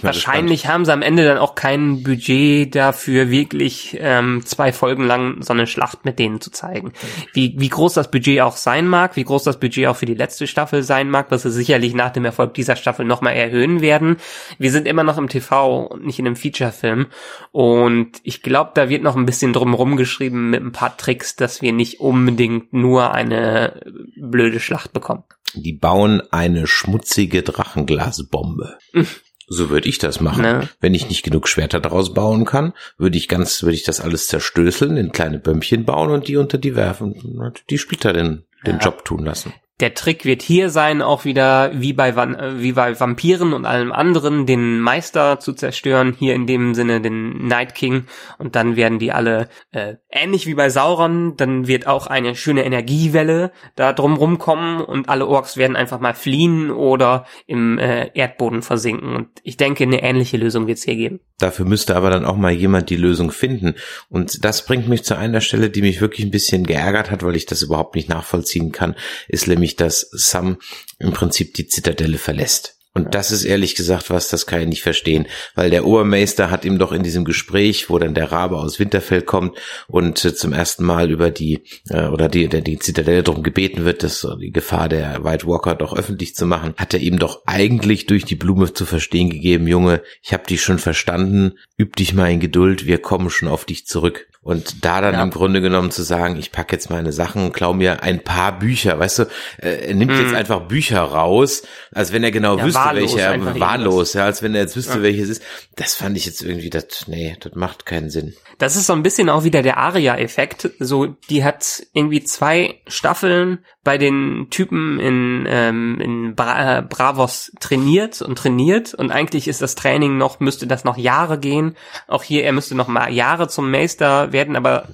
Wahrscheinlich 0.03 0.67
haben 0.67 0.85
sie 0.85 0.93
am 0.93 1.01
Ende 1.01 1.25
dann 1.25 1.39
auch 1.39 1.55
kein 1.55 2.03
Budget 2.03 2.75
dafür, 2.75 3.31
wirklich 3.31 3.97
ähm, 3.99 4.45
zwei 4.45 4.71
Folgen 4.71 5.03
lang 5.03 5.41
so 5.41 5.51
eine 5.51 5.65
Schlacht 5.65 6.05
mit 6.05 6.19
denen 6.19 6.39
zu 6.39 6.51
zeigen. 6.51 6.93
Wie, 7.33 7.55
wie 7.57 7.69
groß 7.69 7.95
das 7.95 8.11
Budget 8.11 8.41
auch 8.41 8.55
sein 8.55 8.87
mag, 8.87 9.15
wie 9.15 9.23
groß 9.23 9.45
das 9.45 9.59
Budget 9.59 9.87
auch 9.87 9.95
für 9.95 10.05
die 10.05 10.13
letzte 10.13 10.45
Staffel 10.45 10.83
sein 10.83 11.09
mag, 11.09 11.31
was 11.31 11.41
sie 11.41 11.49
sicherlich 11.49 11.95
nach 11.95 12.11
dem 12.11 12.23
Erfolg 12.23 12.53
dieser 12.53 12.75
Staffel 12.75 13.03
nochmal 13.03 13.33
erhöhen 13.33 13.81
werden. 13.81 14.17
Wir 14.59 14.71
sind 14.71 14.87
immer 14.87 15.03
noch 15.03 15.17
im 15.17 15.27
TV 15.27 15.87
und 15.87 16.05
nicht 16.05 16.19
in 16.19 16.27
einem 16.27 16.35
Featurefilm. 16.35 17.07
Und 17.51 18.11
ich 18.21 18.43
glaube, 18.43 18.71
da 18.75 18.89
wird 18.89 19.01
noch 19.01 19.15
ein 19.15 19.25
bisschen 19.25 19.53
drumherum 19.53 19.97
geschrieben 19.97 20.51
mit 20.51 20.61
ein 20.61 20.71
paar 20.71 20.95
Tricks, 20.97 21.35
dass 21.35 21.63
wir 21.63 21.73
nicht 21.73 21.99
unbedingt 21.99 22.73
nur 22.73 23.11
eine 23.11 23.81
blöde 24.17 24.59
Schlacht 24.59 24.93
bekommen. 24.93 25.23
Die 25.55 25.73
bauen 25.73 26.21
eine 26.31 26.67
schmutzige 26.67 27.43
Drachenglasbombe. 27.43 28.77
So 29.51 29.71
würde 29.71 29.89
ich 29.89 29.97
das 29.97 30.21
machen. 30.21 30.43
Ne? 30.43 30.69
Wenn 30.79 30.93
ich 30.93 31.09
nicht 31.09 31.23
genug 31.23 31.47
Schwerter 31.47 31.79
daraus 31.79 32.13
bauen 32.13 32.45
kann, 32.45 32.73
würde 32.99 33.17
ich 33.17 33.27
ganz, 33.27 33.63
würde 33.63 33.73
ich 33.73 33.81
das 33.81 33.99
alles 33.99 34.27
zerstößeln, 34.27 34.95
in 34.95 35.11
kleine 35.11 35.39
Bömmchen 35.39 35.85
bauen 35.85 36.11
und 36.11 36.27
die 36.27 36.37
unter 36.37 36.59
die 36.59 36.75
werfen. 36.75 37.13
Und 37.13 37.63
Die 37.71 37.79
Splitter 37.79 38.13
den, 38.13 38.43
den 38.67 38.75
Ja. 38.75 38.81
Job 38.81 39.05
tun 39.05 39.25
lassen. 39.25 39.51
Der 39.79 39.93
Trick 39.93 40.25
wird 40.25 40.41
hier 40.41 40.69
sein, 40.69 41.01
auch 41.01 41.23
wieder 41.23 41.71
wie 41.73 41.93
bei, 41.93 42.09
äh, 42.09 42.61
wie 42.61 42.73
bei 42.73 42.99
Vampiren 42.99 43.53
und 43.53 43.65
allem 43.65 43.93
anderen, 43.93 44.45
den 44.45 44.79
Meister 44.79 45.39
zu 45.39 45.53
zerstören, 45.53 46.15
hier 46.19 46.35
in 46.35 46.47
dem 46.47 46.73
Sinne 46.73 46.99
den 46.99 47.47
Night 47.47 47.75
King. 47.75 48.05
Und 48.37 48.55
dann 48.55 48.75
werden 48.75 48.99
die 48.99 49.13
alle, 49.13 49.47
äh, 49.71 49.95
ähnlich 50.11 50.47
wie 50.47 50.53
bei 50.53 50.69
Sauron, 50.69 51.37
dann 51.37 51.67
wird 51.67 51.87
auch 51.87 52.07
eine 52.07 52.35
schöne 52.35 52.65
Energiewelle 52.65 53.51
da 53.75 53.93
drumrum 53.93 54.37
kommen 54.37 54.81
und 54.81 55.07
alle 55.07 55.27
Orks 55.27 55.55
werden 55.55 55.77
einfach 55.77 55.99
mal 55.99 56.13
fliehen 56.13 56.71
oder 56.71 57.25
im 57.47 57.79
äh, 57.79 58.09
Erdboden 58.13 58.61
versinken. 58.61 59.15
Und 59.15 59.29
ich 59.43 59.55
denke, 59.55 59.85
eine 59.85 60.03
ähnliche 60.03 60.37
Lösung 60.37 60.67
wird 60.67 60.77
es 60.77 60.83
hier 60.83 60.95
geben. 60.95 61.21
Dafür 61.39 61.65
müsste 61.65 61.95
aber 61.95 62.09
dann 62.09 62.25
auch 62.25 62.35
mal 62.35 62.51
jemand 62.51 62.89
die 62.89 62.97
Lösung 62.97 63.31
finden. 63.31 63.75
Und 64.09 64.43
das 64.43 64.65
bringt 64.65 64.89
mich 64.89 65.05
zu 65.05 65.17
einer 65.17 65.39
Stelle, 65.39 65.69
die 65.69 65.81
mich 65.81 66.01
wirklich 66.01 66.25
ein 66.25 66.31
bisschen 66.31 66.65
geärgert 66.65 67.11
hat, 67.11 67.23
weil 67.23 67.37
ich 67.37 67.45
das 67.45 67.61
überhaupt 67.61 67.95
nicht 67.95 68.09
nachvollziehen 68.09 68.73
kann, 68.73 68.95
ist 69.29 69.47
nämlich, 69.47 69.68
dass 69.75 70.09
Sam 70.11 70.57
im 70.99 71.11
Prinzip 71.11 71.53
die 71.53 71.67
Zitadelle 71.67 72.17
verlässt. 72.17 72.79
Und 72.95 73.13
das 73.13 73.31
ist 73.31 73.43
ehrlich 73.43 73.75
gesagt 73.75 74.09
was, 74.09 74.29
das 74.29 74.47
kann 74.47 74.61
ich 74.61 74.67
nicht 74.67 74.81
verstehen, 74.81 75.27
weil 75.53 75.69
der 75.69 75.85
Obermeister 75.85 76.49
hat 76.49 76.65
ihm 76.65 76.79
doch 76.79 76.91
in 76.91 77.03
diesem 77.03 77.23
Gespräch, 77.23 77.89
wo 77.89 77.99
dann 77.99 78.15
der 78.15 78.31
Rabe 78.31 78.57
aus 78.57 78.79
Winterfell 78.79 79.21
kommt 79.21 79.57
und 79.87 80.25
äh, 80.25 80.33
zum 80.33 80.53
ersten 80.53 80.83
Mal 80.83 81.11
über 81.11 81.29
die 81.29 81.63
äh, 81.89 82.07
oder 82.07 82.29
die 82.29 82.49
der 82.49 82.61
die 82.61 82.79
Zitadelle 82.79 83.21
darum 83.21 83.43
gebeten 83.43 83.85
wird, 83.85 84.01
dass 84.01 84.23
äh, 84.23 84.35
die 84.41 84.51
Gefahr 84.51 84.89
der 84.89 85.23
White 85.23 85.45
Walker 85.45 85.75
doch 85.75 85.95
öffentlich 85.95 86.33
zu 86.33 86.47
machen, 86.47 86.73
hat 86.77 86.95
er 86.95 86.99
ihm 86.99 87.19
doch 87.19 87.43
eigentlich 87.45 88.07
durch 88.07 88.25
die 88.25 88.35
Blume 88.35 88.73
zu 88.73 88.85
verstehen 88.85 89.29
gegeben, 89.29 89.67
Junge, 89.67 90.01
ich 90.23 90.33
habe 90.33 90.47
dich 90.47 90.63
schon 90.63 90.79
verstanden, 90.79 91.53
üb 91.79 91.95
dich 91.95 92.15
mal 92.15 92.31
in 92.31 92.39
Geduld, 92.39 92.87
wir 92.87 92.97
kommen 92.97 93.29
schon 93.29 93.49
auf 93.49 93.65
dich 93.65 93.85
zurück. 93.85 94.27
Und 94.49 94.83
da 94.83 94.99
dann 94.99 95.13
Ja. 95.13 95.21
im 95.21 95.29
Grunde 95.29 95.61
genommen 95.61 95.91
zu 95.91 96.01
sagen, 96.01 96.35
ich 96.37 96.51
pack 96.51 96.71
jetzt 96.71 96.89
meine 96.89 97.11
Sachen, 97.11 97.51
klau 97.51 97.73
mir 97.73 98.01
ein 98.01 98.23
paar 98.23 98.57
Bücher, 98.57 98.97
weißt 98.97 99.19
du, 99.19 99.23
äh, 99.61 99.89
er 99.89 99.93
nimmt 99.93 100.17
jetzt 100.17 100.33
einfach 100.33 100.61
Bücher 100.61 101.01
raus, 101.01 101.61
als 101.93 102.11
wenn 102.13 102.23
er 102.23 102.31
genau 102.31 102.57
Ja, 102.57 102.65
wüsste, 102.65 102.79
wahllos 102.79 103.15
welche, 103.15 103.29
einfach 103.29 103.53
er 103.53 103.59
wahllos, 103.59 104.13
ja, 104.13 104.25
als 104.25 104.41
wenn 104.41 104.55
er 104.55 104.61
jetzt 104.61 104.75
wüsste, 104.75 105.03
welches 105.03 105.29
ist. 105.29 105.43
Das 105.75 105.93
fand 105.93 106.17
ich 106.17 106.25
jetzt 106.25 106.41
irgendwie, 106.41 106.71
das, 106.71 107.07
nee, 107.07 107.37
das 107.39 107.53
macht 107.53 107.85
keinen 107.85 108.09
Sinn. 108.09 108.33
Das 108.57 108.75
ist 108.75 108.87
so 108.87 108.93
ein 108.93 109.03
bisschen 109.03 109.29
auch 109.29 109.43
wieder 109.43 109.61
der 109.61 109.77
Aria-Effekt. 109.77 110.71
So, 110.79 111.05
die 111.29 111.43
hat 111.43 111.83
irgendwie 111.93 112.23
zwei 112.23 112.75
Staffeln 112.87 113.59
bei 113.83 113.97
den 113.97 114.47
Typen 114.49 114.99
in, 114.99 115.45
ähm, 115.49 116.01
in 116.01 116.35
Bra 116.35 116.79
äh, 116.79 116.81
Bravos 116.81 117.51
trainiert 117.59 118.21
und 118.21 118.37
trainiert 118.37 118.93
und 118.93 119.11
eigentlich 119.11 119.47
ist 119.47 119.61
das 119.61 119.75
Training 119.75 120.17
noch, 120.17 120.39
müsste 120.41 120.67
das 120.67 120.83
noch 120.83 120.97
Jahre 120.97 121.39
gehen. 121.39 121.75
Auch 122.07 122.23
hier, 122.23 122.43
er 122.43 122.51
müsste 122.51 122.75
noch 122.75 122.87
mal 122.87 123.11
Jahre 123.11 123.47
zum 123.47 123.71
Meister 123.71 124.31
werden, 124.33 124.38
aber 124.55 124.87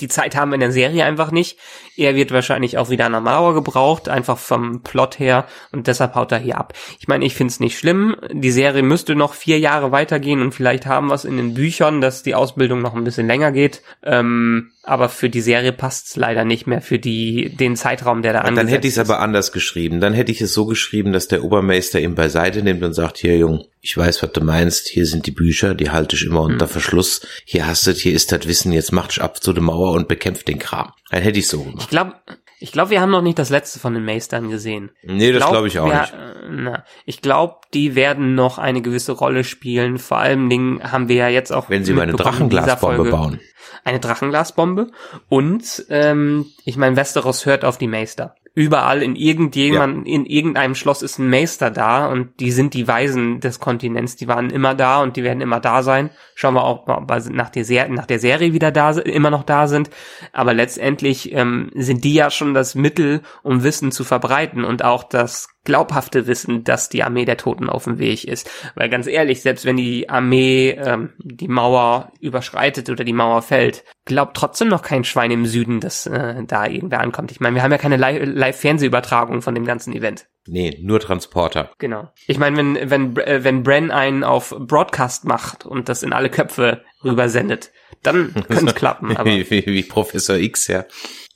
die 0.00 0.08
Zeit 0.08 0.36
haben 0.36 0.50
wir 0.50 0.54
in 0.54 0.60
der 0.60 0.72
Serie 0.72 1.04
einfach 1.04 1.30
nicht. 1.30 1.58
Er 1.98 2.14
wird 2.14 2.30
wahrscheinlich 2.30 2.78
auch 2.78 2.90
wieder 2.90 3.06
an 3.06 3.12
der 3.12 3.20
Mauer 3.20 3.54
gebraucht, 3.54 4.08
einfach 4.08 4.38
vom 4.38 4.84
Plot 4.84 5.18
her 5.18 5.46
und 5.72 5.88
deshalb 5.88 6.14
haut 6.14 6.30
er 6.30 6.38
hier 6.38 6.56
ab. 6.56 6.72
Ich 7.00 7.08
meine, 7.08 7.24
ich 7.24 7.34
find's 7.34 7.58
nicht 7.58 7.76
schlimm. 7.76 8.14
Die 8.30 8.52
Serie 8.52 8.84
müsste 8.84 9.16
noch 9.16 9.34
vier 9.34 9.58
Jahre 9.58 9.90
weitergehen 9.90 10.40
und 10.40 10.52
vielleicht 10.52 10.86
haben 10.86 11.08
wir 11.08 11.14
es 11.14 11.24
in 11.24 11.36
den 11.36 11.54
Büchern, 11.54 12.00
dass 12.00 12.22
die 12.22 12.36
Ausbildung 12.36 12.82
noch 12.82 12.94
ein 12.94 13.02
bisschen 13.02 13.26
länger 13.26 13.50
geht. 13.50 13.82
Ähm, 14.04 14.70
aber 14.84 15.08
für 15.08 15.28
die 15.28 15.40
Serie 15.40 15.72
passt's 15.72 16.14
leider 16.14 16.44
nicht 16.44 16.68
mehr 16.68 16.80
für 16.80 17.00
die 17.00 17.54
den 17.54 17.74
Zeitraum, 17.74 18.22
der 18.22 18.32
da 18.32 18.38
Dann 18.42 18.50
angesetzt 18.50 18.72
hätte 18.72 18.86
ich 18.86 18.94
es 18.94 18.98
aber 18.98 19.18
anders 19.18 19.50
geschrieben. 19.50 20.00
Dann 20.00 20.14
hätte 20.14 20.30
ich 20.30 20.40
es 20.40 20.54
so 20.54 20.66
geschrieben, 20.66 21.12
dass 21.12 21.26
der 21.26 21.42
Obermeister 21.42 22.00
ihn 22.00 22.14
beiseite 22.14 22.62
nimmt 22.62 22.84
und 22.84 22.94
sagt, 22.94 23.18
hier 23.18 23.36
Jung, 23.36 23.64
ich 23.80 23.96
weiß, 23.96 24.22
was 24.22 24.32
du 24.32 24.40
meinst, 24.40 24.88
hier 24.88 25.06
sind 25.06 25.26
die 25.26 25.30
Bücher, 25.30 25.74
die 25.74 25.90
halte 25.90 26.16
ich 26.16 26.24
immer 26.24 26.42
unter 26.42 26.68
Verschluss, 26.68 27.26
hier 27.44 27.66
hast 27.66 27.86
du, 27.86 27.92
hier 27.92 28.12
ist 28.12 28.32
das 28.32 28.46
Wissen, 28.46 28.72
jetzt 28.72 28.92
mach 28.92 29.08
dich 29.08 29.22
ab 29.22 29.42
zu 29.42 29.52
der 29.52 29.62
Mauer 29.62 29.92
und 29.92 30.08
bekämpft 30.08 30.48
den 30.48 30.58
Kram. 30.58 30.92
Dann 31.10 31.22
hätte 31.22 31.38
ich 31.38 31.48
so 31.48 31.62
gemacht. 31.62 31.87
Ich 31.88 31.90
glaube, 31.90 32.16
ich 32.60 32.70
glaube, 32.70 32.90
wir 32.90 33.00
haben 33.00 33.10
noch 33.10 33.22
nicht 33.22 33.38
das 33.38 33.48
letzte 33.48 33.78
von 33.78 33.94
den 33.94 34.04
Meistern 34.04 34.50
gesehen. 34.50 34.90
Nee, 35.02 35.32
das 35.32 35.46
glaube 35.46 35.68
ich 35.68 35.78
auch 35.78 35.86
wir, 35.86 36.00
nicht. 36.02 36.12
äh, 36.12 36.48
Na, 36.50 36.84
ich 37.06 37.22
glaube, 37.22 37.56
die 37.72 37.94
werden 37.94 38.34
noch 38.34 38.58
eine 38.58 38.82
gewisse 38.82 39.12
Rolle 39.12 39.42
spielen. 39.42 39.96
Vor 39.96 40.18
allem 40.18 40.50
Dingen 40.50 40.82
haben 40.82 41.08
wir 41.08 41.16
ja 41.16 41.28
jetzt 41.28 41.50
auch 41.50 41.70
Wenn 41.70 41.84
sie 41.84 41.94
mal 41.94 42.02
eine 42.02 42.12
Drachenglasbombe 42.12 43.10
bauen. 43.10 43.40
Eine 43.84 44.00
Drachenglasbombe 44.00 44.90
und 45.30 45.86
ähm, 45.88 46.44
ich 46.66 46.76
meine, 46.76 46.96
Westeros 46.96 47.46
hört 47.46 47.64
auf 47.64 47.78
die 47.78 47.86
Meister. 47.86 48.34
Überall 48.58 49.04
in 49.04 49.14
irgendjemand, 49.14 50.08
in 50.08 50.26
irgendeinem 50.26 50.74
Schloss 50.74 51.02
ist 51.02 51.20
ein 51.20 51.30
Meister 51.30 51.70
da 51.70 52.08
und 52.08 52.40
die 52.40 52.50
sind 52.50 52.74
die 52.74 52.88
Weisen 52.88 53.38
des 53.38 53.60
Kontinents. 53.60 54.16
Die 54.16 54.26
waren 54.26 54.50
immer 54.50 54.74
da 54.74 55.00
und 55.00 55.16
die 55.16 55.22
werden 55.22 55.40
immer 55.40 55.60
da 55.60 55.84
sein. 55.84 56.10
Schauen 56.34 56.54
wir 56.54 56.64
auch, 56.64 56.88
ob 56.88 57.08
wir 57.08 57.30
nach 57.30 57.50
der, 57.50 57.64
Ser 57.64 57.86
nach 57.86 58.06
der 58.06 58.18
Serie 58.18 58.52
wieder 58.52 58.72
da, 58.72 58.90
immer 58.98 59.30
noch 59.30 59.44
da 59.44 59.68
sind. 59.68 59.90
Aber 60.32 60.54
letztendlich 60.54 61.32
ähm, 61.34 61.70
sind 61.76 62.02
die 62.02 62.14
ja 62.14 62.30
schon 62.30 62.52
das 62.52 62.74
Mittel, 62.74 63.22
um 63.44 63.62
Wissen 63.62 63.92
zu 63.92 64.02
verbreiten 64.02 64.64
und 64.64 64.84
auch 64.84 65.04
das 65.04 65.50
glaubhafte 65.68 66.26
Wissen, 66.26 66.64
dass 66.64 66.88
die 66.88 67.04
Armee 67.04 67.24
der 67.26 67.36
Toten 67.36 67.68
auf 67.68 67.84
dem 67.84 67.98
Weg 67.98 68.24
ist. 68.24 68.50
Weil 68.74 68.88
ganz 68.88 69.06
ehrlich, 69.06 69.42
selbst 69.42 69.64
wenn 69.66 69.76
die 69.76 70.08
Armee 70.08 70.70
ähm, 70.70 71.10
die 71.18 71.46
Mauer 71.48 72.10
überschreitet 72.20 72.88
oder 72.90 73.04
die 73.04 73.12
Mauer 73.12 73.42
fällt, 73.42 73.84
glaubt 74.06 74.36
trotzdem 74.36 74.68
noch 74.68 74.82
kein 74.82 75.04
Schwein 75.04 75.30
im 75.30 75.44
Süden, 75.46 75.80
dass 75.80 76.06
äh, 76.06 76.42
da 76.46 76.66
irgendwer 76.66 77.00
ankommt. 77.00 77.30
Ich 77.30 77.40
meine, 77.40 77.54
wir 77.54 77.62
haben 77.62 77.70
ja 77.70 77.78
keine 77.78 77.96
Li- 77.98 78.24
Live-Fernsehübertragung 78.24 79.42
von 79.42 79.54
dem 79.54 79.66
ganzen 79.66 79.92
Event. 79.94 80.26
Nee, 80.46 80.78
nur 80.82 80.98
Transporter. 81.00 81.70
Genau. 81.78 82.08
Ich 82.26 82.38
meine, 82.38 82.56
wenn 82.56 82.90
wenn 82.90 83.16
äh, 83.18 83.44
wenn 83.44 83.62
Bren 83.62 83.90
einen 83.90 84.24
auf 84.24 84.54
Broadcast 84.58 85.26
macht 85.26 85.66
und 85.66 85.88
das 85.90 86.02
in 86.02 86.12
alle 86.14 86.30
Köpfe 86.30 86.82
rübersendet, 87.04 87.70
dann 88.02 88.32
könnte 88.48 88.66
es 88.66 88.74
klappen. 88.74 89.14
Aber 89.16 89.28
wie, 89.30 89.48
wie, 89.50 89.66
wie 89.66 89.82
Professor 89.82 90.36
X, 90.36 90.66
ja. 90.68 90.86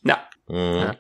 ja, 0.03 0.19
Mhm. 0.49 0.57
Ja. 0.57 0.97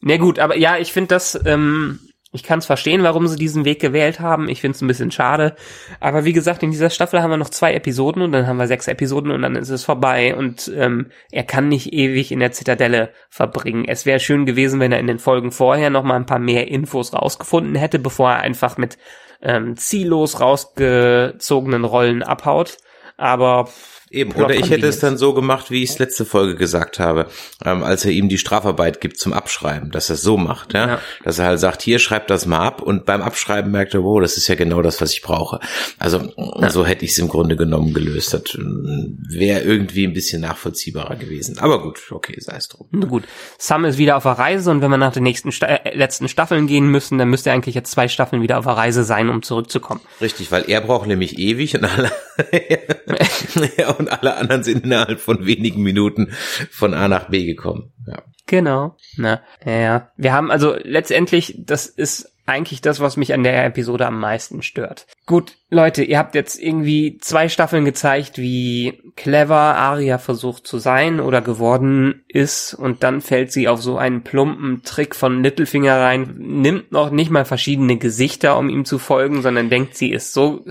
Na 0.00 0.16
gut, 0.18 0.38
aber 0.38 0.56
ja, 0.56 0.76
ich 0.78 0.92
finde 0.92 1.08
das, 1.08 1.38
ähm, 1.44 1.98
ich 2.30 2.42
kann 2.42 2.58
es 2.58 2.66
verstehen, 2.66 3.02
warum 3.02 3.26
sie 3.26 3.36
diesen 3.36 3.64
Weg 3.64 3.80
gewählt 3.80 4.20
haben. 4.20 4.50
Ich 4.50 4.60
finde 4.60 4.76
es 4.76 4.82
ein 4.82 4.86
bisschen 4.86 5.10
schade. 5.10 5.56
Aber 5.98 6.26
wie 6.26 6.34
gesagt, 6.34 6.62
in 6.62 6.70
dieser 6.70 6.90
Staffel 6.90 7.22
haben 7.22 7.30
wir 7.30 7.38
noch 7.38 7.48
zwei 7.48 7.72
Episoden 7.72 8.20
und 8.20 8.32
dann 8.32 8.46
haben 8.46 8.58
wir 8.58 8.66
sechs 8.66 8.86
Episoden 8.86 9.30
und 9.30 9.40
dann 9.40 9.56
ist 9.56 9.70
es 9.70 9.84
vorbei. 9.84 10.34
Und 10.34 10.70
ähm, 10.76 11.10
er 11.32 11.44
kann 11.44 11.68
nicht 11.68 11.92
ewig 11.94 12.30
in 12.30 12.40
der 12.40 12.52
Zitadelle 12.52 13.14
verbringen. 13.30 13.86
Es 13.88 14.04
wäre 14.04 14.20
schön 14.20 14.44
gewesen, 14.44 14.78
wenn 14.78 14.92
er 14.92 15.00
in 15.00 15.06
den 15.06 15.18
Folgen 15.18 15.52
vorher 15.52 15.88
noch 15.88 16.04
mal 16.04 16.16
ein 16.16 16.26
paar 16.26 16.38
mehr 16.38 16.68
Infos 16.68 17.14
rausgefunden 17.14 17.76
hätte, 17.76 17.98
bevor 17.98 18.32
er 18.32 18.40
einfach 18.40 18.76
mit 18.76 18.98
ähm, 19.40 19.76
ziellos 19.76 20.38
rausgezogenen 20.38 21.84
Rollen 21.84 22.22
abhaut. 22.22 22.76
Aber 23.16 23.70
Eben, 24.10 24.32
oder 24.32 24.54
ich 24.54 24.70
hätte 24.70 24.86
es 24.86 24.98
dann 25.00 25.18
so 25.18 25.34
gemacht, 25.34 25.70
wie 25.70 25.82
ich 25.82 25.90
es 25.90 25.98
letzte 25.98 26.24
Folge 26.24 26.54
gesagt 26.54 26.98
habe, 26.98 27.26
ähm, 27.64 27.82
als 27.82 28.04
er 28.04 28.12
ihm 28.12 28.28
die 28.28 28.38
Strafarbeit 28.38 29.00
gibt 29.00 29.18
zum 29.18 29.32
Abschreiben, 29.32 29.90
dass 29.90 30.10
er 30.10 30.14
es 30.14 30.22
so 30.22 30.36
macht, 30.36 30.74
ja? 30.74 30.88
Ja. 30.88 31.00
dass 31.24 31.38
er 31.38 31.46
halt 31.46 31.60
sagt, 31.60 31.82
hier 31.82 31.98
schreib 31.98 32.26
das 32.28 32.46
mal 32.46 32.60
ab 32.60 32.80
und 32.80 33.04
beim 33.04 33.20
Abschreiben 33.20 33.70
merkt 33.70 33.94
er, 33.94 34.02
wow, 34.02 34.20
das 34.20 34.36
ist 34.36 34.48
ja 34.48 34.54
genau 34.54 34.82
das, 34.82 35.00
was 35.00 35.12
ich 35.12 35.22
brauche. 35.22 35.60
Also 35.98 36.32
so 36.68 36.86
hätte 36.86 37.04
ich 37.04 37.12
es 37.12 37.18
im 37.18 37.28
Grunde 37.28 37.56
genommen 37.56 37.92
gelöst. 37.92 38.32
Das 38.32 38.42
wäre 38.56 39.60
irgendwie 39.60 40.06
ein 40.06 40.12
bisschen 40.12 40.40
nachvollziehbarer 40.42 41.16
gewesen. 41.16 41.58
Aber 41.58 41.82
gut, 41.82 42.00
okay, 42.10 42.36
sei 42.38 42.56
es 42.56 42.68
drum. 42.68 42.86
Na 42.90 43.06
gut, 43.06 43.24
Sam 43.58 43.84
ist 43.84 43.98
wieder 43.98 44.16
auf 44.16 44.22
der 44.22 44.32
Reise 44.32 44.70
und 44.70 44.80
wenn 44.80 44.90
wir 44.90 44.96
nach 44.96 45.12
den 45.12 45.22
nächsten 45.22 45.52
Sta 45.52 45.66
äh, 45.66 45.96
letzten 45.96 46.28
Staffeln 46.28 46.66
gehen 46.66 46.90
müssen, 46.90 47.18
dann 47.18 47.28
müsste 47.28 47.50
er 47.50 47.54
eigentlich 47.54 47.74
jetzt 47.74 47.90
zwei 47.90 48.08
Staffeln 48.08 48.42
wieder 48.42 48.58
auf 48.58 48.64
der 48.64 48.76
Reise 48.76 49.04
sein, 49.04 49.28
um 49.28 49.42
zurückzukommen. 49.42 50.00
Richtig, 50.20 50.50
weil 50.50 50.64
er 50.68 50.80
braucht 50.80 51.06
nämlich 51.06 51.38
ewig 51.38 51.74
und 51.74 51.84
alle 51.84 52.10
und 53.98 54.10
alle 54.10 54.36
anderen 54.36 54.62
sind 54.62 54.84
innerhalb 54.84 55.20
von 55.20 55.46
wenigen 55.46 55.82
Minuten 55.82 56.32
von 56.70 56.94
A 56.94 57.08
nach 57.08 57.28
B 57.28 57.44
gekommen. 57.44 57.92
Ja. 58.06 58.22
Genau. 58.46 58.96
Na, 59.16 59.40
ja. 59.64 60.10
Wir 60.16 60.32
haben 60.32 60.50
also 60.50 60.74
letztendlich, 60.82 61.54
das 61.58 61.86
ist 61.86 62.32
eigentlich 62.48 62.80
das, 62.80 62.98
was 62.98 63.18
mich 63.18 63.34
an 63.34 63.44
der 63.44 63.66
Episode 63.66 64.06
am 64.06 64.18
meisten 64.18 64.62
stört. 64.62 65.06
Gut, 65.26 65.56
Leute, 65.68 66.02
ihr 66.02 66.18
habt 66.18 66.34
jetzt 66.34 66.58
irgendwie 66.58 67.18
zwei 67.18 67.50
Staffeln 67.50 67.84
gezeigt, 67.84 68.38
wie 68.38 69.02
clever 69.16 69.54
Aria 69.54 70.16
versucht 70.16 70.66
zu 70.66 70.78
sein 70.78 71.20
oder 71.20 71.42
geworden 71.42 72.24
ist 72.26 72.72
und 72.72 73.02
dann 73.02 73.20
fällt 73.20 73.52
sie 73.52 73.68
auf 73.68 73.82
so 73.82 73.98
einen 73.98 74.22
plumpen 74.22 74.82
Trick 74.82 75.14
von 75.14 75.42
Littlefinger 75.42 76.00
rein, 76.00 76.36
nimmt 76.38 76.90
noch 76.90 77.10
nicht 77.10 77.30
mal 77.30 77.44
verschiedene 77.44 77.98
Gesichter, 77.98 78.56
um 78.56 78.70
ihm 78.70 78.86
zu 78.86 78.98
folgen, 78.98 79.42
sondern 79.42 79.68
denkt, 79.68 79.94
sie 79.94 80.10
ist 80.10 80.32
so 80.32 80.64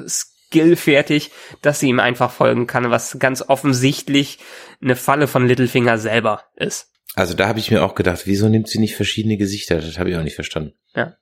skillfertig, 0.47 1.31
dass 1.61 1.79
sie 1.79 1.89
ihm 1.89 1.99
einfach 1.99 2.31
folgen 2.31 2.67
kann, 2.67 2.89
was 2.89 3.19
ganz 3.19 3.41
offensichtlich 3.41 4.39
eine 4.81 4.95
Falle 4.95 5.27
von 5.27 5.47
Littlefinger 5.47 5.97
selber 5.97 6.43
ist. 6.55 6.91
Also 7.15 7.33
da 7.33 7.47
habe 7.47 7.59
ich 7.59 7.71
mir 7.71 7.83
auch 7.83 7.95
gedacht, 7.95 8.21
wieso 8.25 8.47
nimmt 8.47 8.67
sie 8.67 8.79
nicht 8.79 8.95
verschiedene 8.95 9.37
Gesichter? 9.37 9.75
Das 9.75 9.97
habe 9.97 10.09
ich 10.09 10.17
auch 10.17 10.23
nicht 10.23 10.35
verstanden. 10.35 10.73
Ja. 10.95 11.15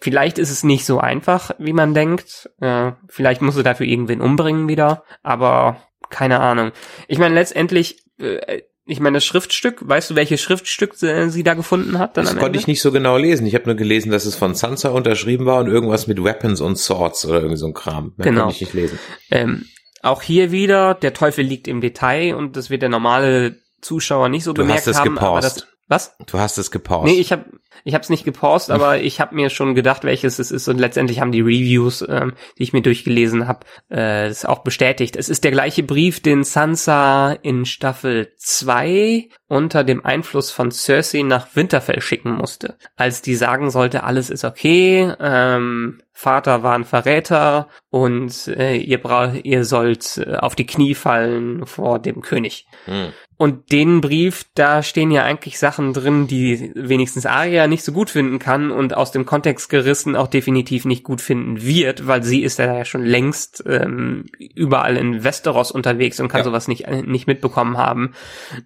Vielleicht 0.00 0.38
ist 0.38 0.50
es 0.50 0.64
nicht 0.64 0.84
so 0.84 0.98
einfach, 0.98 1.52
wie 1.58 1.72
man 1.72 1.94
denkt. 1.94 2.50
Äh, 2.60 2.92
vielleicht 3.08 3.42
muss 3.42 3.54
sie 3.54 3.62
dafür 3.62 3.86
irgendwen 3.86 4.20
umbringen 4.20 4.68
wieder, 4.68 5.04
aber 5.22 5.82
keine 6.08 6.40
Ahnung. 6.40 6.72
Ich 7.08 7.18
meine, 7.18 7.34
letztendlich, 7.34 8.04
äh, 8.18 8.62
ich 8.90 9.00
meine, 9.00 9.18
das 9.18 9.24
Schriftstück, 9.24 9.86
weißt 9.86 10.10
du, 10.10 10.14
welches 10.16 10.40
Schriftstück 10.40 10.94
sie, 10.94 11.30
sie 11.30 11.42
da 11.44 11.54
gefunden 11.54 11.98
hat? 11.98 12.16
Dann 12.16 12.24
das 12.24 12.34
konnte 12.34 12.46
Ende? 12.46 12.58
ich 12.58 12.66
nicht 12.66 12.82
so 12.82 12.90
genau 12.90 13.16
lesen. 13.16 13.46
Ich 13.46 13.54
habe 13.54 13.66
nur 13.66 13.76
gelesen, 13.76 14.10
dass 14.10 14.24
es 14.26 14.34
von 14.34 14.54
Sansa 14.54 14.90
unterschrieben 14.90 15.46
war 15.46 15.60
und 15.60 15.68
irgendwas 15.68 16.06
mit 16.06 16.22
Weapons 16.22 16.60
und 16.60 16.76
Swords 16.76 17.24
oder 17.24 17.36
irgendwie 17.36 17.56
so 17.56 17.66
ein 17.66 17.74
Kram. 17.74 18.12
Mehr 18.16 18.24
genau. 18.24 18.42
konnte 18.42 18.56
ich 18.56 18.60
nicht 18.62 18.74
lesen. 18.74 18.98
Ähm, 19.30 19.66
auch 20.02 20.22
hier 20.22 20.50
wieder, 20.50 20.94
der 20.94 21.14
Teufel 21.14 21.44
liegt 21.44 21.68
im 21.68 21.80
Detail 21.80 22.34
und 22.34 22.56
das 22.56 22.70
wird 22.70 22.82
der 22.82 22.88
normale 22.88 23.56
Zuschauer 23.80 24.28
nicht 24.28 24.44
so 24.44 24.52
du 24.52 24.62
bemerkt 24.62 24.80
hast 24.80 24.88
es 24.88 24.98
haben. 24.98 25.14
Gepaust. 25.14 25.44
Aber 25.46 25.54
das, 25.54 25.66
was? 25.90 26.16
Du 26.26 26.38
hast 26.38 26.56
es 26.56 26.70
gepaust. 26.70 27.06
Nee, 27.06 27.18
ich 27.18 27.32
habe 27.32 27.44
ich 27.84 27.94
habe 27.94 28.02
es 28.02 28.10
nicht 28.10 28.24
gepaust, 28.24 28.70
aber 28.70 28.98
ich 29.02 29.20
habe 29.20 29.34
mir 29.34 29.50
schon 29.50 29.74
gedacht, 29.74 30.04
welches 30.04 30.38
es 30.38 30.50
ist 30.50 30.68
und 30.68 30.78
letztendlich 30.78 31.20
haben 31.20 31.32
die 31.32 31.40
Reviews, 31.40 32.04
ähm, 32.08 32.34
die 32.58 32.62
ich 32.62 32.72
mir 32.72 32.82
durchgelesen 32.82 33.48
habe, 33.48 33.66
äh, 33.88 34.28
das 34.28 34.44
auch 34.44 34.60
bestätigt. 34.60 35.16
Es 35.16 35.28
ist 35.28 35.44
der 35.44 35.50
gleiche 35.50 35.82
Brief, 35.82 36.20
den 36.20 36.44
Sansa 36.44 37.32
in 37.32 37.64
Staffel 37.64 38.32
2 38.36 39.28
unter 39.48 39.82
dem 39.82 40.04
Einfluss 40.04 40.50
von 40.50 40.70
Cersei 40.70 41.22
nach 41.22 41.48
Winterfell 41.54 42.00
schicken 42.00 42.32
musste, 42.32 42.76
als 42.96 43.22
die 43.22 43.34
sagen 43.34 43.70
sollte, 43.70 44.04
alles 44.04 44.30
ist 44.30 44.44
okay, 44.44 45.12
ähm, 45.18 46.00
Vater 46.12 46.62
war 46.62 46.74
ein 46.74 46.84
Verräter 46.84 47.68
und 47.88 48.46
äh, 48.48 48.76
ihr, 48.76 49.00
bra 49.00 49.32
ihr 49.32 49.64
sollt 49.64 50.18
äh, 50.18 50.36
auf 50.36 50.54
die 50.54 50.66
Knie 50.66 50.94
fallen 50.94 51.66
vor 51.66 51.98
dem 51.98 52.20
König. 52.20 52.66
Hm. 52.84 53.12
Und 53.40 53.72
den 53.72 54.02
Brief, 54.02 54.44
da 54.54 54.82
stehen 54.82 55.10
ja 55.10 55.24
eigentlich 55.24 55.58
Sachen 55.58 55.94
drin, 55.94 56.26
die 56.26 56.72
wenigstens 56.74 57.24
Arya 57.24 57.68
nicht 57.68 57.82
so 57.82 57.90
gut 57.90 58.10
finden 58.10 58.38
kann 58.38 58.70
und 58.70 58.94
aus 58.94 59.12
dem 59.12 59.24
Kontext 59.24 59.70
gerissen 59.70 60.14
auch 60.14 60.26
definitiv 60.26 60.84
nicht 60.84 61.04
gut 61.04 61.22
finden 61.22 61.62
wird, 61.62 62.06
weil 62.06 62.22
sie 62.22 62.42
ist 62.42 62.58
ja 62.58 62.84
schon 62.84 63.02
längst 63.02 63.64
ähm, 63.66 64.26
überall 64.38 64.98
in 64.98 65.24
Westeros 65.24 65.72
unterwegs 65.72 66.20
und 66.20 66.28
kann 66.28 66.40
ja. 66.40 66.44
sowas 66.44 66.68
nicht, 66.68 66.86
nicht 66.90 67.26
mitbekommen 67.28 67.78
haben. 67.78 68.12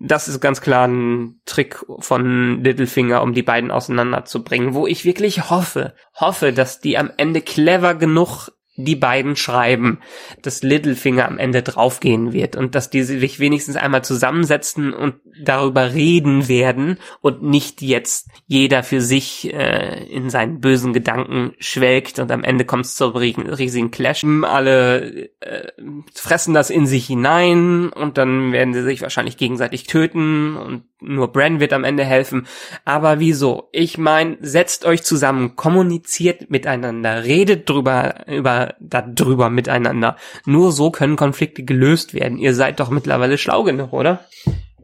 Das 0.00 0.26
ist 0.26 0.40
ganz 0.40 0.60
klar 0.60 0.88
ein 0.88 1.40
Trick 1.46 1.86
von 2.00 2.64
Littlefinger, 2.64 3.22
um 3.22 3.32
die 3.32 3.44
beiden 3.44 3.70
auseinanderzubringen, 3.70 4.74
wo 4.74 4.88
ich 4.88 5.04
wirklich 5.04 5.50
hoffe, 5.50 5.94
hoffe, 6.16 6.52
dass 6.52 6.80
die 6.80 6.98
am 6.98 7.12
Ende 7.16 7.42
clever 7.42 7.94
genug 7.94 8.48
die 8.76 8.96
beiden 8.96 9.36
schreiben, 9.36 10.00
dass 10.42 10.62
Littlefinger 10.62 11.26
am 11.28 11.38
Ende 11.38 11.62
draufgehen 11.62 12.32
wird 12.32 12.56
und 12.56 12.74
dass 12.74 12.90
die 12.90 13.02
sich 13.02 13.38
wenigstens 13.38 13.76
einmal 13.76 14.04
zusammensetzen 14.04 14.92
und 14.92 15.14
darüber 15.42 15.94
reden 15.94 16.48
werden 16.48 16.98
und 17.20 17.42
nicht 17.42 17.82
jetzt 17.82 18.28
jeder 18.46 18.82
für 18.82 19.00
sich 19.00 19.52
äh, 19.52 20.04
in 20.06 20.28
seinen 20.28 20.60
bösen 20.60 20.92
Gedanken 20.92 21.52
schwelgt 21.58 22.18
und 22.18 22.30
am 22.32 22.42
Ende 22.42 22.64
kommt 22.64 22.86
es 22.86 22.96
zur 22.96 23.14
riesigen 23.18 23.90
Clash. 23.90 24.24
Alle 24.42 25.30
äh, 25.40 25.72
fressen 26.14 26.54
das 26.54 26.70
in 26.70 26.86
sich 26.86 27.06
hinein 27.06 27.90
und 27.90 28.18
dann 28.18 28.52
werden 28.52 28.74
sie 28.74 28.82
sich 28.82 29.02
wahrscheinlich 29.02 29.36
gegenseitig 29.36 29.84
töten 29.84 30.56
und 30.56 30.84
nur 31.06 31.32
Bran 31.32 31.60
wird 31.60 31.72
am 31.72 31.84
Ende 31.84 32.04
helfen. 32.04 32.46
Aber 32.84 33.20
wieso? 33.20 33.68
Ich 33.72 33.98
meine, 33.98 34.36
setzt 34.40 34.84
euch 34.84 35.02
zusammen, 35.02 35.56
kommuniziert 35.56 36.50
miteinander, 36.50 37.24
redet 37.24 37.68
drüber, 37.68 38.26
über, 38.26 38.74
darüber 38.80 39.50
miteinander. 39.50 40.16
Nur 40.46 40.72
so 40.72 40.90
können 40.90 41.16
Konflikte 41.16 41.64
gelöst 41.64 42.14
werden. 42.14 42.38
Ihr 42.38 42.54
seid 42.54 42.80
doch 42.80 42.90
mittlerweile 42.90 43.38
schlau 43.38 43.62
genug, 43.62 43.92
oder? 43.92 44.24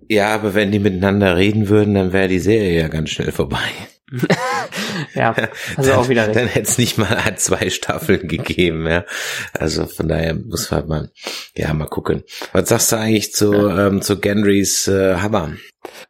Ja, 0.09 0.35
aber 0.35 0.55
wenn 0.55 0.73
die 0.73 0.81
miteinander 0.81 1.37
reden 1.37 1.69
würden, 1.69 1.95
dann 1.95 2.13
wäre 2.13 2.29
die 2.29 2.41
Serie 2.41 2.81
ja 2.81 2.89
ganz 2.89 3.11
schnell 3.11 3.31
vorbei. 3.31 3.59
Ja, 5.15 5.35
also 5.77 5.93
auch 5.95 6.09
wieder 6.09 6.27
recht. 6.27 6.37
Dann 6.37 6.49
hätte 6.49 6.69
es 6.69 6.79
nicht 6.79 6.99
mal 6.99 7.35
zwei 7.37 7.71
Staffeln 7.71 8.29
gegeben, 8.29 8.87
ja. 8.87 9.05
Also 9.53 9.87
von 9.87 10.09
daher 10.09 10.35
muss 10.35 10.71
man 10.71 10.89
mal, 10.89 11.11
ja, 11.55 11.73
mal 11.75 11.87
gucken. 11.87 12.25
Was 12.53 12.69
sagst 12.69 12.93
du 12.93 12.97
eigentlich 12.97 13.33
zu, 13.33 13.53
ja. 13.53 13.87
ähm, 13.87 14.03
zu 14.03 14.19
Gendrys 14.19 14.89
äh, 14.89 15.17
Hammer? 15.17 15.55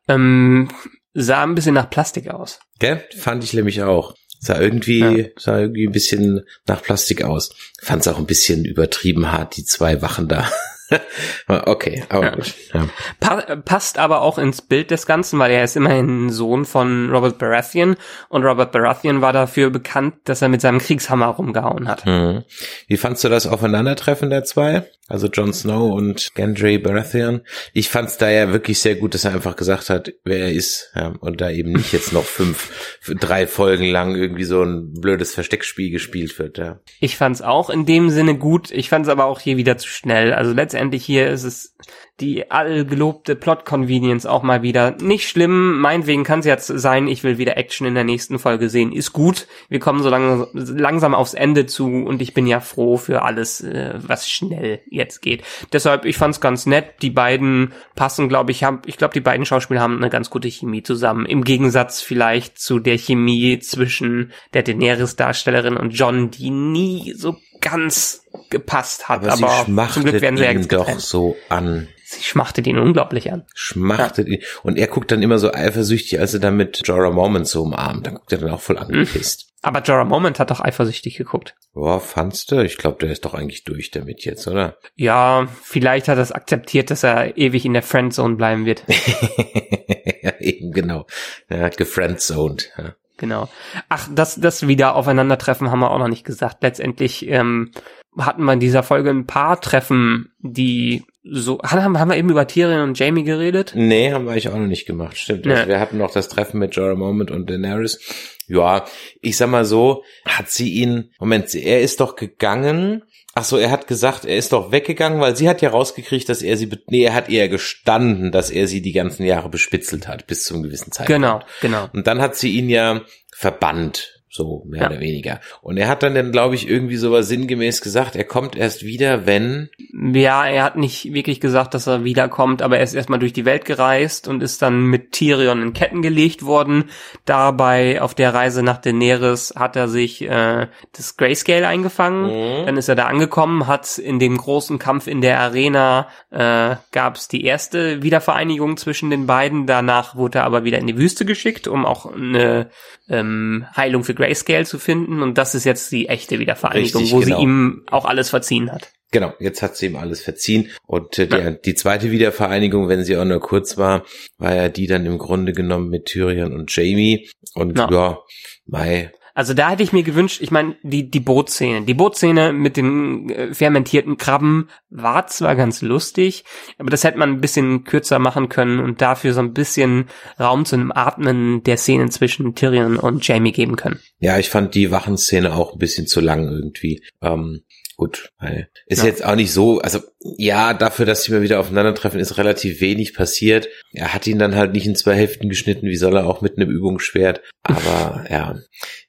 Ähm, 0.09 0.71
sah 1.15 1.43
ein 1.43 1.55
bisschen 1.55 1.75
nach 1.75 1.91
Plastik 1.91 2.29
aus. 2.29 2.61
Gell? 2.79 3.05
Fand 3.17 3.45
ich 3.45 3.53
nämlich 3.55 3.83
auch. 3.83 4.15
Sah 4.43 4.59
irgendwie, 4.59 5.01
ja. 5.01 5.27
sah 5.37 5.59
irgendwie 5.59 5.87
ein 5.87 5.93
bisschen 5.93 6.47
nach 6.67 6.83
Plastik 6.83 7.23
aus. 7.23 7.51
Fand 7.83 8.01
es 8.03 8.09
auch 8.09 8.19
ein 8.19 8.27
bisschen 8.27 8.65
übertrieben 8.65 9.31
hart, 9.31 9.57
die 9.57 9.65
zwei 9.65 10.01
Wachen 10.01 10.29
da. 10.29 10.51
okay, 11.49 12.05
aber 12.09 12.25
ja. 12.25 12.35
gut. 12.35 12.55
Ja. 12.73 12.89
Pa 13.21 13.57
passt 13.57 13.99
aber 13.99 14.23
auch 14.23 14.39
ins 14.39 14.63
Bild 14.63 14.91
des 14.91 15.07
Ganzen, 15.07 15.39
weil 15.39 15.51
er 15.51 15.65
ist 15.65 15.77
immerhin 15.77 16.31
Sohn 16.31 16.65
von 16.65 17.11
Robert 17.11 17.39
Baratheon 17.39 17.97
und 18.29 18.45
Robert 18.45 18.73
Baratheon 18.73 19.21
war 19.21 19.33
dafür 19.33 19.71
bekannt, 19.71 20.15
dass 20.25 20.43
er 20.43 20.49
mit 20.49 20.61
seinem 20.61 20.79
Kriegshammer 20.79 21.27
rumgehauen 21.27 21.89
hat. 21.89 22.07
Mhm. 22.07 22.45
Wie 22.87 22.97
fandst 22.97 23.25
du 23.25 23.29
das 23.29 23.47
Aufeinandertreffen 23.47 24.31
der 24.31 24.45
zwei? 24.45 24.87
Also 25.11 25.27
Jon 25.27 25.53
Snow 25.53 25.93
und 25.93 26.35
Gendry 26.37 26.79
Baratheon. 26.79 27.41
Ich 27.73 27.89
fand's 27.89 28.17
da 28.17 28.31
ja 28.31 28.53
wirklich 28.53 28.79
sehr 28.79 28.95
gut, 28.95 29.15
dass 29.15 29.25
er 29.25 29.33
einfach 29.33 29.57
gesagt 29.57 29.91
hat, 29.91 30.13
wer 30.23 30.39
er 30.39 30.53
ist, 30.53 30.93
ja, 30.95 31.15
und 31.19 31.41
da 31.41 31.51
eben 31.51 31.73
nicht 31.73 31.93
jetzt 31.93 32.13
noch 32.13 32.23
fünf, 32.23 33.01
drei 33.21 33.49
Folgen 33.49 33.87
lang 33.87 34.15
irgendwie 34.15 34.45
so 34.45 34.63
ein 34.63 34.93
blödes 34.93 35.35
Versteckspiel 35.35 35.91
gespielt 35.91 36.39
wird. 36.39 36.59
Ja. 36.59 36.79
Ich 37.01 37.17
fand's 37.17 37.43
auch 37.43 37.71
in 37.71 37.87
dem 37.87 38.11
Sinne 38.11 38.39
gut. 38.39 38.71
Ich 38.71 38.89
fand's 38.89 39.09
aber 39.09 39.25
auch 39.25 39.41
hier 39.41 39.57
wieder 39.57 39.77
zu 39.79 39.89
schnell. 39.89 40.33
Also 40.33 40.53
letztendlich 40.53 40.80
hier 41.05 41.29
ist 41.29 41.45
es 41.45 41.77
die 42.21 42.51
allgelobte 42.51 43.35
Plot-Convenience 43.35 44.27
auch 44.27 44.43
mal 44.43 44.63
wieder. 44.63 44.97
Nicht 45.01 45.29
schlimm, 45.29 45.81
meinetwegen 45.81 46.25
kann 46.25 46.41
es 46.41 46.47
jetzt 46.47 46.67
sein, 46.67 47.09
ich 47.09 47.25
will 47.25 47.39
wieder 47.39 47.57
Action 47.57 47.87
in 47.87 47.95
der 47.95 48.05
nächsten 48.05 48.39
Folge 48.39 48.69
sehen. 48.69 48.93
Ist 48.93 49.13
gut. 49.13 49.47
Wir 49.69 49.81
kommen 49.81 50.03
so 50.03 50.11
lang, 50.11 50.47
langsam 50.53 51.15
aufs 51.15 51.35
Ende 51.35 51.67
zu 51.67 51.87
und 51.87 52.21
ich 52.21 52.35
bin 52.35 52.47
ja 52.47 52.61
froh 52.61 52.97
für 52.97 53.23
alles, 53.23 53.63
äh, 53.63 53.95
was 53.97 54.29
schnell 54.29 54.81
jetzt 54.91 55.23
geht. 55.23 55.43
Deshalb, 55.73 56.05
ich 56.05 56.17
fand's 56.17 56.41
ganz 56.41 56.67
nett. 56.67 57.03
Die 57.03 57.11
beiden 57.11 57.73
passen, 57.95 58.29
glaube 58.29 58.51
ich, 58.51 58.65
haben, 58.65 58.83
ich 58.87 58.99
glaube, 58.99 59.15
die 59.15 59.21
beiden 59.21 59.47
Schauspieler 59.47 59.81
haben 59.81 59.97
eine 59.97 60.11
ganz 60.11 60.31
gute 60.31 60.49
Chemie 60.49 60.83
zusammen. 60.83 61.27
Im 61.27 61.45
Gegensatz 61.45 62.03
vielleicht 62.03 62.59
zu 62.59 62.79
der 62.79 62.99
Chemie 62.99 63.59
zwischen 63.61 64.33
der 64.53 64.63
Daenerys-Darstellerin 64.63 65.77
und 65.77 65.91
John, 65.91 66.31
die 66.31 66.51
nie 66.51 67.15
so 67.17 67.37
ganz 67.61 68.25
gepasst 68.49 69.09
hat. 69.09 69.27
Aber, 69.27 69.51
aber 69.51 69.89
zum 69.91 70.05
Glück 70.05 70.21
werden 70.21 70.37
sie 70.37 70.45
ja 70.45 70.55
doch 70.55 70.99
so 70.99 71.37
an. 71.49 71.89
Sie 72.13 72.25
schmachtet 72.25 72.67
ihn 72.67 72.77
unglaublich 72.77 73.33
an. 73.33 73.45
Schmachtet 73.55 74.27
ja. 74.27 74.35
ihn. 74.35 74.43
Und 74.65 74.77
er 74.77 74.89
guckt 74.89 75.13
dann 75.13 75.23
immer 75.23 75.39
so 75.39 75.53
eifersüchtig, 75.53 76.19
als 76.19 76.35
er 76.35 76.41
dann 76.41 76.57
mit 76.57 76.83
Jorah 76.85 77.13
Moment 77.13 77.47
so 77.47 77.63
umarmt. 77.63 78.05
Dann 78.05 78.15
guckt 78.15 78.33
er 78.33 78.39
dann 78.39 78.51
auch 78.51 78.61
voll 78.61 78.79
angepisst. 78.79 79.47
Mhm. 79.47 79.51
Aber 79.63 79.81
Jorah 79.83 80.05
Moment 80.05 80.41
hat 80.41 80.51
doch 80.51 80.61
eifersüchtig 80.61 81.17
geguckt. 81.17 81.55
Boah, 81.73 82.01
fandst 82.01 82.51
du? 82.51 82.65
Ich 82.65 82.79
glaube, 82.79 82.99
der 82.99 83.13
ist 83.13 83.25
doch 83.25 83.35
eigentlich 83.35 83.63
durch 83.63 83.93
damit 83.93 84.25
jetzt, 84.25 84.49
oder? 84.49 84.77
Ja, 84.97 85.47
vielleicht 85.63 86.09
hat 86.09 86.19
er 86.19 86.23
es 86.23 86.33
akzeptiert, 86.33 86.91
dass 86.91 87.05
er 87.05 87.39
ewig 87.39 87.65
in 87.65 87.75
der 87.75 87.83
Friendzone 87.83 88.35
bleiben 88.35 88.65
wird. 88.65 88.83
ja, 90.23 90.33
eben 90.41 90.73
genau. 90.73 91.07
Er 91.47 91.61
hat 91.61 91.77
gefriendzoned. 91.77 92.73
Ja. 92.77 92.95
Genau. 93.19 93.49
Ach, 93.89 94.09
das, 94.13 94.35
das 94.35 94.67
wieder 94.67 94.97
aufeinandertreffen 94.97 95.71
haben 95.71 95.79
wir 95.79 95.93
auch 95.93 95.99
noch 96.01 96.09
nicht 96.09 96.25
gesagt. 96.25 96.65
Letztendlich 96.65 97.29
ähm, 97.29 97.71
hatten 98.19 98.45
wir 98.45 98.53
in 98.53 98.61
dieser 98.61 98.83
Folge 98.83 99.11
ein 99.11 99.27
paar 99.27 99.61
Treffen, 99.61 100.33
die 100.39 101.05
so. 101.23 101.61
Haben, 101.63 101.99
haben 101.99 102.11
wir 102.11 102.17
eben 102.17 102.31
über 102.31 102.47
Tyrion 102.47 102.83
und 102.83 102.99
Jamie 102.99 103.25
geredet? 103.25 103.73
Nee, 103.77 104.13
haben 104.13 104.25
wir 104.25 104.33
eigentlich 104.33 104.49
auch 104.49 104.57
noch 104.57 104.67
nicht 104.67 104.87
gemacht. 104.87 105.17
Stimmt. 105.17 105.47
Also 105.47 105.69
wir 105.69 105.81
hatten 105.81 105.99
noch 105.99 106.11
das 106.11 106.29
Treffen 106.29 106.59
mit 106.59 106.75
Jorah 106.75 106.95
Moment 106.95 107.31
und 107.31 107.49
Daenerys. 107.49 108.01
Ja, 108.47 108.85
ich 109.21 109.37
sag 109.37 109.49
mal 109.49 109.65
so, 109.65 110.03
hat 110.25 110.51
sie 110.51 110.73
ihn, 110.73 111.13
Moment, 111.21 111.55
er 111.55 111.81
ist 111.83 112.01
doch 112.01 112.17
gegangen 112.17 113.03
Ach 113.33 113.45
so, 113.45 113.57
er 113.57 113.71
hat 113.71 113.87
gesagt, 113.87 114.25
er 114.25 114.37
ist 114.37 114.53
doch 114.53 114.73
weggegangen, 114.73 115.21
weil 115.21 115.37
sie 115.37 115.49
hat 115.49 115.63
ja 115.63 115.71
rausgekriegt, 115.71 116.29
dass 116.29 116.43
er 116.43 116.57
sie, 116.57 116.69
nee, 116.89 117.05
er 117.05 117.15
hat 117.15 117.29
eher 117.29 117.49
gestanden, 117.49 118.33
dass 118.33 118.51
er 118.51 118.67
sie 118.67 118.83
die 118.83 118.93
ganzen 118.93 119.25
Jahre 119.25 119.49
bespitzelt 119.49 120.09
hat, 120.09 120.27
bis 120.27 120.45
zu 120.45 120.55
einem 120.55 120.65
gewissen 120.65 120.91
Zeitpunkt. 120.91 121.23
Genau, 121.23 121.41
genau. 121.61 121.89
Und 121.93 122.09
dann 122.09 122.21
hat 122.21 122.35
sie 122.35 122.51
ihn 122.51 122.69
ja 122.69 123.03
verbannt 123.33 124.20
so 124.33 124.65
mehr 124.69 124.83
Ja. 124.83 124.87
oder 124.91 125.01
weniger. 125.01 125.41
Und 125.61 125.77
er 125.77 125.89
hat 125.89 126.05
dann, 126.05 126.15
dann 126.15 126.31
glaube 126.31 126.55
ich, 126.55 126.69
irgendwie 126.69 126.97
sowas 126.97 127.27
sinngemäß 127.27 127.81
gesagt, 127.81 128.15
er 128.15 128.23
kommt 128.25 128.55
erst 128.55 128.85
wieder, 128.85 129.27
wenn 129.27 129.71
Ja, 129.93 130.47
er 130.47 130.63
hat 130.63 130.77
nicht 130.77 131.13
wirklich 131.13 131.41
gesagt, 131.41 131.75
dass 131.75 131.89
er 131.89 132.05
wiederkommt, 132.05 132.63
aber 132.63 132.79
er 132.79 132.85
ist 132.85 132.95
erstmal 132.95 133.19
durch 133.19 133.33
die 133.33 133.45
Welt 133.45 133.65
gereist 133.65 134.29
und 134.29 134.41
ist 134.43 134.63
dann 134.63 134.85
mit 134.85 135.11
Tyrion 135.11 135.61
in 135.63 135.73
Ketten 135.73 136.01
gelegt 136.01 136.45
worden. 136.45 136.85
Dabei 137.25 138.01
auf 138.01 138.15
der 138.15 138.33
Reise 138.33 138.63
nach 138.63 138.79
Daenerys 138.79 139.55
hat 139.57 139.75
er 139.75 139.89
sich 139.89 140.23
äh, 140.23 140.69
das 140.97 141.17
Grayscale 141.17 141.67
eingefangen. 141.67 142.27
Mhm. 142.27 142.67
Dann 142.67 142.77
ist 142.77 142.89
er 142.89 142.95
da 142.95 143.07
angekommen, 143.07 143.67
hat 143.67 143.99
in 143.99 144.21
dem 144.21 144.37
großen 144.37 144.79
Kampf 144.79 145.09
in 145.09 145.21
der 145.21 145.41
Arena 145.41 146.07
äh, 146.31 146.77
gab 146.93 147.17
es 147.17 147.27
die 147.27 147.45
erste 147.45 148.03
Wiedervereinigung 148.05 148.77
zwischen 148.77 149.11
den 149.11 149.27
beiden. 149.27 149.67
Danach 149.67 150.15
wurde 150.15 150.39
er 150.39 150.45
aber 150.45 150.63
wieder 150.63 150.79
in 150.79 150.87
die 150.87 150.97
Wüste 150.99 151.25
geschickt, 151.25 151.67
um 151.67 151.85
auch 151.85 152.07
eine 152.07 152.71
ähm, 153.09 153.67
Heilung 153.77 154.05
für 154.05 154.15
Grayscale 154.21 154.65
zu 154.65 154.79
finden. 154.79 155.23
Und 155.23 155.39
das 155.39 155.55
ist 155.55 155.65
jetzt 155.65 155.91
die 155.93 156.09
echte 156.09 156.39
Wiedervereinigung, 156.39 157.03
Richtig, 157.03 157.13
wo 157.13 157.21
genau. 157.21 157.39
sie 157.39 157.43
ihm 157.43 157.83
auch 157.91 158.05
alles 158.05 158.31
verziehen 158.31 158.71
hat. 158.71 158.93
Genau, 159.13 159.33
jetzt 159.41 159.61
hat 159.63 159.77
sie 159.77 159.87
ihm 159.87 159.97
alles 159.97 160.23
verziehen. 160.23 160.71
Und 160.87 161.19
äh, 161.19 161.27
die, 161.27 161.63
die 161.65 161.75
zweite 161.75 162.13
Wiedervereinigung, 162.13 162.89
wenn 162.89 163.03
sie 163.05 163.17
auch 163.17 163.25
nur 163.25 163.41
kurz 163.41 163.77
war, 163.77 164.05
war 164.39 164.55
ja 164.55 164.69
die 164.69 164.87
dann 164.87 165.05
im 165.05 165.19
Grunde 165.19 165.53
genommen 165.53 165.89
mit 165.89 166.07
Tyrion 166.07 166.53
und 166.53 166.75
Jamie. 166.75 167.29
Und 167.55 167.77
Ja. 167.77 167.89
ja, 167.91 168.19
Mai. 168.67 169.11
Also 169.41 169.55
da 169.55 169.71
hätte 169.71 169.83
ich 169.83 169.95
mir 169.95 170.03
gewünscht, 170.03 170.43
ich 170.43 170.51
meine, 170.51 170.77
die, 170.83 171.11
die 171.11 171.19
Bootszene. 171.19 171.87
Die 171.87 171.95
Bootszene 171.95 172.53
mit 172.53 172.77
den 172.77 173.31
äh, 173.31 173.55
fermentierten 173.55 174.19
Krabben 174.19 174.69
war 174.91 175.29
zwar 175.29 175.57
ganz 175.57 175.81
lustig, 175.81 176.45
aber 176.77 176.91
das 176.91 177.05
hätte 177.05 177.17
man 177.17 177.31
ein 177.31 177.41
bisschen 177.41 177.85
kürzer 177.85 178.19
machen 178.19 178.51
können 178.51 178.81
und 178.81 179.01
dafür 179.01 179.33
so 179.33 179.41
ein 179.41 179.55
bisschen 179.55 180.11
Raum 180.39 180.67
zu 180.67 180.77
einem 180.77 180.93
Atmen 180.93 181.63
der 181.63 181.79
Szenen 181.79 182.11
zwischen 182.11 182.55
Tyrion 182.55 182.99
und 182.99 183.27
Jamie 183.27 183.53
geben 183.53 183.77
können. 183.77 183.99
Ja, 184.19 184.39
ich 184.39 184.51
fand 184.51 184.75
die 184.75 184.91
Wachenszene 184.91 185.55
auch 185.55 185.73
ein 185.73 185.79
bisschen 185.79 186.07
zu 186.07 186.21
lang 186.21 186.47
irgendwie. 186.47 187.03
Ähm, 187.23 187.63
gut, 188.01 188.31
weil 188.39 188.69
ist 188.87 189.01
Ja. 189.03 189.09
jetzt 189.09 189.23
auch 189.25 189.35
nicht 189.35 189.53
so, 189.53 189.79
also 189.81 190.01
ja, 190.21 190.73
dafür, 190.73 191.05
dass 191.05 191.23
sie 191.23 191.33
mal 191.33 191.43
wieder 191.43 191.61
aufeinandertreffen, 191.61 192.19
ist 192.19 192.39
relativ 192.39 192.81
wenig 192.81 193.13
passiert. 193.15 193.69
Er 193.93 194.15
hat 194.15 194.27
ihn 194.27 194.39
dann 194.39 194.55
halt 194.57 194.73
nicht 194.73 194.87
in 194.87 194.97
zwei 194.97 195.15
Hälften 195.15 195.51
geschnitten, 195.51 195.87
wie 195.87 195.97
soll 195.97 196.17
er 196.17 196.27
auch 196.27 196.41
mit 196.41 196.57
einem 196.57 196.71
Übungsschwert. 196.71 197.43
Aber 197.63 198.25
ja, 198.31 198.57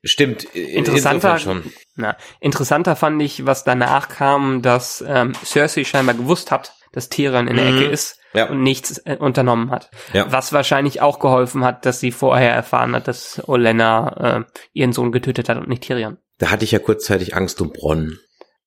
stimmt. 0.04 0.44
in- 0.54 0.68
Interessanter, 0.80 1.39
schon. 1.39 1.64
Na, 1.96 2.18
interessanter 2.42 2.96
fand 2.98 3.22
ich, 3.22 3.46
was 3.46 3.64
danach 3.64 4.10
kam, 4.10 4.62
dass 4.62 5.04
ähm, 5.08 5.32
Cersei 5.46 5.86
scheinbar 5.86 6.16
gewusst 6.16 6.52
hat, 6.52 6.74
dass 6.92 7.08
Tyrion 7.08 7.48
in 7.48 7.56
der 7.56 7.72
Mhm. 7.72 7.78
Ecke 7.78 7.86
ist 7.92 8.20
Ja. 8.34 8.50
und 8.50 8.62
nichts 8.62 8.98
äh, 9.06 9.16
unternommen 9.18 9.72
hat. 9.72 9.89
Ja. 10.14 10.30
Was 10.32 10.52
wahrscheinlich 10.52 11.00
auch 11.02 11.20
geholfen 11.20 11.64
hat, 11.64 11.86
dass 11.86 12.02
sie 12.02 12.12
vorher 12.12 12.52
erfahren 12.54 12.94
hat, 12.96 13.08
dass 13.08 13.42
Olenna 13.48 14.46
äh, 14.48 14.60
ihren 14.74 14.92
Sohn 14.92 15.14
getötet 15.14 15.48
hat 15.48 15.58
und 15.58 15.70
nicht 15.70 15.84
Tyrion. 15.84 16.18
Da 16.39 16.50
hatte 16.50 16.66
ich 16.66 16.72
ja 16.72 16.80
kurzzeitig 16.80 17.36
Angst 17.36 17.62
um 17.62 17.72
Bronn. 17.72 18.18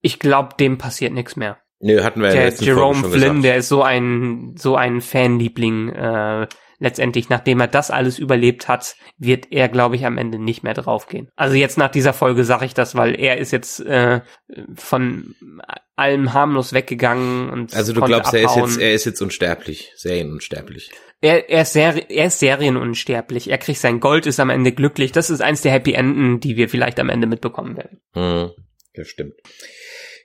Ich 0.04 0.18
glaube, 0.18 0.50
dem 0.60 0.76
passiert 0.76 1.14
nichts 1.14 1.34
mehr. 1.34 1.58
Nö, 1.80 2.02
hatten 2.02 2.20
wir 2.20 2.28
ja 2.28 2.34
der 2.34 2.52
Folge 2.52 2.64
Jerome 2.66 3.00
schon 3.00 3.10
Flynn, 3.10 3.20
gesagt. 3.22 3.44
der 3.44 3.56
ist 3.56 3.68
so 3.68 3.82
ein 3.82 4.54
so 4.56 4.76
ein 4.76 5.00
Fanliebling. 5.00 5.88
Äh, 5.88 6.46
letztendlich, 6.78 7.30
nachdem 7.30 7.60
er 7.60 7.68
das 7.68 7.90
alles 7.90 8.18
überlebt 8.18 8.68
hat, 8.68 8.96
wird 9.16 9.50
er, 9.50 9.70
glaube 9.70 9.96
ich, 9.96 10.04
am 10.04 10.18
Ende 10.18 10.38
nicht 10.38 10.62
mehr 10.62 10.74
draufgehen. 10.74 11.30
Also 11.36 11.54
jetzt 11.54 11.78
nach 11.78 11.90
dieser 11.90 12.12
Folge 12.12 12.44
sage 12.44 12.66
ich 12.66 12.74
das, 12.74 12.94
weil 12.94 13.18
er 13.18 13.38
ist 13.38 13.50
jetzt 13.50 13.80
äh, 13.80 14.20
von 14.74 15.34
allem 15.96 16.34
harmlos 16.34 16.74
weggegangen 16.74 17.48
und 17.48 17.74
Also 17.74 17.94
du 17.94 18.02
glaubst, 18.02 18.34
er 18.34 18.40
ist 18.42 18.50
abhauen. 18.50 18.68
jetzt, 18.68 18.78
er 18.80 18.92
ist 18.92 19.06
jetzt 19.06 19.22
unsterblich, 19.22 19.92
serienunsterblich. 19.96 20.90
Er, 21.22 21.48
er, 21.48 21.62
ist 21.62 21.72
ser 21.72 22.10
er 22.10 22.26
ist 22.26 22.40
serienunsterblich. 22.40 23.50
Er 23.50 23.58
kriegt 23.58 23.78
sein 23.78 24.00
Gold, 24.00 24.26
ist 24.26 24.40
am 24.40 24.50
Ende 24.50 24.72
glücklich. 24.72 25.12
Das 25.12 25.30
ist 25.30 25.40
eins 25.40 25.62
der 25.62 25.72
Happy 25.72 25.94
Enden, 25.94 26.40
die 26.40 26.56
wir 26.56 26.68
vielleicht 26.68 27.00
am 27.00 27.08
Ende 27.08 27.26
mitbekommen 27.26 27.78
werden. 27.78 28.00
Hm, 28.12 28.50
das 28.94 29.08
stimmt. 29.08 29.34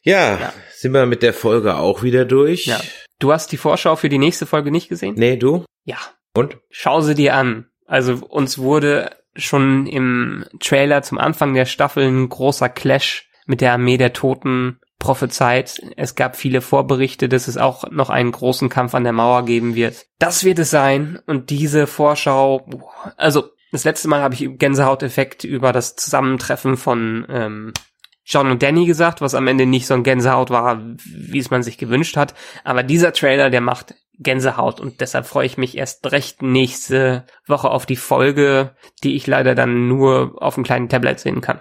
Ja, 0.04 0.38
Ja. 0.40 0.54
sind 0.76 0.94
wir 0.94 1.06
mit 1.06 1.24
der 1.24 1.34
Folge 1.34 1.76
auch 1.78 2.04
wieder 2.04 2.26
durch. 2.26 2.66
Ja. 2.66 2.80
Du 3.20 3.32
hast 3.34 3.52
die 3.52 3.58
Vorschau 3.58 3.96
für 3.96 4.10
die 4.10 4.18
nächste 4.18 4.46
Folge 4.46 4.72
nicht 4.72 4.90
gesehen? 4.90 5.16
Nee, 5.18 5.38
du? 5.38 5.66
Ja. 5.84 5.98
Und? 6.36 6.58
Schau 6.70 7.02
sie 7.02 7.16
dir 7.16 7.36
an. 7.36 7.68
Also 7.86 8.14
uns 8.28 8.58
wurde 8.60 9.10
schon 9.36 9.88
im 9.88 10.46
Trailer 10.60 11.02
zum 11.02 11.18
Anfang 11.18 11.54
der 11.54 11.66
Staffel 11.66 12.04
ein 12.08 12.30
großer 12.30 12.70
Clash 12.70 13.30
mit 13.46 13.62
der 13.62 13.74
Armee 13.74 13.98
der 13.98 14.14
Toten 14.14 14.80
prophezeit. 15.00 15.82
Es 15.98 16.16
gab 16.16 16.36
viele 16.36 16.62
Vorberichte, 16.62 17.30
dass 17.30 17.48
es 17.48 17.58
auch 17.58 17.90
noch 17.90 18.10
einen 18.10 18.32
großen 18.32 18.70
Kampf 18.70 18.94
an 18.96 19.04
der 19.06 19.14
Mauer 19.14 19.44
geben 19.46 19.74
wird. 19.76 20.06
Das 20.20 20.44
wird 20.44 20.60
es 20.60 20.70
sein. 20.70 21.20
Und 21.26 21.50
diese 21.50 21.88
Vorschau, 21.88 22.68
also 23.18 23.50
das 23.72 23.86
letzte 23.86 24.08
Mal 24.08 24.22
habe 24.22 24.36
ich 24.36 24.48
Gänsehauteffekt 24.58 25.44
über 25.44 25.72
das 25.72 25.96
Zusammentreffen 25.96 26.76
von 26.78 27.26
ähm, 27.30 27.74
John 28.30 28.52
und 28.52 28.62
Danny 28.62 28.86
gesagt, 28.86 29.22
was 29.22 29.34
am 29.34 29.48
Ende 29.48 29.66
nicht 29.66 29.88
so 29.88 29.96
ein 29.96 30.04
Gänsehaut 30.04 30.52
war, 30.52 30.82
wie 31.06 31.40
es 31.40 31.50
man 31.50 31.64
sich 31.64 31.80
gewünscht 31.80 32.16
hat. 32.16 32.36
Aber 32.64 32.84
dieser 32.84 33.12
Trailer, 33.12 33.50
der 33.50 33.62
macht 33.62 33.96
Gänsehaut 34.20 34.80
und 34.80 35.02
deshalb 35.02 35.26
freue 35.26 35.48
ich 35.48 35.58
mich 35.58 35.76
erst 35.78 36.12
recht 36.12 36.42
nächste 36.44 37.26
Woche 37.48 37.72
auf 37.72 37.86
die 37.86 37.96
Folge, 37.96 38.76
die 39.04 39.16
ich 39.16 39.26
leider 39.26 39.56
dann 39.56 39.88
nur 39.88 40.36
auf 40.42 40.56
einem 40.58 40.66
kleinen 40.66 40.90
Tablet 40.90 41.20
sehen 41.20 41.42
kann. 41.42 41.60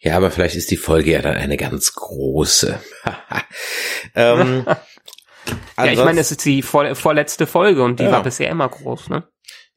Ja, 0.00 0.16
aber 0.16 0.30
vielleicht 0.30 0.56
ist 0.56 0.70
die 0.70 0.76
Folge 0.76 1.12
ja 1.12 1.22
dann 1.22 1.36
eine 1.36 1.56
ganz 1.56 1.94
große. 1.94 2.80
ähm, 4.14 4.64
ja, 5.76 5.84
ich 5.86 5.98
meine, 5.98 6.20
es 6.20 6.30
ist 6.32 6.44
die 6.44 6.62
vor, 6.62 6.94
vorletzte 6.96 7.46
Folge 7.46 7.82
und 7.82 8.00
die 8.00 8.04
Ja. 8.04 8.12
war 8.12 8.22
bisher 8.22 8.50
immer 8.50 8.68
groß, 8.68 9.08
ne? 9.10 9.24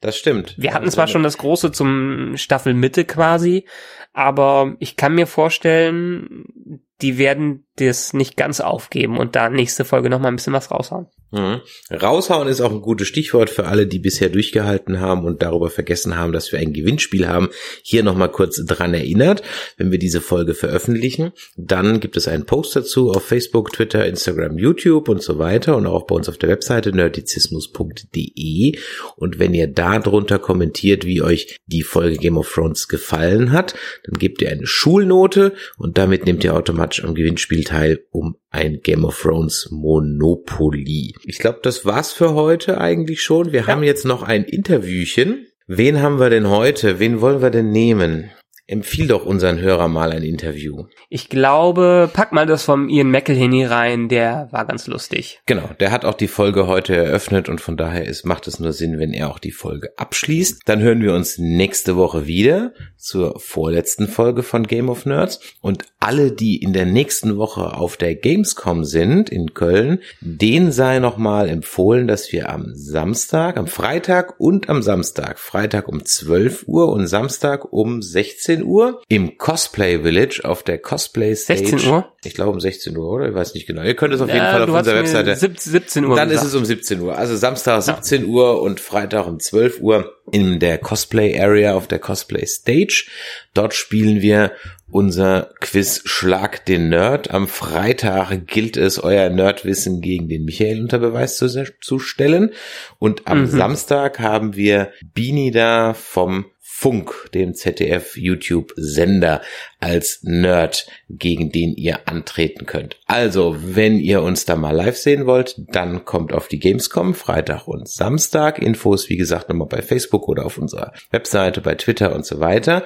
Das 0.00 0.16
stimmt. 0.16 0.54
Wir 0.56 0.72
hatten 0.74 0.90
zwar 0.90 1.06
schon 1.06 1.22
das 1.22 1.38
große 1.38 1.72
zum 1.72 2.36
Staffelmitte 2.36 3.04
quasi, 3.04 3.66
aber 4.12 4.76
ich 4.78 4.96
kann 4.96 5.14
mir 5.14 5.26
vorstellen, 5.26 6.80
die 7.02 7.18
werden 7.18 7.66
das 7.76 8.12
nicht 8.12 8.36
ganz 8.36 8.60
aufgeben 8.60 9.18
und 9.18 9.36
da 9.36 9.48
nächste 9.48 9.84
Folge 9.84 10.10
noch 10.10 10.20
mal 10.20 10.28
ein 10.28 10.36
bisschen 10.36 10.52
was 10.52 10.70
raushauen. 10.70 11.06
Mhm. 11.32 11.60
Raushauen 11.90 12.48
ist 12.48 12.60
auch 12.60 12.72
ein 12.72 12.80
gutes 12.80 13.06
Stichwort 13.06 13.50
für 13.50 13.66
alle, 13.66 13.86
die 13.86 14.00
bisher 14.00 14.30
durchgehalten 14.30 14.98
haben 14.98 15.24
und 15.24 15.42
darüber 15.42 15.70
vergessen 15.70 16.16
haben, 16.16 16.32
dass 16.32 16.50
wir 16.50 16.58
ein 16.58 16.72
Gewinnspiel 16.72 17.28
haben. 17.28 17.50
Hier 17.82 18.02
nochmal 18.02 18.32
kurz 18.32 18.60
dran 18.64 18.94
erinnert. 18.94 19.42
Wenn 19.76 19.92
wir 19.92 19.98
diese 19.98 20.20
Folge 20.20 20.54
veröffentlichen, 20.54 21.30
dann 21.56 22.00
gibt 22.00 22.16
es 22.16 22.26
einen 22.26 22.46
Post 22.46 22.74
dazu 22.74 23.12
auf 23.12 23.24
Facebook, 23.24 23.72
Twitter, 23.72 24.06
Instagram, 24.06 24.58
YouTube 24.58 25.08
und 25.08 25.22
so 25.22 25.38
weiter 25.38 25.76
und 25.76 25.86
auch 25.86 26.04
bei 26.06 26.16
uns 26.16 26.28
auf 26.28 26.36
der 26.36 26.48
Webseite 26.48 26.90
nerdizismus.de. 26.90 28.78
Und 29.14 29.38
wenn 29.38 29.54
ihr 29.54 29.68
da 29.68 30.00
drunter 30.00 30.40
kommentiert, 30.40 31.06
wie 31.06 31.22
euch 31.22 31.58
die 31.66 31.82
Folge 31.82 32.16
Game 32.16 32.38
of 32.38 32.52
Thrones 32.52 32.88
gefallen 32.88 33.52
hat, 33.52 33.74
dann 34.04 34.18
gebt 34.18 34.42
ihr 34.42 34.50
eine 34.50 34.66
Schulnote 34.66 35.52
und 35.78 35.96
damit 35.96 36.26
nehmt 36.26 36.42
ihr 36.42 36.56
automatisch 36.56 36.89
am 36.98 37.14
Gewinnspiel 37.14 37.62
teil 37.62 38.00
um 38.10 38.36
ein 38.50 38.80
Game 38.82 39.04
of 39.04 39.20
Thrones 39.20 39.68
Monopoly. 39.70 41.14
Ich 41.24 41.38
glaube, 41.38 41.60
das 41.62 41.84
war's 41.84 42.12
für 42.12 42.34
heute 42.34 42.80
eigentlich 42.80 43.22
schon. 43.22 43.52
Wir 43.52 43.68
haben 43.68 43.84
jetzt 43.84 44.04
noch 44.04 44.24
ein 44.24 44.42
Interviewchen. 44.44 45.46
Wen 45.68 46.02
haben 46.02 46.18
wir 46.18 46.30
denn 46.30 46.48
heute? 46.48 46.98
Wen 46.98 47.20
wollen 47.20 47.42
wir 47.42 47.50
denn 47.50 47.70
nehmen? 47.70 48.32
Empfiehl 48.70 49.08
doch 49.08 49.26
unseren 49.26 49.58
Hörer 49.58 49.88
mal 49.88 50.12
ein 50.12 50.22
Interview. 50.22 50.84
Ich 51.08 51.28
glaube, 51.28 52.08
pack 52.12 52.30
mal 52.30 52.46
das 52.46 52.62
vom 52.62 52.88
Ian 52.88 53.10
McElhenney 53.10 53.64
rein, 53.64 54.08
der 54.08 54.46
war 54.52 54.64
ganz 54.64 54.86
lustig. 54.86 55.40
Genau, 55.46 55.70
der 55.80 55.90
hat 55.90 56.04
auch 56.04 56.14
die 56.14 56.28
Folge 56.28 56.68
heute 56.68 56.94
eröffnet 56.94 57.48
und 57.48 57.60
von 57.60 57.76
daher 57.76 58.04
ist, 58.04 58.24
macht 58.24 58.46
es 58.46 58.60
nur 58.60 58.72
Sinn, 58.72 59.00
wenn 59.00 59.12
er 59.12 59.28
auch 59.28 59.40
die 59.40 59.50
Folge 59.50 59.90
abschließt. 59.96 60.62
Dann 60.66 60.80
hören 60.82 61.02
wir 61.02 61.14
uns 61.14 61.36
nächste 61.36 61.96
Woche 61.96 62.28
wieder 62.28 62.72
zur 62.96 63.40
vorletzten 63.40 64.06
Folge 64.06 64.44
von 64.44 64.68
Game 64.68 64.88
of 64.88 65.04
Nerds 65.04 65.40
und 65.60 65.86
alle, 65.98 66.30
die 66.30 66.62
in 66.62 66.72
der 66.72 66.86
nächsten 66.86 67.36
Woche 67.36 67.74
auf 67.74 67.96
der 67.96 68.14
Gamescom 68.14 68.84
sind 68.84 69.30
in 69.30 69.52
Köln, 69.52 69.98
denen 70.20 70.70
sei 70.70 71.00
nochmal 71.00 71.48
empfohlen, 71.48 72.06
dass 72.06 72.32
wir 72.32 72.50
am 72.50 72.72
Samstag, 72.74 73.56
am 73.56 73.66
Freitag 73.66 74.38
und 74.38 74.68
am 74.68 74.80
Samstag, 74.82 75.40
Freitag 75.40 75.88
um 75.88 76.04
12 76.04 76.68
Uhr 76.68 76.92
und 76.92 77.08
Samstag 77.08 77.72
um 77.72 78.00
16 78.00 78.59
Uhr 78.62 79.02
im 79.08 79.38
Cosplay 79.38 80.00
Village 80.02 80.40
auf 80.44 80.62
der 80.62 80.78
Cosplay 80.78 81.34
Stage. 81.34 81.66
16 81.66 81.90
Uhr? 81.90 82.12
Ich 82.24 82.34
glaube 82.34 82.50
um 82.50 82.60
16 82.60 82.96
Uhr, 82.96 83.08
oder? 83.10 83.28
Ich 83.28 83.34
weiß 83.34 83.54
nicht 83.54 83.66
genau. 83.66 83.82
Ihr 83.82 83.94
könnt 83.96 84.12
es 84.14 84.20
auf 84.20 84.28
jeden 84.28 84.40
Äh, 84.40 84.50
Fall 84.52 84.62
auf 84.64 84.68
unserer 84.70 84.96
Webseite. 84.96 85.36
sieb- 85.36 85.58
17 85.58 86.04
Uhr 86.04 86.16
Dann 86.16 86.28
gesagt. 86.28 86.46
ist 86.46 86.52
es 86.52 86.58
um 86.58 86.64
17 86.64 87.00
Uhr. 87.00 87.16
Also 87.16 87.36
Samstag 87.36 87.82
17 87.82 88.26
Uhr 88.26 88.60
und 88.62 88.80
Freitag 88.80 89.26
um 89.26 89.40
12 89.40 89.80
Uhr 89.80 90.12
in 90.32 90.58
der 90.60 90.78
Cosplay 90.78 91.38
Area 91.40 91.74
auf 91.74 91.86
der 91.88 91.98
Cosplay 91.98 92.46
Stage. 92.46 93.06
Dort 93.54 93.74
spielen 93.74 94.22
wir 94.22 94.52
unser 94.92 95.50
Quiz 95.60 96.02
Schlag 96.04 96.64
den 96.66 96.88
Nerd. 96.88 97.30
Am 97.30 97.46
Freitag 97.48 98.46
gilt 98.46 98.76
es, 98.76 99.02
euer 99.02 99.28
Nerdwissen 99.30 100.00
gegen 100.00 100.28
den 100.28 100.44
Michael 100.44 100.82
unter 100.82 100.98
Beweis 100.98 101.36
zu, 101.36 101.48
zu 101.80 101.98
stellen. 101.98 102.50
Und 102.98 103.26
am 103.26 103.42
Mhm. 103.42 103.46
Samstag 103.46 104.18
haben 104.18 104.56
wir 104.56 104.92
Bini 105.14 105.50
da 105.52 105.94
vom 105.94 106.46
Funk, 106.80 107.28
dem 107.34 107.52
ZDF 107.52 108.16
YouTube 108.16 108.72
Sender 108.74 109.42
als 109.80 110.20
Nerd, 110.22 110.86
gegen 111.10 111.52
den 111.52 111.74
ihr 111.74 112.08
antreten 112.08 112.64
könnt. 112.64 112.98
Also, 113.10 113.56
wenn 113.60 113.98
ihr 113.98 114.22
uns 114.22 114.44
da 114.44 114.54
mal 114.54 114.70
live 114.70 114.96
sehen 114.96 115.26
wollt, 115.26 115.56
dann 115.72 116.04
kommt 116.04 116.32
auf 116.32 116.46
die 116.46 116.60
Gamescom 116.60 117.14
Freitag 117.14 117.66
und 117.66 117.88
Samstag. 117.88 118.60
Infos, 118.60 119.08
wie 119.08 119.16
gesagt, 119.16 119.48
nochmal 119.48 119.66
bei 119.66 119.82
Facebook 119.82 120.28
oder 120.28 120.46
auf 120.46 120.58
unserer 120.58 120.92
Webseite, 121.10 121.60
bei 121.60 121.74
Twitter 121.74 122.14
und 122.14 122.24
so 122.24 122.38
weiter. 122.38 122.84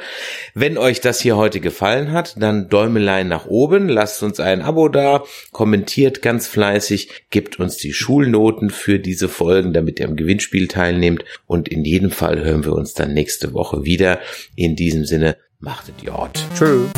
Wenn 0.55 0.79
euch 0.79 1.03
das 1.03 1.21
hier 1.21 1.37
heute 1.37 1.61
gefallen 1.61 2.11
hat, 2.11 2.41
dann 2.41 2.71
Däumelein 2.71 3.29
nach 3.29 3.45
oben, 3.45 3.91
lasst 3.91 4.23
uns 4.23 4.41
ein 4.41 4.63
Abo 4.63 4.89
da, 4.89 5.25
kommentiert 5.53 6.23
ganz 6.23 6.47
fleißig, 6.47 7.27
gebt 7.29 7.61
uns 7.61 7.77
die 7.77 7.93
Schulnoten 7.93 8.71
für 8.71 8.99
diese 8.99 9.29
Folgen, 9.29 9.75
damit 9.75 10.01
ihr 10.01 10.09
am 10.09 10.17
Gewinnspiel 10.17 10.69
teilnehmt 10.69 11.23
und 11.47 11.69
in 11.69 11.85
jedem 11.85 12.11
Fall 12.11 12.43
hören 12.43 12.65
wir 12.65 12.73
uns 12.73 12.95
dann 12.95 13.13
nächste 13.13 13.53
Woche 13.53 13.85
wieder. 13.85 14.21
In 14.57 14.75
diesem 14.75 15.05
Sinne, 15.05 15.37
machtet 15.61 16.01
Jord. 16.03 16.43
True. 16.57 16.89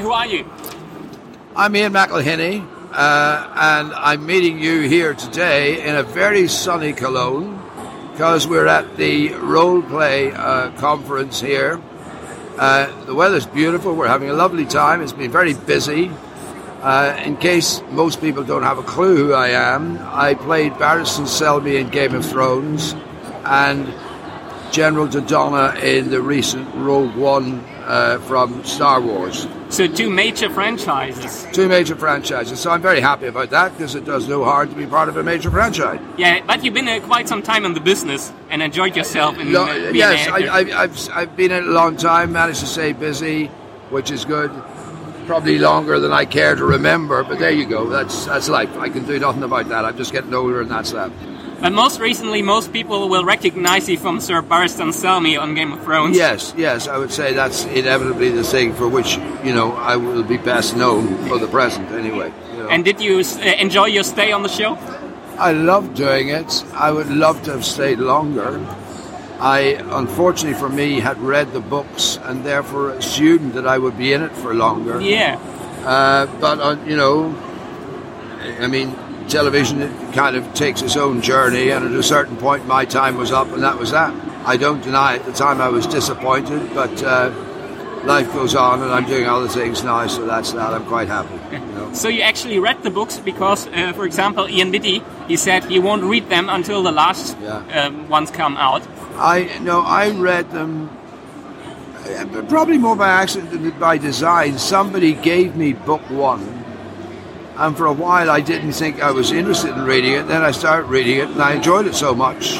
Who 0.00 0.12
are 0.12 0.26
you? 0.26 0.50
I'm 1.54 1.76
Ian 1.76 1.92
McElhinney, 1.92 2.66
uh, 2.90 3.52
and 3.54 3.92
I'm 3.92 4.24
meeting 4.24 4.58
you 4.58 4.80
here 4.88 5.12
today 5.12 5.86
in 5.86 5.94
a 5.94 6.02
very 6.02 6.48
sunny 6.48 6.94
Cologne 6.94 7.60
because 8.12 8.48
we're 8.48 8.66
at 8.66 8.96
the 8.96 9.34
role 9.34 9.82
play 9.82 10.32
uh, 10.32 10.70
conference 10.78 11.38
here. 11.42 11.82
Uh, 12.56 13.04
the 13.04 13.14
weather's 13.14 13.44
beautiful. 13.44 13.94
We're 13.94 14.08
having 14.08 14.30
a 14.30 14.32
lovely 14.32 14.64
time. 14.64 15.02
It's 15.02 15.12
been 15.12 15.30
very 15.30 15.52
busy. 15.52 16.10
Uh, 16.80 17.20
in 17.22 17.36
case 17.36 17.82
most 17.90 18.22
people 18.22 18.42
don't 18.42 18.62
have 18.62 18.78
a 18.78 18.82
clue 18.82 19.16
who 19.16 19.32
I 19.34 19.48
am, 19.48 19.98
I 20.00 20.32
played 20.32 20.72
Barristan 20.72 21.26
Selmy 21.26 21.78
in 21.78 21.90
Game 21.90 22.14
of 22.14 22.24
Thrones 22.24 22.94
and 23.44 23.86
General 24.72 25.08
Dodonna 25.08 25.78
in 25.82 26.08
the 26.08 26.22
recent 26.22 26.74
Rogue 26.74 27.14
One 27.16 27.60
uh, 27.84 28.18
from 28.20 28.64
Star 28.64 28.98
Wars. 29.02 29.46
So 29.70 29.86
two 29.86 30.10
major 30.10 30.50
franchises. 30.50 31.46
Two 31.52 31.68
major 31.68 31.94
franchises. 31.94 32.58
So 32.58 32.72
I'm 32.72 32.82
very 32.82 33.00
happy 33.00 33.26
about 33.26 33.50
that 33.50 33.72
because 33.72 33.94
it 33.94 34.04
does 34.04 34.28
no 34.28 34.44
harm 34.44 34.68
to 34.68 34.74
be 34.74 34.84
part 34.84 35.08
of 35.08 35.16
a 35.16 35.22
major 35.22 35.48
franchise. 35.48 36.00
Yeah, 36.18 36.44
but 36.44 36.64
you've 36.64 36.74
been 36.74 36.88
uh, 36.88 36.98
quite 37.06 37.28
some 37.28 37.40
time 37.40 37.64
in 37.64 37.74
the 37.74 37.80
business 37.80 38.32
and 38.50 38.62
enjoyed 38.62 38.96
yourself 38.96 39.38
in 39.38 39.52
No, 39.52 39.62
uh, 39.62 39.90
yes, 39.92 40.28
I. 40.28 40.46
I, 40.46 40.82
I've, 40.82 41.10
I've 41.10 41.36
been 41.36 41.52
in 41.52 41.64
it 41.64 41.68
a 41.68 41.72
long 41.72 41.96
time, 41.96 42.32
managed 42.32 42.60
to 42.60 42.66
stay 42.66 42.92
busy, 42.92 43.46
which 43.90 44.10
is 44.10 44.24
good. 44.24 44.50
Probably 45.26 45.58
longer 45.58 46.00
than 46.00 46.12
I 46.12 46.24
care 46.24 46.56
to 46.56 46.64
remember, 46.64 47.22
but 47.22 47.38
there 47.38 47.52
you 47.52 47.64
go. 47.64 47.88
That's 47.88 48.26
that's 48.26 48.48
life. 48.48 48.76
I 48.76 48.88
can 48.88 49.06
do 49.06 49.20
nothing 49.20 49.44
about 49.44 49.68
that. 49.68 49.84
I'm 49.84 49.96
just 49.96 50.10
getting 50.10 50.34
older, 50.34 50.60
and 50.60 50.70
that's 50.70 50.90
that. 50.90 51.12
But 51.60 51.72
most 51.72 52.00
recently, 52.00 52.40
most 52.40 52.72
people 52.72 53.10
will 53.10 53.24
recognize 53.24 53.86
you 53.86 53.98
from 53.98 54.18
Sir 54.20 54.40
Barristan 54.40 54.92
Selmy 54.92 55.38
on 55.38 55.54
Game 55.54 55.72
of 55.72 55.82
Thrones. 55.84 56.16
Yes, 56.16 56.54
yes, 56.56 56.88
I 56.88 56.96
would 56.96 57.12
say 57.12 57.34
that's 57.34 57.64
inevitably 57.66 58.30
the 58.30 58.42
thing 58.42 58.72
for 58.72 58.88
which 58.88 59.16
you 59.44 59.52
know 59.52 59.72
I 59.72 59.96
will 59.96 60.22
be 60.22 60.38
best 60.38 60.74
known 60.74 61.28
for 61.28 61.38
the 61.38 61.48
present, 61.48 61.90
anyway. 61.90 62.32
you 62.52 62.58
know. 62.58 62.68
And 62.70 62.82
did 62.82 62.98
you 63.00 63.18
uh, 63.20 63.42
enjoy 63.58 63.86
your 63.86 64.04
stay 64.04 64.32
on 64.32 64.42
the 64.42 64.48
show? 64.48 64.78
I 65.38 65.52
love 65.52 65.94
doing 65.94 66.30
it. 66.30 66.64
I 66.72 66.90
would 66.92 67.10
love 67.10 67.42
to 67.42 67.52
have 67.52 67.64
stayed 67.64 67.98
longer. 67.98 68.58
I, 69.38 69.80
unfortunately 69.90 70.58
for 70.58 70.68
me, 70.68 71.00
had 71.00 71.18
read 71.18 71.52
the 71.52 71.60
books 71.60 72.18
and 72.22 72.44
therefore 72.44 72.90
assumed 72.90 73.52
that 73.54 73.66
I 73.66 73.78
would 73.78 73.96
be 73.96 74.12
in 74.12 74.22
it 74.22 74.32
for 74.32 74.54
longer. 74.54 75.00
Yeah. 75.00 75.38
Uh, 75.84 76.26
but 76.40 76.60
uh, 76.60 76.76
you 76.86 76.96
know, 76.96 77.34
I 78.60 78.66
mean, 78.66 78.94
television 79.30 79.80
it 79.82 80.12
kind 80.12 80.36
of 80.36 80.52
takes 80.54 80.82
its 80.82 80.96
own 80.96 81.20
journey, 81.22 81.70
and 81.70 81.84
at 81.84 81.92
a 81.92 82.02
certain 82.02 82.36
point, 82.36 82.66
my 82.66 82.84
time 82.84 83.16
was 83.16 83.30
up, 83.32 83.48
and 83.52 83.62
that 83.62 83.78
was 83.78 83.90
that. 83.92 84.12
I 84.46 84.56
don't 84.56 84.82
deny 84.82 85.16
at 85.16 85.24
the 85.24 85.32
time 85.32 85.60
I 85.60 85.68
was 85.68 85.86
disappointed, 85.86 86.74
but 86.74 87.02
uh, 87.02 87.30
life 88.04 88.32
goes 88.32 88.54
on, 88.54 88.82
and 88.82 88.90
I'm 88.90 89.06
doing 89.06 89.26
other 89.26 89.48
things 89.48 89.82
now, 89.84 90.06
so 90.08 90.26
that's 90.26 90.52
that. 90.52 90.72
I'm 90.74 90.84
quite 90.86 91.08
happy. 91.08 91.34
You 91.52 91.58
know. 91.74 91.92
So 91.92 92.08
you 92.08 92.22
actually 92.22 92.58
read 92.58 92.82
the 92.82 92.90
books 92.90 93.18
because, 93.18 93.66
uh, 93.68 93.92
for 93.94 94.04
example, 94.04 94.48
Ian 94.48 94.70
Biddy, 94.70 95.02
he 95.28 95.36
said 95.36 95.64
he 95.64 95.78
won't 95.78 96.02
read 96.04 96.28
them 96.28 96.48
until 96.48 96.82
the 96.82 96.92
last 96.92 97.36
Yeah. 97.40 97.86
um, 97.86 98.08
ones 98.08 98.30
come 98.30 98.56
out. 98.56 98.82
I 99.16 99.58
no, 99.62 99.80
I 99.82 100.10
read 100.10 100.50
them. 100.50 100.88
uh, 102.06 102.42
Probably 102.48 102.78
more 102.78 102.96
by 102.96 103.08
accident 103.08 103.50
than 103.50 103.70
by 103.78 103.98
design. 103.98 104.58
Somebody 104.58 105.12
gave 105.14 105.54
me 105.56 105.72
book 105.74 106.00
one, 106.10 106.59
and 107.60 107.76
for 107.76 107.86
a 107.86 107.92
while 107.92 108.30
I 108.30 108.40
didn't 108.40 108.72
think 108.72 109.02
I 109.02 109.10
was 109.10 109.32
interested 109.32 109.76
in 109.76 109.84
reading 109.84 110.14
it. 110.14 110.26
Then 110.26 110.42
I 110.42 110.50
started 110.50 110.86
reading 110.86 111.18
it, 111.18 111.28
and 111.28 111.42
I 111.42 111.52
enjoyed 111.52 111.86
it 111.86 111.94
so 111.94 112.14
much 112.14 112.58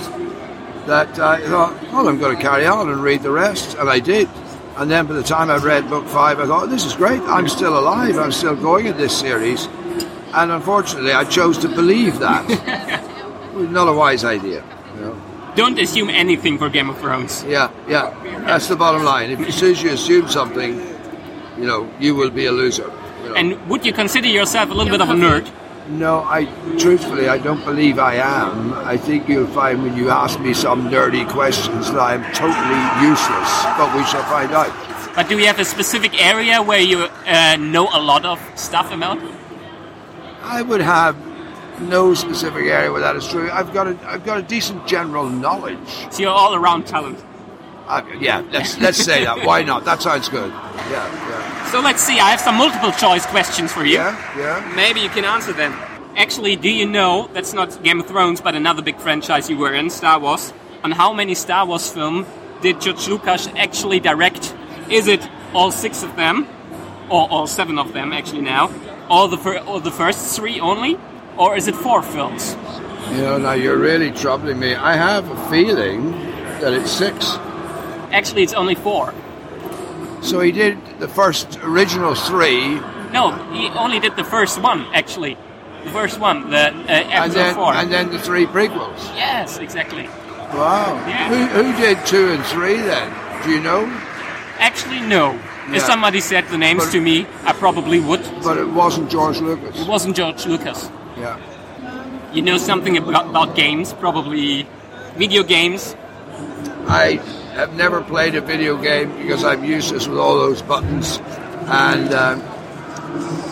that 0.87 1.19
I 1.19 1.41
thought, 1.49 1.83
"Well, 1.91 2.07
I'm 2.07 2.19
going 2.19 2.37
to 2.37 2.43
carry 2.43 2.67
on 2.67 2.91
and 2.91 3.03
read 3.03 3.23
the 3.23 3.31
rest," 3.31 3.77
and 3.79 3.89
I 3.89 3.99
did. 3.99 4.29
And 4.77 4.91
then 4.91 5.07
by 5.07 5.15
the 5.15 5.23
time 5.23 5.51
I 5.51 5.57
read 5.57 5.89
book 5.89 6.07
five, 6.07 6.39
I 6.39 6.47
thought, 6.47 6.69
"This 6.69 6.85
is 6.85 6.95
great! 6.95 7.23
I'm 7.23 7.49
still 7.49 7.79
alive. 7.79 8.19
I'm 8.19 8.33
still 8.33 8.55
going 8.55 8.87
in 8.87 8.97
this 8.99 9.19
series." 9.19 9.69
And 10.35 10.53
unfortunately, 10.53 11.13
I 11.13 11.25
chose 11.25 11.57
to 11.59 11.69
believe 11.69 12.19
that. 12.21 12.45
Not 13.55 13.89
a 13.89 13.93
wise 13.93 14.25
idea. 14.25 14.63
You 14.95 15.01
know? 15.01 15.23
Don't 15.57 15.79
assume 15.79 16.11
anything 16.11 16.59
for 16.59 16.69
Game 16.69 16.91
of 16.91 16.99
Thrones. 16.99 17.43
Yeah, 17.45 17.71
yeah. 17.89 18.15
That's 18.47 18.69
the 18.69 18.77
bottom 18.77 19.03
line. 19.03 19.31
If 19.31 19.41
as 19.41 19.55
soon 19.55 19.73
as 19.73 19.83
you 19.83 19.91
assume 19.91 20.29
something, 20.29 20.79
you 21.57 21.67
know, 21.67 21.91
you 21.99 22.15
will 22.15 22.31
be 22.31 22.47
a 22.47 22.53
loser. 22.53 22.93
You 23.23 23.29
know. 23.29 23.35
And 23.35 23.69
would 23.69 23.85
you 23.85 23.93
consider 23.93 24.29
yourself 24.29 24.71
a 24.71 24.75
little 24.75 24.91
bit 24.91 25.01
of 25.01 25.11
a 25.11 25.15
nerd? 25.15 25.51
no, 25.91 26.23
I 26.23 26.45
truthfully, 26.79 27.29
I 27.29 27.39
don't 27.39 27.65
believe 27.65 27.99
I 27.99 28.15
am. 28.15 28.73
I 28.75 28.97
think 28.97 29.29
you'll 29.29 29.47
find 29.49 29.83
when 29.83 29.97
you 29.97 30.11
ask 30.11 30.39
me 30.41 30.55
some 30.55 30.89
nerdy 30.89 31.29
questions 31.29 31.91
that 31.91 32.01
I'm 32.01 32.23
totally 32.33 33.09
useless. 33.09 33.51
But 33.77 33.95
we 33.97 34.05
shall 34.05 34.23
find 34.25 34.53
out. 34.53 34.73
But 35.15 35.29
do 35.29 35.39
you 35.39 35.47
have 35.47 35.59
a 35.59 35.65
specific 35.65 36.23
area 36.23 36.63
where 36.63 36.81
you 36.81 37.09
uh, 37.27 37.57
know 37.57 37.89
a 37.93 38.01
lot 38.01 38.25
of 38.25 38.41
stuff 38.55 38.93
about? 38.93 39.19
I 40.43 40.63
would 40.63 40.81
have 40.81 41.17
no 41.81 42.15
specific 42.15 42.67
area 42.67 42.93
where 42.93 43.01
that 43.01 43.17
is 43.17 43.27
true. 43.27 43.51
I've 43.51 43.73
got 43.73 43.89
a, 43.89 43.99
I've 44.07 44.25
got 44.25 44.39
a 44.39 44.43
decent 44.43 44.87
general 44.87 45.29
knowledge. 45.29 45.79
So 46.11 46.23
you're 46.23 46.31
all 46.31 46.55
around 46.55 46.87
talent. 46.87 47.23
I, 47.89 48.09
yeah, 48.21 48.43
let's 48.53 48.79
let's 48.79 48.99
say 48.99 49.25
that. 49.25 49.45
Why 49.45 49.63
not? 49.65 49.85
That 49.85 50.01
sounds 50.01 50.29
good. 50.29 50.51
Yeah, 50.51 51.29
yeah, 51.29 51.40
So 51.71 51.81
let's 51.81 52.03
see, 52.03 52.19
I 52.19 52.31
have 52.31 52.41
some 52.41 52.57
multiple 52.57 52.91
choice 52.91 53.25
questions 53.27 53.73
for 53.73 53.85
you. 53.85 53.95
yeah, 53.95 54.37
yeah. 54.37 54.73
Maybe 54.75 55.01
you 55.01 55.09
can 55.09 55.25
answer 55.25 55.53
them. 55.53 55.73
Actually, 56.17 56.57
do 56.57 56.69
you 56.69 56.85
know, 56.85 57.29
that's 57.33 57.53
not 57.53 57.81
Game 57.85 58.01
of 58.01 58.07
Thrones, 58.07 58.41
but 58.41 58.57
another 58.57 58.83
big 58.83 58.99
franchise 58.99 59.49
you 59.49 59.57
were 59.57 59.73
in, 59.73 59.89
Star 59.89 60.19
Wars, 60.19 60.53
on 60.83 60.91
how 60.91 61.13
many 61.13 61.35
Star 61.37 61.65
Wars 61.65 61.89
films 61.89 62.27
did 62.61 62.81
George 62.81 63.07
Lucas 63.07 63.47
actually 63.57 64.01
direct? 64.01 64.53
Is 64.91 65.07
it 65.07 65.27
all 65.55 65.71
six 65.71 66.03
of 66.03 66.17
them, 66.17 66.49
or 67.09 67.31
all 67.31 67.47
seven 67.47 67.79
of 67.79 67.93
them 67.93 68.13
actually 68.13 68.43
now, 68.43 68.69
or 69.09 69.29
the, 69.29 69.39
fir- 69.39 69.61
or 69.61 69.81
the 69.81 69.93
first 69.93 70.37
three 70.37 70.59
only, 70.59 70.99
or 71.39 71.57
is 71.57 71.69
it 71.69 71.77
four 71.77 72.03
films? 72.03 72.57
You 73.11 73.23
know, 73.23 73.39
now 73.39 73.53
you're 73.53 73.79
really 73.79 74.11
troubling 74.11 74.59
me. 74.59 74.75
I 74.75 74.97
have 74.97 75.31
a 75.31 75.49
feeling 75.49 76.11
that 76.61 76.73
it's 76.73 76.91
six. 76.91 77.37
Actually, 78.11 78.43
it's 78.43 78.55
only 78.55 78.75
four. 78.75 79.15
So 80.23 80.41
he 80.41 80.53
did 80.53 80.79
the 80.99 81.09
first 81.09 81.59
original 81.63 82.15
three, 82.15 82.79
No, 83.13 83.33
he 83.53 83.69
only 83.71 83.99
did 84.01 84.17
the 84.17 84.25
first 84.25 84.61
one, 84.61 84.87
actually. 84.95 85.37
The 85.85 85.91
first 85.91 86.21
one, 86.21 86.51
the 86.51 86.69
uh, 86.69 87.25
and 87.25 87.33
then 87.33 87.55
four. 87.55 87.73
and 87.73 87.91
then 87.91 88.11
the 88.11 88.19
three 88.19 88.47
prequels. 88.47 89.01
yes, 89.17 89.59
exactly. 89.59 90.07
Wow. 90.53 90.95
Yeah. 91.09 91.29
Who, 91.29 91.63
who 91.63 91.77
did 91.81 92.05
two 92.07 92.33
and 92.33 92.45
three 92.45 92.77
then? 92.77 93.09
Do 93.45 93.51
you 93.51 93.61
know? 93.61 93.87
Actually, 94.59 95.01
no. 95.01 95.33
Yeah. 95.33 95.77
If 95.77 95.83
somebody 95.83 96.21
said 96.21 96.47
the 96.49 96.59
names 96.59 96.85
But- 96.85 96.93
to 96.93 97.01
me, 97.01 97.27
I 97.45 97.53
probably 97.53 97.99
would. 98.01 98.21
But 98.43 98.59
it 98.59 98.69
wasn't 98.69 99.11
George 99.11 99.39
Lucas. 99.41 99.81
It 99.81 99.89
wasn't 99.89 100.17
George 100.17 100.45
Lucas. 100.47 100.91
Yeah. 101.17 101.39
You 102.35 102.43
know 102.43 102.59
something 102.59 102.97
about, 102.99 103.31
about 103.31 103.57
games, 103.57 103.93
probably 103.95 104.67
video 105.17 105.43
games. 105.43 105.97
I 106.87 107.21
have 107.53 107.75
never 107.75 108.03
played 108.03 108.35
a 108.35 108.41
video 108.41 108.81
game 108.81 109.17
because 109.17 109.45
I'm 109.45 109.65
useless 109.65 110.07
with 110.07 110.19
all 110.19 110.37
those 110.37 110.63
buttons, 110.63 111.19
and 111.67 112.13
um, 112.15 112.43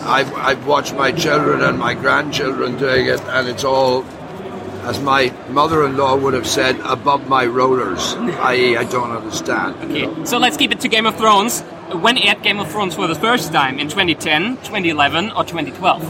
I've, 0.05 0.33
I've 0.35 0.65
watched 0.65 0.95
my 0.95 1.11
children 1.11 1.61
and 1.61 1.77
my 1.77 1.93
grandchildren 1.93 2.77
doing 2.77 3.07
it, 3.07 3.19
and 3.21 3.47
it's 3.47 3.63
all, 3.63 4.03
as 4.83 4.99
my 4.99 5.33
mother-in-law 5.49 6.17
would 6.17 6.33
have 6.33 6.47
said, 6.47 6.79
above 6.79 7.27
my 7.27 7.45
rollers. 7.45 8.13
I.e., 8.13 8.77
I 8.77 8.85
don't 8.85 9.11
understand. 9.11 9.75
Okay, 9.91 10.25
so 10.25 10.37
let's 10.37 10.57
keep 10.57 10.71
it 10.71 10.79
to 10.81 10.87
Game 10.87 11.05
of 11.05 11.15
Thrones. 11.15 11.61
When 11.91 12.17
aired 12.17 12.41
Game 12.43 12.59
of 12.59 12.71
Thrones 12.71 12.95
for 12.95 13.07
the 13.07 13.15
first 13.15 13.51
time? 13.51 13.79
In 13.79 13.89
2010, 13.89 14.57
2011, 14.57 15.31
or 15.31 15.43
2012? 15.43 16.01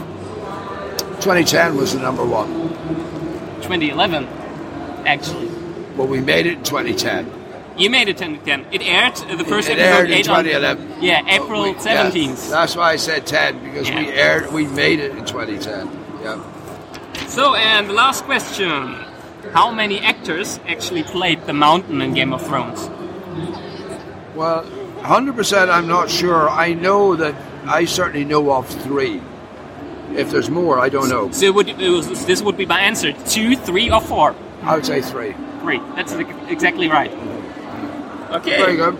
2010 1.20 1.76
was 1.76 1.92
the 1.92 2.00
number 2.00 2.24
one. 2.24 2.48
2011, 3.62 4.24
actually. 5.06 5.48
Well, 5.96 6.06
we 6.06 6.20
made 6.20 6.46
it 6.46 6.58
in 6.58 6.64
2010. 6.64 7.39
You 7.80 7.88
made 7.88 8.08
it 8.08 8.18
2010. 8.18 8.66
It 8.72 8.82
aired 8.82 9.14
uh, 9.14 9.36
the 9.36 9.44
first 9.44 9.68
it 9.70 9.78
episode 9.78 9.96
aired 9.96 10.10
in 10.10 10.18
eight 10.18 10.28
on- 10.28 10.44
2011. 10.44 11.02
yeah, 11.02 11.22
April 11.26 11.62
We- 11.62 11.72
17th. 11.74 12.14
yes, 12.14 12.50
that's 12.50 12.76
why 12.76 12.92
I 12.92 12.96
said 12.96 13.26
10 13.26 13.64
because 13.64 13.88
we 13.88 14.08
aired, 14.08 14.52
we 14.52 14.66
made 14.66 15.00
it 15.00 15.12
in 15.12 15.24
2010. 15.24 15.88
Yeah. 16.22 17.26
So, 17.26 17.54
and 17.54 17.88
the 17.88 17.94
last 17.94 18.24
question: 18.24 18.96
How 19.54 19.70
many 19.70 19.98
actors 20.00 20.60
actually 20.68 21.04
played 21.04 21.46
the 21.46 21.54
Mountain 21.54 22.02
in 22.02 22.12
Game 22.12 22.34
of 22.34 22.42
Thrones? 22.46 22.90
Well, 24.34 24.64
100% 25.00 25.70
I'm 25.70 25.86
not 25.88 26.10
sure. 26.10 26.50
I 26.50 26.74
know 26.74 27.16
that 27.16 27.34
I 27.64 27.86
certainly 27.86 28.26
know 28.26 28.52
of 28.52 28.66
three. 28.82 29.22
If 30.14 30.30
there's 30.30 30.50
more, 30.50 30.78
I 30.78 30.88
don't 30.90 31.08
know. 31.08 31.30
So, 31.30 31.50
would, 31.52 31.78
was, 31.78 32.26
this 32.26 32.42
would 32.42 32.58
be 32.58 32.66
my 32.66 32.80
answer: 32.80 33.12
two, 33.26 33.56
three, 33.56 33.90
or 33.90 34.02
four. 34.02 34.34
I 34.64 34.74
would 34.74 34.84
say 34.84 35.00
three. 35.00 35.34
Three. 35.62 35.78
That's 35.96 36.12
exactly 36.50 36.88
right. 36.88 37.10
Okay. 38.32 38.56
Very 38.58 38.76
good. 38.76 38.96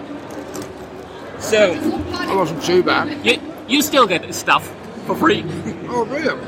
So, 1.40 1.72
I 2.12 2.34
wasn't 2.34 2.62
too 2.62 2.82
bad. 2.82 3.24
you, 3.24 3.40
you 3.68 3.82
still 3.82 4.06
get 4.06 4.32
stuff 4.34 4.64
for 5.06 5.16
free. 5.16 5.44
Oh, 5.92 6.04
brilliant. 6.04 6.40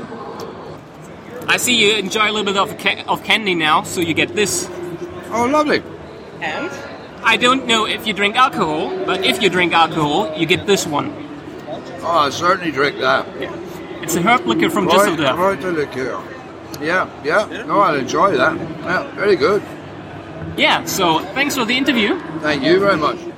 I 1.49 1.57
see 1.57 1.75
you 1.75 1.97
enjoy 1.97 2.29
a 2.29 2.31
little 2.31 2.45
bit 2.45 2.55
of, 2.55 2.77
ca- 2.77 3.03
of 3.09 3.21
candy 3.25 3.55
now, 3.55 3.83
so 3.83 3.99
you 3.99 4.13
get 4.13 4.33
this. 4.35 4.69
Oh, 5.31 5.45
lovely. 5.51 5.83
And 6.39 6.71
I 7.25 7.35
don't 7.35 7.65
know 7.67 7.85
if 7.85 8.07
you 8.07 8.13
drink 8.13 8.37
alcohol, 8.37 8.89
but 9.05 9.25
if 9.25 9.41
you 9.41 9.49
drink 9.49 9.73
alcohol, 9.73 10.33
you 10.37 10.45
get 10.45 10.65
this 10.65 10.87
one. 10.87 11.11
Oh, 12.01 12.05
I'll 12.23 12.31
certainly 12.31 12.71
drink 12.71 12.99
that. 13.01 13.27
Yeah. 13.39 13.53
It's 14.01 14.15
a 14.15 14.21
herb 14.21 14.45
liquor 14.45 14.69
from 14.69 14.87
Right, 14.87 15.09
Düsseldorf. 15.09 15.37
right 15.37 15.59
the 15.59 15.71
liqueur. 15.73 16.23
Yeah, 16.81 17.09
yeah. 17.25 17.63
No, 17.65 17.81
I'll 17.81 17.95
enjoy 17.95 18.37
that. 18.37 18.55
Yeah, 18.57 19.11
very 19.15 19.35
good. 19.35 19.61
Yeah, 20.57 20.85
so 20.85 21.19
thanks 21.33 21.55
for 21.55 21.65
the 21.65 21.75
interview. 21.75 22.19
Thank 22.41 22.63
you 22.63 22.79
very 22.79 22.97
much. 22.97 23.32